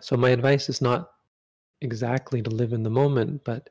So 0.00 0.16
my 0.16 0.30
advice 0.30 0.68
is 0.68 0.80
not 0.80 1.10
exactly 1.80 2.40
to 2.40 2.50
live 2.50 2.72
in 2.72 2.84
the 2.84 2.90
moment, 2.90 3.42
but 3.42 3.70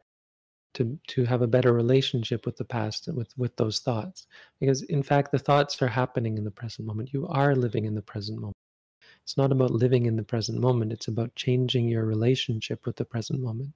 to 0.74 1.00
to 1.08 1.24
have 1.24 1.42
a 1.42 1.48
better 1.48 1.72
relationship 1.72 2.46
with 2.46 2.58
the 2.58 2.66
past 2.66 3.08
and 3.08 3.16
with 3.16 3.32
with 3.38 3.56
those 3.56 3.80
thoughts. 3.80 4.28
Because 4.60 4.82
in 4.82 5.02
fact 5.02 5.32
the 5.32 5.40
thoughts 5.40 5.82
are 5.82 5.88
happening 5.88 6.38
in 6.38 6.44
the 6.44 6.52
present 6.52 6.86
moment. 6.86 7.14
You 7.14 7.28
are 7.28 7.56
living 7.56 7.86
in 7.86 7.96
the 7.96 8.02
present 8.02 8.42
moment. 8.42 8.58
It's 9.24 9.38
not 9.38 9.54
about 9.54 9.72
living 9.72 10.06
in 10.06 10.18
the 10.18 10.24
present 10.24 10.60
moment. 10.60 10.92
It's 10.92 11.08
about 11.08 11.34
changing 11.36 11.88
your 11.88 12.04
relationship 12.04 12.86
with 12.86 12.98
the 12.98 13.06
present 13.06 13.40
moment 13.40 13.74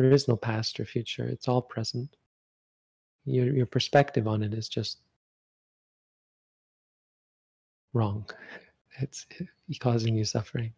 there 0.00 0.12
is 0.12 0.28
no 0.28 0.36
past 0.36 0.80
or 0.80 0.84
future 0.84 1.26
it's 1.26 1.48
all 1.48 1.62
present 1.62 2.16
your 3.24 3.52
your 3.54 3.66
perspective 3.66 4.26
on 4.26 4.42
it 4.42 4.54
is 4.54 4.68
just 4.68 4.98
wrong 7.92 8.24
it's 9.00 9.26
causing 9.80 10.16
you 10.16 10.24
suffering 10.24 10.72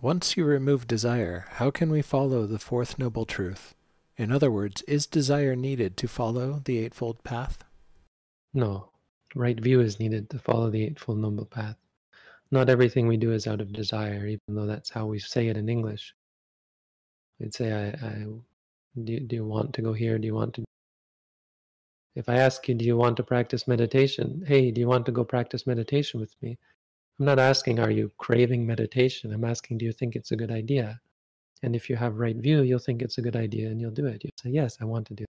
Once 0.00 0.36
you 0.36 0.44
remove 0.44 0.86
desire, 0.86 1.46
how 1.54 1.72
can 1.72 1.90
we 1.90 2.00
follow 2.00 2.46
the 2.46 2.60
fourth 2.60 3.00
noble 3.00 3.26
truth? 3.26 3.74
In 4.16 4.30
other 4.30 4.48
words, 4.48 4.82
is 4.82 5.06
desire 5.06 5.56
needed 5.56 5.96
to 5.96 6.06
follow 6.06 6.62
the 6.64 6.78
Eightfold 6.78 7.24
Path? 7.24 7.64
No. 8.54 8.90
Right 9.34 9.60
view 9.60 9.80
is 9.80 10.00
needed 10.00 10.30
to 10.30 10.38
follow 10.38 10.70
the 10.70 10.84
Eightfold 10.84 11.18
Noble 11.18 11.44
Path. 11.44 11.76
Not 12.50 12.70
everything 12.70 13.06
we 13.06 13.18
do 13.18 13.32
is 13.32 13.46
out 13.46 13.60
of 13.60 13.72
desire, 13.72 14.26
even 14.26 14.54
though 14.54 14.66
that's 14.66 14.88
how 14.88 15.06
we 15.06 15.18
say 15.18 15.48
it 15.48 15.56
in 15.56 15.68
English. 15.68 16.14
We'd 17.38 17.54
say, 17.54 17.72
I, 17.72 18.06
I 18.06 18.24
do, 19.04 19.20
do 19.20 19.36
you 19.36 19.44
want 19.44 19.74
to 19.74 19.82
go 19.82 19.92
here? 19.92 20.18
Do 20.18 20.26
you 20.26 20.34
want 20.34 20.54
to? 20.54 20.64
If 22.14 22.28
I 22.28 22.36
ask 22.36 22.66
you, 22.68 22.74
do 22.74 22.84
you 22.84 22.96
want 22.96 23.16
to 23.18 23.22
practice 23.22 23.68
meditation? 23.68 24.42
Hey, 24.46 24.70
do 24.70 24.80
you 24.80 24.88
want 24.88 25.06
to 25.06 25.12
go 25.12 25.24
practice 25.24 25.66
meditation 25.66 26.18
with 26.18 26.34
me? 26.42 26.58
I'm 27.18 27.26
not 27.26 27.38
asking, 27.38 27.80
are 27.80 27.90
you 27.90 28.10
craving 28.18 28.66
meditation? 28.66 29.32
I'm 29.32 29.44
asking, 29.44 29.78
do 29.78 29.84
you 29.84 29.92
think 29.92 30.16
it's 30.16 30.32
a 30.32 30.36
good 30.36 30.50
idea? 30.50 31.00
And 31.62 31.76
if 31.76 31.90
you 31.90 31.96
have 31.96 32.16
right 32.16 32.36
view, 32.36 32.62
you'll 32.62 32.78
think 32.78 33.02
it's 33.02 33.18
a 33.18 33.22
good 33.22 33.36
idea 33.36 33.68
and 33.68 33.80
you'll 33.80 33.90
do 33.90 34.06
it. 34.06 34.22
You'll 34.24 34.32
say, 34.42 34.50
yes, 34.50 34.78
I 34.80 34.84
want 34.84 35.06
to 35.08 35.14
do 35.14 35.24
it. 35.24 35.30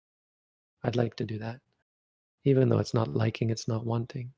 I'd 0.85 0.97
like 0.97 1.17
to 1.17 1.25
do 1.25 1.39
that. 1.39 1.61
Even 2.47 2.69
though 2.69 2.79
it's 2.79 2.95
not 2.95 3.15
liking, 3.15 3.51
it's 3.51 3.67
not 3.67 3.85
wanting. 3.85 4.33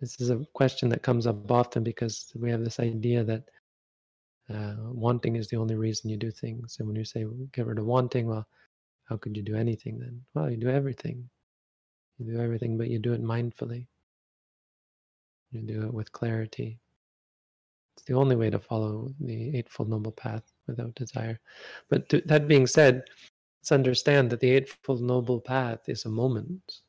This 0.00 0.20
is 0.20 0.28
a 0.30 0.44
question 0.52 0.88
that 0.90 1.02
comes 1.02 1.26
up 1.26 1.50
often 1.50 1.82
because 1.82 2.30
we 2.34 2.50
have 2.50 2.62
this 2.62 2.78
idea 2.78 3.24
that 3.24 3.42
uh, 4.52 4.74
wanting 4.78 5.36
is 5.36 5.48
the 5.48 5.56
only 5.56 5.76
reason 5.76 6.10
you 6.10 6.18
do 6.18 6.30
things. 6.30 6.76
And 6.78 6.86
when 6.86 6.96
you 6.96 7.04
say 7.04 7.24
get 7.52 7.66
rid 7.66 7.78
of 7.78 7.86
wanting, 7.86 8.26
well, 8.26 8.46
how 9.04 9.16
could 9.16 9.34
you 9.34 9.42
do 9.42 9.56
anything 9.56 9.98
then? 9.98 10.20
Well, 10.34 10.50
you 10.50 10.58
do 10.58 10.68
everything. 10.68 11.28
You 12.18 12.34
do 12.34 12.40
everything, 12.40 12.76
but 12.76 12.88
you 12.88 12.98
do 12.98 13.14
it 13.14 13.22
mindfully. 13.22 13.86
You 15.52 15.62
do 15.62 15.86
it 15.86 15.94
with 15.94 16.12
clarity. 16.12 16.78
It's 17.96 18.04
the 18.04 18.14
only 18.14 18.36
way 18.36 18.50
to 18.50 18.58
follow 18.58 19.08
the 19.20 19.56
Eightfold 19.56 19.88
Noble 19.88 20.12
Path 20.12 20.44
without 20.66 20.94
desire. 20.94 21.40
But 21.88 22.10
to, 22.10 22.20
that 22.26 22.46
being 22.46 22.66
said, 22.66 23.04
let's 23.60 23.72
understand 23.72 24.30
that 24.30 24.40
the 24.40 24.50
Eightfold 24.50 25.02
Noble 25.02 25.40
Path 25.40 25.88
is 25.88 26.06
a 26.06 26.08
moment. 26.08 26.80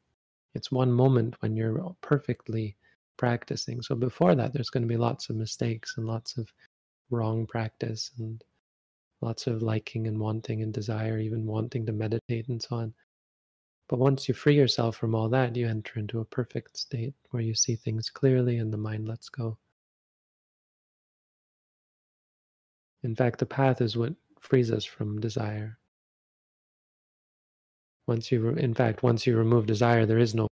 It's 0.56 0.72
one 0.72 0.92
moment 0.92 1.36
when 1.42 1.56
you're 1.56 1.96
perfectly 2.02 2.78
practicing. 3.18 3.82
So 3.82 3.94
before 3.94 4.36
that, 4.36 4.54
there's 4.54 4.70
going 4.70 4.84
to 4.84 4.88
be 4.88 4.98
lots 4.98 5.30
of 5.30 5.36
mistakes 5.36 5.96
and 5.98 6.08
lots 6.08 6.38
of 6.38 6.52
wrong 7.10 7.46
practice 7.46 8.12
and 8.18 8.42
lots 9.20 9.48
of 9.48 9.62
liking 9.62 10.08
and 10.08 10.18
wanting 10.18 10.62
and 10.62 10.74
desire, 10.74 11.20
even 11.20 11.46
wanting 11.46 11.86
to 11.86 11.92
meditate 11.92 12.48
and 12.48 12.62
so 12.62 12.78
on. 12.78 12.94
But 13.90 14.00
once 14.00 14.30
you 14.30 14.34
free 14.34 14.56
yourself 14.56 14.96
from 14.96 15.14
all 15.14 15.28
that, 15.30 15.56
you 15.58 15.68
enter 15.68 16.00
into 16.00 16.22
a 16.22 16.26
perfect 16.26 16.78
state 16.78 17.14
where 17.32 17.44
you 17.44 17.54
see 17.54 17.76
things 17.76 18.10
clearly 18.10 18.60
and 18.60 18.72
the 18.72 18.78
mind 18.78 19.10
lets 19.10 19.28
go. 19.28 19.58
In 23.04 23.14
fact, 23.14 23.40
the 23.40 23.46
path 23.46 23.82
is 23.82 23.98
what 23.98 24.14
frees 24.40 24.72
us 24.72 24.86
from 24.86 25.20
desire. 25.20 25.78
Once 28.08 28.32
you, 28.32 28.50
in 28.50 28.74
fact, 28.74 29.04
once 29.04 29.26
you 29.26 29.38
remove 29.38 29.66
desire, 29.66 30.06
there 30.06 30.18
is 30.18 30.36
no 30.36 30.48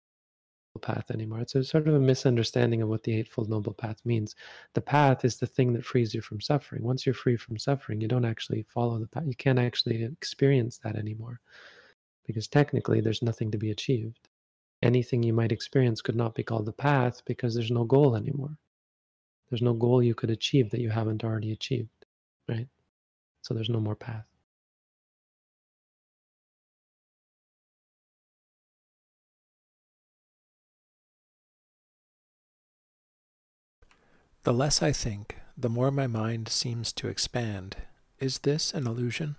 path 0.82 1.10
anymore. 1.12 1.40
It's 1.40 1.56
a 1.56 1.64
sort 1.64 1.88
of 1.88 1.96
a 1.96 2.00
misunderstanding 2.00 2.82
of 2.82 2.90
what 2.90 3.04
the 3.04 3.16
Eightfold 3.16 3.50
Noble 3.50 3.74
Path 3.74 3.98
means. 4.06 4.36
The 4.74 4.82
path 4.82 5.24
is 5.24 5.38
the 5.38 5.48
thing 5.48 5.74
that 5.74 5.86
frees 5.86 6.14
you 6.14 6.22
from 6.22 6.42
suffering. 6.42 6.84
Once 6.84 7.06
you're 7.06 7.16
free 7.16 7.38
from 7.38 7.58
suffering, 7.58 8.02
you 8.02 8.08
don't 8.08 8.26
actually 8.26 8.64
follow 8.64 9.00
the 9.00 9.08
path. 9.08 9.24
You 9.26 9.36
can't 9.36 9.60
actually 9.60 10.04
experience 10.04 10.80
that 10.84 10.96
anymore 10.96 11.40
because 12.26 12.48
technically 12.48 13.02
there's 13.02 13.22
nothing 13.22 13.52
to 13.52 13.58
be 13.58 13.72
achieved. 13.72 14.28
Anything 14.84 15.24
you 15.24 15.34
might 15.34 15.52
experience 15.52 16.02
could 16.02 16.16
not 16.16 16.36
be 16.36 16.44
called 16.44 16.66
the 16.66 16.74
path 16.74 17.22
because 17.26 17.56
there's 17.56 17.72
no 17.72 17.86
goal 17.86 18.16
anymore. 18.16 18.58
There's 19.50 19.62
no 19.62 19.74
goal 19.74 20.04
you 20.04 20.16
could 20.16 20.32
achieve 20.32 20.72
that 20.72 20.82
you 20.82 20.90
haven't 20.90 21.24
already 21.24 21.52
achieved, 21.52 22.06
right? 22.50 22.68
So 23.44 23.54
there's 23.54 23.70
no 23.70 23.80
more 23.80 23.96
path. 23.96 24.26
The 34.46 34.54
less 34.54 34.84
I 34.84 34.92
think, 34.92 35.38
the 35.58 35.70
more 35.70 35.90
my 35.90 36.06
mind 36.06 36.50
seems 36.50 36.94
to 36.94 37.08
expand. 37.08 37.78
Is 38.20 38.38
this 38.38 38.76
an 38.76 38.86
illusion? 38.86 39.38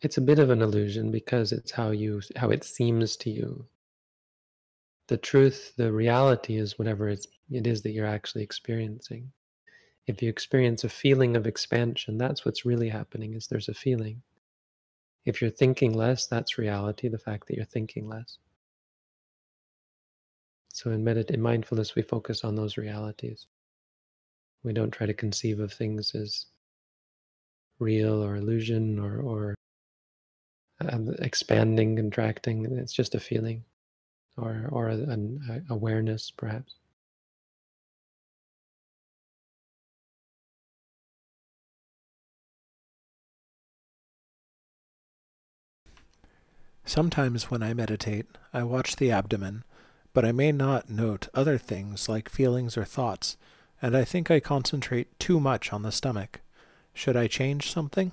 It's 0.00 0.16
a 0.16 0.20
bit 0.20 0.40
of 0.40 0.50
an 0.50 0.60
illusion 0.60 1.12
because 1.12 1.52
it's 1.52 1.70
how 1.70 1.90
you 1.92 2.20
how 2.34 2.50
it 2.50 2.64
seems 2.64 3.16
to 3.18 3.30
you. 3.30 3.66
The 5.06 5.18
truth, 5.18 5.74
the 5.76 5.92
reality 5.92 6.56
is 6.56 6.80
whatever 6.80 7.08
it's, 7.08 7.28
it 7.48 7.64
is 7.64 7.82
that 7.82 7.92
you're 7.92 8.04
actually 8.04 8.42
experiencing. 8.42 9.30
If 10.08 10.20
you 10.20 10.28
experience 10.28 10.82
a 10.82 10.88
feeling 10.88 11.36
of 11.36 11.46
expansion, 11.46 12.18
that's 12.18 12.44
what's 12.44 12.66
really 12.66 12.88
happening 12.88 13.34
is 13.34 13.46
there's 13.46 13.68
a 13.68 13.74
feeling. 13.74 14.20
If 15.26 15.40
you're 15.40 15.50
thinking 15.52 15.92
less, 15.92 16.26
that's 16.26 16.58
reality, 16.58 17.06
the 17.06 17.20
fact 17.20 17.46
that 17.46 17.54
you're 17.54 17.64
thinking 17.66 18.08
less. 18.08 18.38
So 20.76 20.90
in 20.90 21.02
medit 21.02 21.30
in 21.30 21.40
mindfulness, 21.40 21.94
we 21.94 22.02
focus 22.02 22.44
on 22.44 22.54
those 22.54 22.76
realities. 22.76 23.46
We 24.62 24.74
don't 24.74 24.90
try 24.90 25.06
to 25.06 25.14
conceive 25.14 25.58
of 25.58 25.72
things 25.72 26.14
as 26.14 26.44
real 27.78 28.22
or 28.22 28.36
illusion 28.36 28.98
or, 28.98 29.20
or 29.22 29.54
um, 30.86 31.14
expanding, 31.20 31.96
contracting. 31.96 32.66
It's 32.76 32.92
just 32.92 33.14
a 33.14 33.20
feeling, 33.20 33.64
or 34.36 34.68
or 34.70 34.88
an 34.88 35.64
awareness, 35.70 36.30
perhaps. 36.30 36.74
Sometimes 46.84 47.50
when 47.50 47.62
I 47.62 47.72
meditate, 47.72 48.26
I 48.52 48.62
watch 48.62 48.96
the 48.96 49.10
abdomen, 49.10 49.64
but 50.16 50.24
I 50.24 50.32
may 50.32 50.50
not 50.50 50.88
note 50.88 51.28
other 51.34 51.58
things 51.58 52.08
like 52.08 52.30
feelings 52.30 52.78
or 52.78 52.84
thoughts, 52.86 53.36
and 53.82 53.94
I 53.94 54.02
think 54.02 54.30
I 54.30 54.40
concentrate 54.40 55.08
too 55.20 55.38
much 55.38 55.74
on 55.74 55.82
the 55.82 55.92
stomach. 55.92 56.40
Should 56.94 57.18
I 57.18 57.26
change 57.26 57.70
something? 57.70 58.12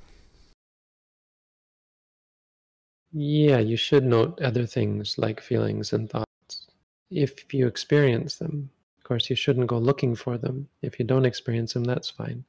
Yeah, 3.14 3.60
you 3.60 3.78
should 3.78 4.04
note 4.04 4.42
other 4.42 4.66
things 4.66 5.18
like 5.18 5.40
feelings 5.40 5.94
and 5.94 6.10
thoughts 6.10 6.68
if 7.10 7.54
you 7.54 7.68
experience 7.68 8.36
them. 8.36 8.70
Of 8.98 9.06
course, 9.06 9.30
you 9.30 9.38
shouldn't 9.38 9.68
go 9.68 9.78
looking 9.78 10.14
for 10.14 10.38
them. 10.38 10.68
If 10.82 11.00
you 11.00 11.06
don't 11.06 11.26
experience 11.26 11.72
them, 11.72 11.86
that's 11.86 12.10
fine. 12.10 12.44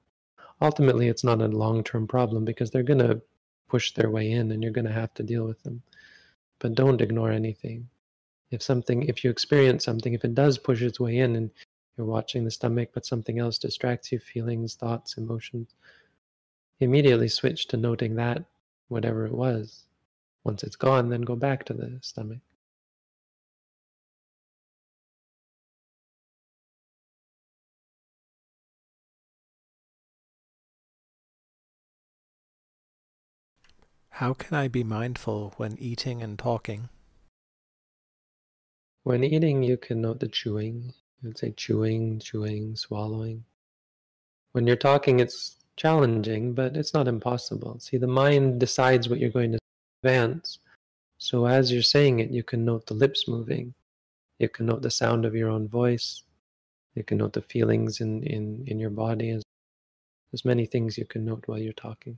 Ultimately, 0.62 1.06
it's 1.06 1.22
not 1.22 1.40
a 1.40 1.46
long 1.46 1.84
term 1.84 2.08
problem 2.08 2.44
because 2.44 2.72
they're 2.72 2.82
going 2.82 3.06
to 3.06 3.22
push 3.68 3.92
their 3.92 4.10
way 4.10 4.32
in 4.32 4.50
and 4.50 4.64
you're 4.64 4.72
going 4.72 4.88
to 4.88 5.00
have 5.00 5.14
to 5.14 5.22
deal 5.22 5.44
with 5.44 5.62
them. 5.62 5.80
But 6.58 6.74
don't 6.74 7.00
ignore 7.00 7.30
anything 7.30 7.88
if 8.54 8.62
something 8.62 9.02
if 9.04 9.24
you 9.24 9.30
experience 9.30 9.84
something 9.84 10.14
if 10.14 10.24
it 10.24 10.34
does 10.34 10.58
push 10.58 10.82
its 10.82 11.00
way 11.00 11.18
in 11.18 11.36
and 11.36 11.50
you're 11.96 12.06
watching 12.06 12.44
the 12.44 12.50
stomach 12.50 12.90
but 12.94 13.06
something 13.06 13.38
else 13.38 13.58
distracts 13.58 14.12
you 14.12 14.18
feelings 14.18 14.74
thoughts 14.74 15.16
emotions 15.18 15.74
immediately 16.80 17.28
switch 17.28 17.66
to 17.66 17.76
noting 17.76 18.14
that 18.16 18.44
whatever 18.88 19.26
it 19.26 19.32
was 19.32 19.84
once 20.44 20.62
it's 20.62 20.76
gone 20.76 21.08
then 21.08 21.22
go 21.22 21.36
back 21.36 21.64
to 21.64 21.74
the 21.74 21.98
stomach 22.00 22.40
How 34.18 34.32
can 34.32 34.56
I 34.56 34.68
be 34.68 34.84
mindful 34.84 35.54
when 35.56 35.76
eating 35.76 36.22
and 36.22 36.38
talking? 36.38 36.88
When 39.04 39.22
eating, 39.22 39.62
you 39.62 39.76
can 39.76 40.00
note 40.00 40.20
the 40.20 40.28
chewing. 40.28 40.92
You 41.22 41.28
would 41.28 41.38
say 41.38 41.52
chewing, 41.52 42.20
chewing, 42.20 42.74
swallowing. 42.74 43.44
When 44.52 44.66
you're 44.66 44.76
talking, 44.76 45.20
it's 45.20 45.56
challenging, 45.76 46.54
but 46.54 46.76
it's 46.76 46.94
not 46.94 47.06
impossible. 47.06 47.78
See, 47.80 47.98
the 47.98 48.06
mind 48.06 48.60
decides 48.60 49.08
what 49.08 49.18
you're 49.18 49.30
going 49.30 49.52
to 49.52 49.58
advance. 50.02 50.58
So 51.18 51.46
as 51.46 51.70
you're 51.70 51.82
saying 51.82 52.20
it, 52.20 52.30
you 52.30 52.42
can 52.42 52.64
note 52.64 52.86
the 52.86 52.94
lips 52.94 53.28
moving. 53.28 53.74
You 54.38 54.48
can 54.48 54.66
note 54.66 54.82
the 54.82 54.90
sound 54.90 55.24
of 55.24 55.34
your 55.34 55.50
own 55.50 55.68
voice. 55.68 56.22
You 56.94 57.04
can 57.04 57.18
note 57.18 57.34
the 57.34 57.42
feelings 57.42 58.00
in, 58.00 58.22
in, 58.22 58.64
in 58.66 58.78
your 58.78 58.90
body. 58.90 59.38
There's 60.30 60.44
many 60.44 60.64
things 60.64 60.96
you 60.96 61.04
can 61.04 61.24
note 61.24 61.44
while 61.46 61.58
you're 61.58 61.72
talking. 61.74 62.16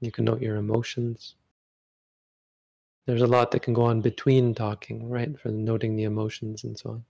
You 0.00 0.12
can 0.12 0.24
note 0.24 0.40
your 0.40 0.56
emotions. 0.56 1.34
There's 3.06 3.22
a 3.22 3.26
lot 3.26 3.50
that 3.50 3.62
can 3.62 3.74
go 3.74 3.82
on 3.82 4.00
between 4.00 4.54
talking, 4.54 5.08
right? 5.08 5.38
For 5.38 5.48
noting 5.48 5.96
the 5.96 6.04
emotions 6.04 6.62
and 6.62 6.78
so 6.78 6.90
on. 6.90 7.04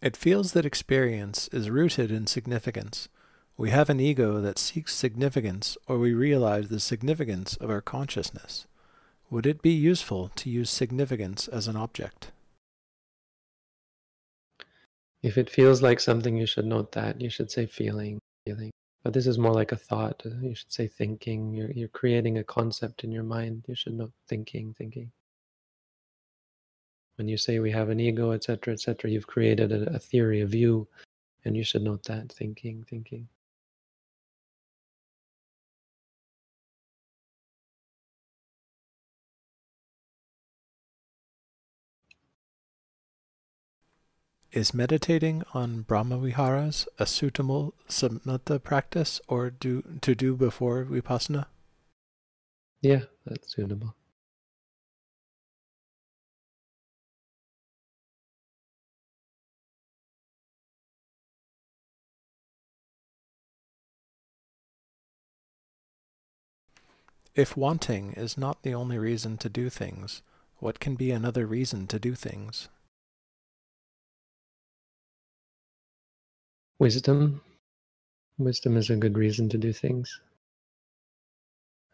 It 0.00 0.16
feels 0.16 0.52
that 0.52 0.66
experience 0.66 1.48
is 1.52 1.70
rooted 1.70 2.10
in 2.10 2.26
significance. 2.26 3.08
We 3.56 3.70
have 3.70 3.88
an 3.88 4.00
ego 4.00 4.40
that 4.40 4.58
seeks 4.58 4.94
significance, 4.94 5.76
or 5.86 5.98
we 5.98 6.12
realize 6.12 6.68
the 6.68 6.80
significance 6.80 7.56
of 7.56 7.70
our 7.70 7.80
consciousness. 7.80 8.66
Would 9.30 9.46
it 9.46 9.62
be 9.62 9.70
useful 9.70 10.30
to 10.36 10.50
use 10.50 10.70
significance 10.70 11.46
as 11.46 11.68
an 11.68 11.76
object? 11.76 12.32
If 15.22 15.38
it 15.38 15.50
feels 15.50 15.82
like 15.82 16.00
something, 16.00 16.36
you 16.36 16.46
should 16.46 16.66
note 16.66 16.92
that. 16.92 17.20
You 17.20 17.30
should 17.30 17.50
say 17.50 17.66
feeling, 17.66 18.18
feeling. 18.44 18.70
But 19.04 19.12
this 19.12 19.26
is 19.26 19.38
more 19.38 19.52
like 19.52 19.72
a 19.72 19.76
thought. 19.76 20.22
Uh, 20.24 20.30
you 20.40 20.54
should 20.54 20.72
say 20.72 20.88
thinking. 20.88 21.52
You're, 21.52 21.70
you're 21.70 21.88
creating 21.88 22.38
a 22.38 22.44
concept 22.44 23.04
in 23.04 23.12
your 23.12 23.22
mind. 23.22 23.64
You 23.68 23.74
should 23.74 23.94
note 23.94 24.12
thinking, 24.28 24.74
thinking. 24.74 25.10
When 27.16 27.28
you 27.28 27.36
say 27.36 27.58
we 27.58 27.70
have 27.70 27.88
an 27.88 28.00
ego, 28.00 28.32
etc., 28.32 28.72
etc., 28.72 29.10
you've 29.10 29.26
created 29.26 29.70
a, 29.70 29.94
a 29.94 29.98
theory, 29.98 30.40
a 30.40 30.46
view, 30.46 30.88
and 31.44 31.56
you 31.56 31.62
should 31.62 31.82
note 31.82 32.04
that 32.04 32.32
thinking, 32.32 32.84
thinking. 32.88 33.28
Is 44.52 44.74
meditating 44.74 45.44
on 45.54 45.84
Brahmaviharas 45.84 46.86
a 46.98 47.06
suitable 47.06 47.72
samatha 47.88 48.62
practice 48.62 49.18
or 49.26 49.48
do 49.48 49.82
to 50.02 50.14
do 50.14 50.36
before 50.36 50.84
vipassana? 50.84 51.46
Yeah, 52.82 53.04
that's 53.24 53.54
suitable. 53.54 53.94
If 67.34 67.56
wanting 67.56 68.12
is 68.12 68.36
not 68.36 68.62
the 68.62 68.74
only 68.74 68.98
reason 68.98 69.38
to 69.38 69.48
do 69.48 69.70
things, 69.70 70.20
what 70.58 70.78
can 70.78 70.94
be 70.94 71.10
another 71.10 71.46
reason 71.46 71.86
to 71.86 71.98
do 71.98 72.14
things? 72.14 72.68
Wisdom. 76.82 77.40
Wisdom 78.38 78.76
is 78.76 78.90
a 78.90 78.96
good 78.96 79.16
reason 79.16 79.48
to 79.50 79.56
do 79.56 79.72
things. 79.72 80.20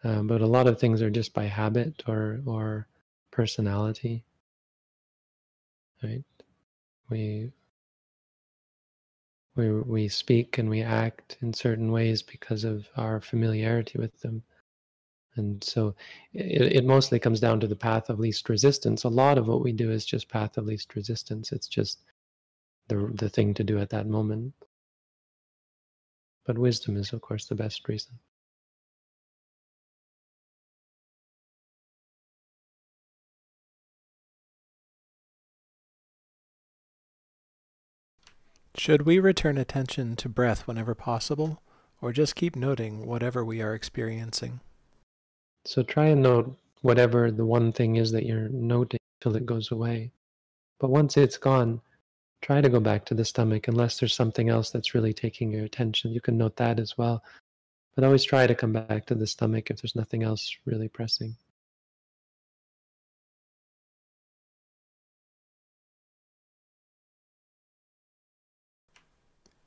Uh, 0.03 0.23
but 0.23 0.41
a 0.41 0.47
lot 0.47 0.67
of 0.67 0.81
things 0.81 1.03
are 1.03 1.11
just 1.11 1.35
by 1.35 1.45
habit 1.45 2.03
or 2.09 2.41
or 2.47 2.89
personality. 3.31 4.25
Right? 6.03 6.25
We 7.11 7.53
we 9.57 9.71
we 9.83 10.09
speak 10.09 10.57
and 10.57 10.71
we 10.71 10.81
act 10.81 11.37
in 11.43 11.53
certain 11.53 11.93
ways 11.93 12.23
because 12.23 12.65
of 12.65 12.89
our 12.97 13.21
familiarity 13.21 13.99
with 13.99 14.19
them. 14.23 14.43
And 15.37 15.63
so 15.63 15.95
it, 16.33 16.77
it 16.77 16.87
mostly 16.87 17.19
comes 17.19 17.41
down 17.41 17.61
to 17.61 17.67
the 17.67 17.77
path 17.77 18.09
of 18.09 18.21
least 18.21 18.49
resistance. 18.49 19.05
A 19.05 19.11
lot 19.11 19.37
of 19.37 19.49
what 19.49 19.63
we 19.63 19.73
do 19.73 19.91
is 19.91 20.07
just 20.07 20.31
path 20.31 20.57
of 20.57 20.65
least 20.65 20.95
resistance. 20.97 21.53
It's 21.53 21.69
just 21.69 22.05
the 22.89 23.11
the 23.17 23.29
thing 23.29 23.53
to 23.53 23.63
do 23.63 23.79
at 23.79 23.91
that 23.91 24.07
moment. 24.07 24.55
But 26.49 26.57
wisdom 26.57 26.97
is, 26.97 27.13
of 27.13 27.21
course, 27.21 27.45
the 27.45 27.55
best 27.55 27.87
reason. 27.87 28.13
Should 38.75 39.03
we 39.03 39.19
return 39.19 39.59
attention 39.59 40.17
to 40.17 40.31
breath 40.31 40.67
whenever 40.67 40.95
possible, 40.95 41.61
or 42.01 42.15
just 42.15 42.35
keep 42.35 42.57
noting 42.57 43.05
whatever 43.05 43.45
we 43.45 43.61
are 43.61 43.75
experiencing? 43.75 44.61
So 45.67 45.83
try 45.83 46.07
and 46.07 46.23
note 46.23 46.57
whatever 46.81 47.31
the 47.31 47.45
one 47.45 47.73
thing 47.73 47.97
is 47.97 48.11
that 48.13 48.25
you're 48.25 48.49
noting 48.49 49.01
till 49.21 49.37
it 49.37 49.45
goes 49.45 49.71
away. 49.71 50.13
But 50.81 50.89
once 50.89 51.19
it's 51.19 51.37
gone, 51.37 51.83
try 52.41 52.61
to 52.61 52.69
go 52.69 52.81
back 52.81 53.05
to 53.07 53.15
the 53.15 53.25
stomach 53.25 53.69
unless 53.69 53.99
there's 53.99 54.15
something 54.15 54.49
else 54.49 54.71
that's 54.71 54.95
really 54.95 55.13
taking 55.13 55.53
your 55.53 55.65
attention. 55.65 56.13
You 56.13 56.21
can 56.21 56.39
note 56.39 56.57
that 56.57 56.79
as 56.79 56.97
well. 56.97 57.23
But 57.95 58.05
always 58.05 58.25
try 58.25 58.47
to 58.47 58.55
come 58.55 58.73
back 58.73 59.07
to 59.07 59.15
the 59.15 59.27
stomach 59.27 59.71
if 59.71 59.81
there's 59.83 59.97
nothing 59.97 60.23
else 60.23 60.57
really 60.65 60.89
pressing. 60.89 61.37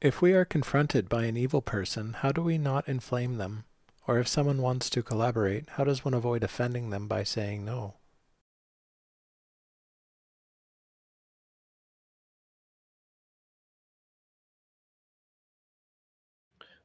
If 0.02 0.20
we 0.20 0.34
are 0.34 0.46
confronted 0.46 1.10
by 1.10 1.26
an 1.26 1.38
evil 1.38 1.62
person, 1.62 2.14
how 2.14 2.32
do 2.32 2.42
we 2.42 2.58
not 2.58 2.88
inflame 2.88 3.38
them? 3.38 3.66
Or 4.08 4.18
if 4.18 4.28
someone 4.28 4.62
wants 4.62 4.90
to 4.90 5.04
collaborate, 5.04 5.70
how 5.72 5.84
does 5.84 6.04
one 6.04 6.16
avoid 6.16 6.44
offending 6.44 6.90
them 6.90 7.08
by 7.08 7.24
saying 7.24 7.64
no? 7.64 8.01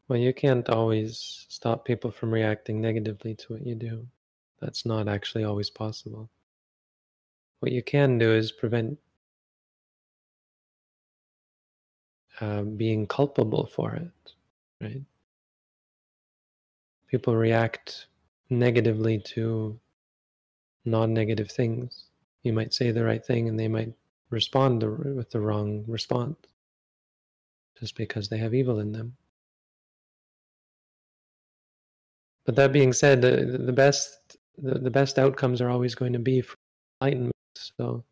Well, 0.09 0.18
you 0.18 0.32
can't 0.32 0.68
always 0.68 1.46
stop 1.48 1.84
people 1.84 2.12
from 2.12 2.32
reacting 2.32 2.80
negatively 2.80 3.34
to 3.34 3.54
what 3.54 3.66
you 3.66 3.74
do. 3.74 4.07
That's 4.61 4.86
not 4.86 5.09
actually 5.09 5.44
always 5.44 5.68
possible. 5.68 6.30
What 7.61 7.72
you 7.72 7.82
can 7.82 8.18
do 8.18 8.32
is 8.32 8.52
prevent 8.52 8.98
uh, 12.40 12.62
being 12.62 13.07
culpable 13.07 13.66
for 13.66 13.94
it, 13.94 14.32
right? 14.80 15.02
People 17.09 17.34
react 17.34 18.07
negatively 18.50 19.18
to 19.18 19.78
non 20.84 21.12
negative 21.12 21.50
things. 21.50 22.04
You 22.42 22.52
might 22.52 22.72
say 22.72 22.92
the 22.92 23.04
right 23.04 23.24
thing 23.24 23.48
and 23.48 23.59
they 23.59 23.68
might 23.68 23.92
respond 24.30 24.82
with 24.82 25.30
the 25.30 25.40
wrong 25.40 25.84
response 25.88 26.36
just 27.78 27.96
because 27.96 28.28
they 28.28 28.38
have 28.38 28.54
evil 28.54 28.78
in 28.78 28.92
them. 28.92 29.16
But 32.47 32.55
that 32.57 32.72
being 32.72 32.92
said, 32.92 33.20
the, 33.22 33.59
the 33.66 33.72
best 33.72 34.38
the, 34.59 34.78
the 34.78 34.90
best 34.90 35.18
outcomes 35.18 35.61
are 35.61 35.68
always 35.68 35.94
going 35.94 36.12
to 36.14 36.18
be 36.18 36.40
for 36.40 36.57
enlightenment. 37.01 37.34
So 37.55 38.05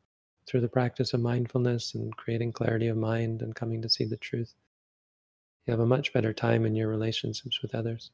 through 0.46 0.60
the 0.60 0.68
practice 0.68 1.14
of 1.14 1.20
mindfulness 1.20 1.94
and 1.94 2.14
creating 2.16 2.52
clarity 2.52 2.88
of 2.88 2.96
mind 2.96 3.40
and 3.40 3.54
coming 3.54 3.80
to 3.82 3.88
see 3.88 4.04
the 4.04 4.16
truth, 4.18 4.52
you 5.66 5.70
have 5.70 5.80
a 5.80 5.86
much 5.86 6.12
better 6.12 6.32
time 6.32 6.66
in 6.66 6.74
your 6.74 6.88
relationships 6.88 7.62
with 7.62 7.74
others. 7.74 8.10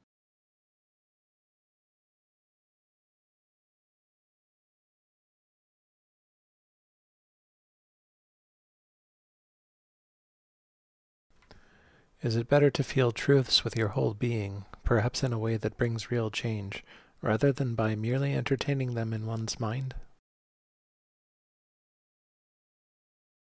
Is 12.23 12.37
it 12.37 12.49
better 12.49 12.71
to 12.71 12.83
feel 12.83 13.13
truths 13.13 13.65
with 13.65 13.77
your 13.77 13.89
whole 13.89 14.15
being, 14.15 14.65
perhaps 14.85 15.23
in 15.23 15.33
a 15.33 15.39
way 15.39 15.57
that 15.57 15.77
brings 15.77 16.11
real 16.11 16.31
change, 16.31 16.85
rather 17.23 17.53
than 17.53 17.75
by 17.75 17.95
merely 17.95 18.35
entertaining 18.35 18.95
them 18.95 19.13
in 19.13 19.27
one's 19.27 19.59
mind? 19.61 19.95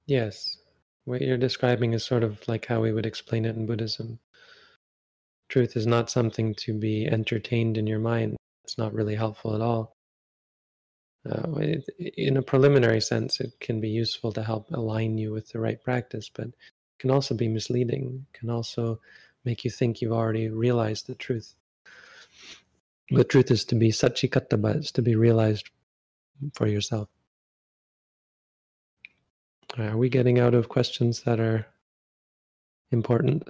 Yes. 0.06 0.58
What 1.04 1.20
you're 1.22 1.36
describing 1.38 1.94
is 1.94 2.04
sort 2.04 2.22
of 2.22 2.46
like 2.48 2.66
how 2.66 2.80
we 2.80 2.92
would 2.92 3.06
explain 3.06 3.44
it 3.44 3.56
in 3.56 3.66
Buddhism. 3.66 4.20
Truth 5.48 5.76
is 5.76 5.86
not 5.86 6.10
something 6.10 6.54
to 6.56 6.72
be 6.78 7.06
entertained 7.06 7.76
in 7.76 7.86
your 7.86 7.98
mind. 7.98 8.36
It's 8.64 8.78
not 8.78 8.94
really 8.94 9.16
helpful 9.16 9.54
at 9.54 9.60
all. 9.60 9.96
uh, 11.28 11.52
it, 11.58 11.84
in 11.98 12.36
a 12.36 12.42
preliminary 12.42 13.00
sense, 13.00 13.40
it 13.40 13.52
can 13.60 13.80
be 13.80 13.88
useful 13.88 14.32
to 14.32 14.42
help 14.42 14.70
align 14.70 15.18
you 15.18 15.32
with 15.32 15.48
the 15.50 15.60
right 15.60 15.82
practice, 15.82 16.30
but 16.32 16.48
can 17.00 17.10
also 17.10 17.34
be 17.34 17.48
misleading. 17.48 18.26
It 18.32 18.38
can 18.38 18.50
also 18.50 19.00
make 19.44 19.64
you 19.64 19.70
think 19.70 20.00
you've 20.00 20.12
already 20.12 20.48
realized 20.48 21.06
the 21.06 21.14
truth. 21.14 21.54
The 23.10 23.24
truth 23.24 23.50
is 23.50 23.64
to 23.66 23.74
be 23.74 23.90
sacchikatabba, 23.90 24.76
it's 24.76 24.92
to 24.92 25.02
be 25.02 25.16
realized 25.16 25.68
for 26.54 26.68
yourself. 26.68 27.08
Are 29.78 29.96
we 29.96 30.08
getting 30.08 30.38
out 30.38 30.54
of 30.54 30.68
questions 30.68 31.22
that 31.22 31.40
are 31.40 31.66
important? 32.92 33.48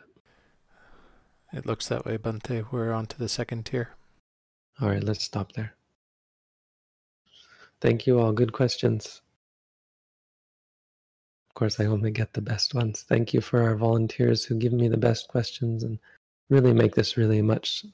It 1.53 1.67
looks 1.67 1.89
that 1.89 2.07
way, 2.07 2.17
Bhante. 2.17 2.71
We're 2.71 2.93
on 2.93 3.07
to 3.07 3.19
the 3.19 3.29
second 3.29 3.67
tier. 3.67 3.91
All 4.81 4.89
right, 4.89 5.03
let's 5.03 5.25
stop 5.25 5.53
there. 5.53 5.75
Thank 7.81 8.07
you 8.07 8.21
all. 8.21 8.33
Good 8.33 8.53
questions. 8.53 9.23
Of 11.51 11.55
course, 11.55 11.81
I 11.81 11.87
only 11.87 12.13
get 12.13 12.33
the 12.33 12.41
best 12.41 12.75
ones. 12.75 13.05
Thank 13.09 13.35
you 13.35 13.41
for 13.41 13.63
our 13.63 13.75
volunteers 13.75 14.45
who 14.45 14.55
give 14.55 14.73
me 14.73 14.87
the 14.87 14.97
best 14.97 15.27
questions 15.27 15.83
and 15.83 15.99
really 16.49 16.73
make 16.73 16.95
this 16.95 17.17
really 17.17 17.43
much 17.43 17.85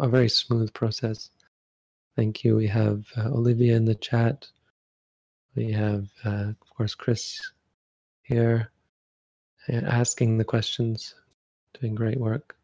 a 0.00 0.08
very 0.08 0.28
smooth 0.28 0.74
process. 0.74 1.30
Thank 2.16 2.42
you. 2.42 2.56
We 2.56 2.66
have 2.66 3.06
uh, 3.16 3.28
Olivia 3.28 3.76
in 3.76 3.84
the 3.84 3.94
chat. 3.94 4.48
We 5.54 5.70
have, 5.70 6.08
uh, 6.24 6.50
of 6.50 6.70
course, 6.76 6.96
Chris 6.96 7.40
here 8.22 8.72
uh, 9.68 9.76
asking 9.76 10.38
the 10.38 10.44
questions, 10.44 11.14
doing 11.80 11.94
great 11.94 12.18
work. 12.18 12.56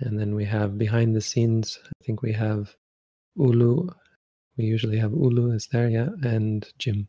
And 0.00 0.18
then 0.18 0.34
we 0.34 0.46
have 0.46 0.78
behind 0.78 1.14
the 1.14 1.20
scenes, 1.20 1.78
I 1.84 2.04
think 2.04 2.22
we 2.22 2.32
have 2.32 2.74
Ulu. 3.36 3.88
We 4.56 4.64
usually 4.64 4.98
have 4.98 5.12
Ulu 5.12 5.52
is 5.52 5.66
there, 5.66 5.88
yeah, 5.88 6.08
and 6.22 6.66
Jim. 6.78 7.08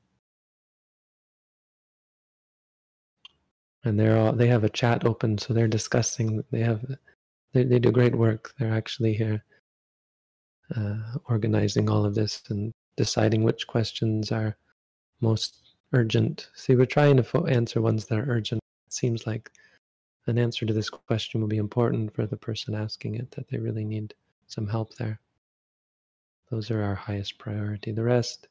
And 3.86 4.00
they're 4.00 4.18
all 4.18 4.34
they 4.34 4.48
have 4.48 4.64
a 4.64 4.70
chat 4.70 5.06
open, 5.06 5.38
so 5.38 5.54
they're 5.54 5.68
discussing. 5.68 6.44
They 6.52 6.60
have 6.62 6.84
they 7.54 7.64
they 7.64 7.80
do 7.80 7.92
great 7.92 8.16
work. 8.16 8.54
They're 8.60 8.74
actually 8.74 9.14
here 9.14 9.44
uh, 10.76 10.98
organizing 11.26 11.90
all 11.90 12.06
of 12.06 12.16
this 12.16 12.44
and 12.50 12.72
deciding 12.98 13.44
which 13.44 13.68
questions 13.68 14.32
are 14.32 14.58
most 15.22 15.76
urgent. 15.94 16.50
See, 16.56 16.76
we're 16.76 16.86
trying 16.86 17.18
to 17.18 17.24
fo- 17.24 17.46
answer 17.46 17.82
ones 17.82 18.06
that 18.06 18.20
are 18.20 18.30
urgent. 18.30 18.62
It 18.88 18.94
seems 18.94 19.26
like 19.26 19.50
an 20.28 20.38
answer 20.38 20.66
to 20.66 20.74
this 20.74 20.90
question 20.90 21.42
will 21.42 21.48
be 21.48 21.58
important 21.58 22.14
for 22.14 22.26
the 22.28 22.38
person 22.38 22.76
asking 22.76 23.16
it, 23.16 23.32
that 23.32 23.48
they 23.50 23.58
really 23.58 23.86
need 23.86 24.14
some 24.48 24.68
help 24.68 24.96
there. 24.96 25.20
Those 26.52 26.72
are 26.72 26.84
our 26.84 26.96
highest 26.96 27.38
priority. 27.38 27.92
The 27.92 28.04
rest, 28.04 28.48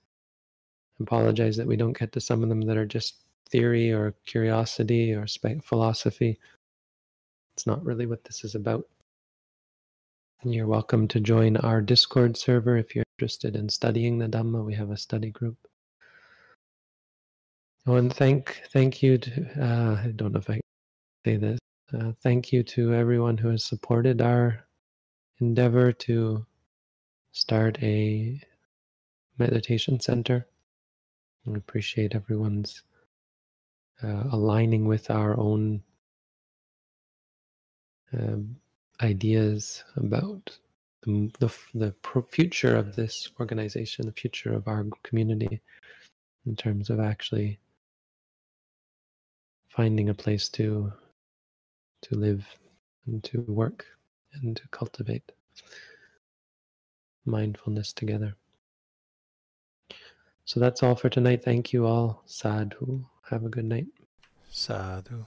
apologize 1.00 1.56
that 1.56 1.66
we 1.66 1.76
don't 1.76 1.96
get 1.96 2.12
to 2.12 2.20
some 2.20 2.42
of 2.42 2.48
them 2.48 2.62
that 2.62 2.76
are 2.76 2.86
just 2.86 3.16
theory 3.50 3.92
or 3.92 4.14
curiosity 4.26 5.12
or 5.12 5.26
spe- 5.26 5.62
philosophy. 5.62 6.38
It's 7.54 7.66
not 7.66 7.84
really 7.84 8.06
what 8.06 8.24
this 8.24 8.44
is 8.44 8.54
about. 8.54 8.84
And 10.42 10.54
you're 10.54 10.68
welcome 10.68 11.08
to 11.08 11.20
join 11.20 11.56
our 11.56 11.80
Discord 11.80 12.36
server 12.36 12.76
if 12.76 12.94
you're 12.94 13.04
interested 13.18 13.56
in 13.56 13.68
studying 13.68 14.18
the 14.18 14.28
Dhamma. 14.28 14.64
We 14.64 14.74
have 14.74 14.90
a 14.90 14.96
study 14.96 15.30
group. 15.30 15.56
Oh, 17.86 17.96
and 17.96 18.12
thank 18.14 18.62
thank 18.72 19.02
you 19.02 19.18
to 19.18 19.46
uh, 19.60 19.96
I 20.04 20.12
don't 20.14 20.32
know 20.32 20.38
if 20.38 20.50
I 20.50 20.60
say 21.24 21.36
this. 21.36 21.58
Uh, 21.92 22.12
thank 22.22 22.52
you 22.52 22.62
to 22.62 22.94
everyone 22.94 23.38
who 23.38 23.48
has 23.48 23.64
supported 23.64 24.20
our 24.20 24.64
endeavor 25.40 25.90
to 25.92 26.44
start 27.32 27.82
a 27.82 28.40
meditation 29.38 29.98
center. 29.98 30.46
I 31.48 31.56
appreciate 31.56 32.14
everyone's 32.14 32.82
uh, 34.02 34.24
aligning 34.32 34.86
with 34.86 35.10
our 35.10 35.38
own 35.38 35.82
um, 38.12 38.56
ideas 39.00 39.84
about 39.96 40.56
the, 41.02 41.30
the, 41.38 41.52
the 41.74 41.94
future 42.30 42.76
of 42.76 42.96
this 42.96 43.30
organization, 43.38 44.06
the 44.06 44.12
future 44.12 44.52
of 44.52 44.66
our 44.68 44.84
community, 45.02 45.60
in 46.46 46.56
terms 46.56 46.90
of 46.90 47.00
actually 47.00 47.58
finding 49.68 50.08
a 50.08 50.14
place 50.14 50.48
to 50.48 50.92
to 52.00 52.14
live 52.14 52.46
and 53.06 53.22
to 53.24 53.40
work 53.42 53.84
and 54.42 54.56
to 54.56 54.62
cultivate 54.70 55.32
mindfulness 57.24 57.92
together. 57.92 58.34
So 60.44 60.60
that's 60.60 60.82
all 60.82 60.94
for 60.94 61.08
tonight. 61.08 61.44
Thank 61.44 61.72
you 61.72 61.86
all. 61.86 62.22
Sadhu. 62.26 63.04
Have 63.30 63.44
a 63.44 63.48
good 63.50 63.66
night. 63.66 63.86
Sadhu. 64.50 65.26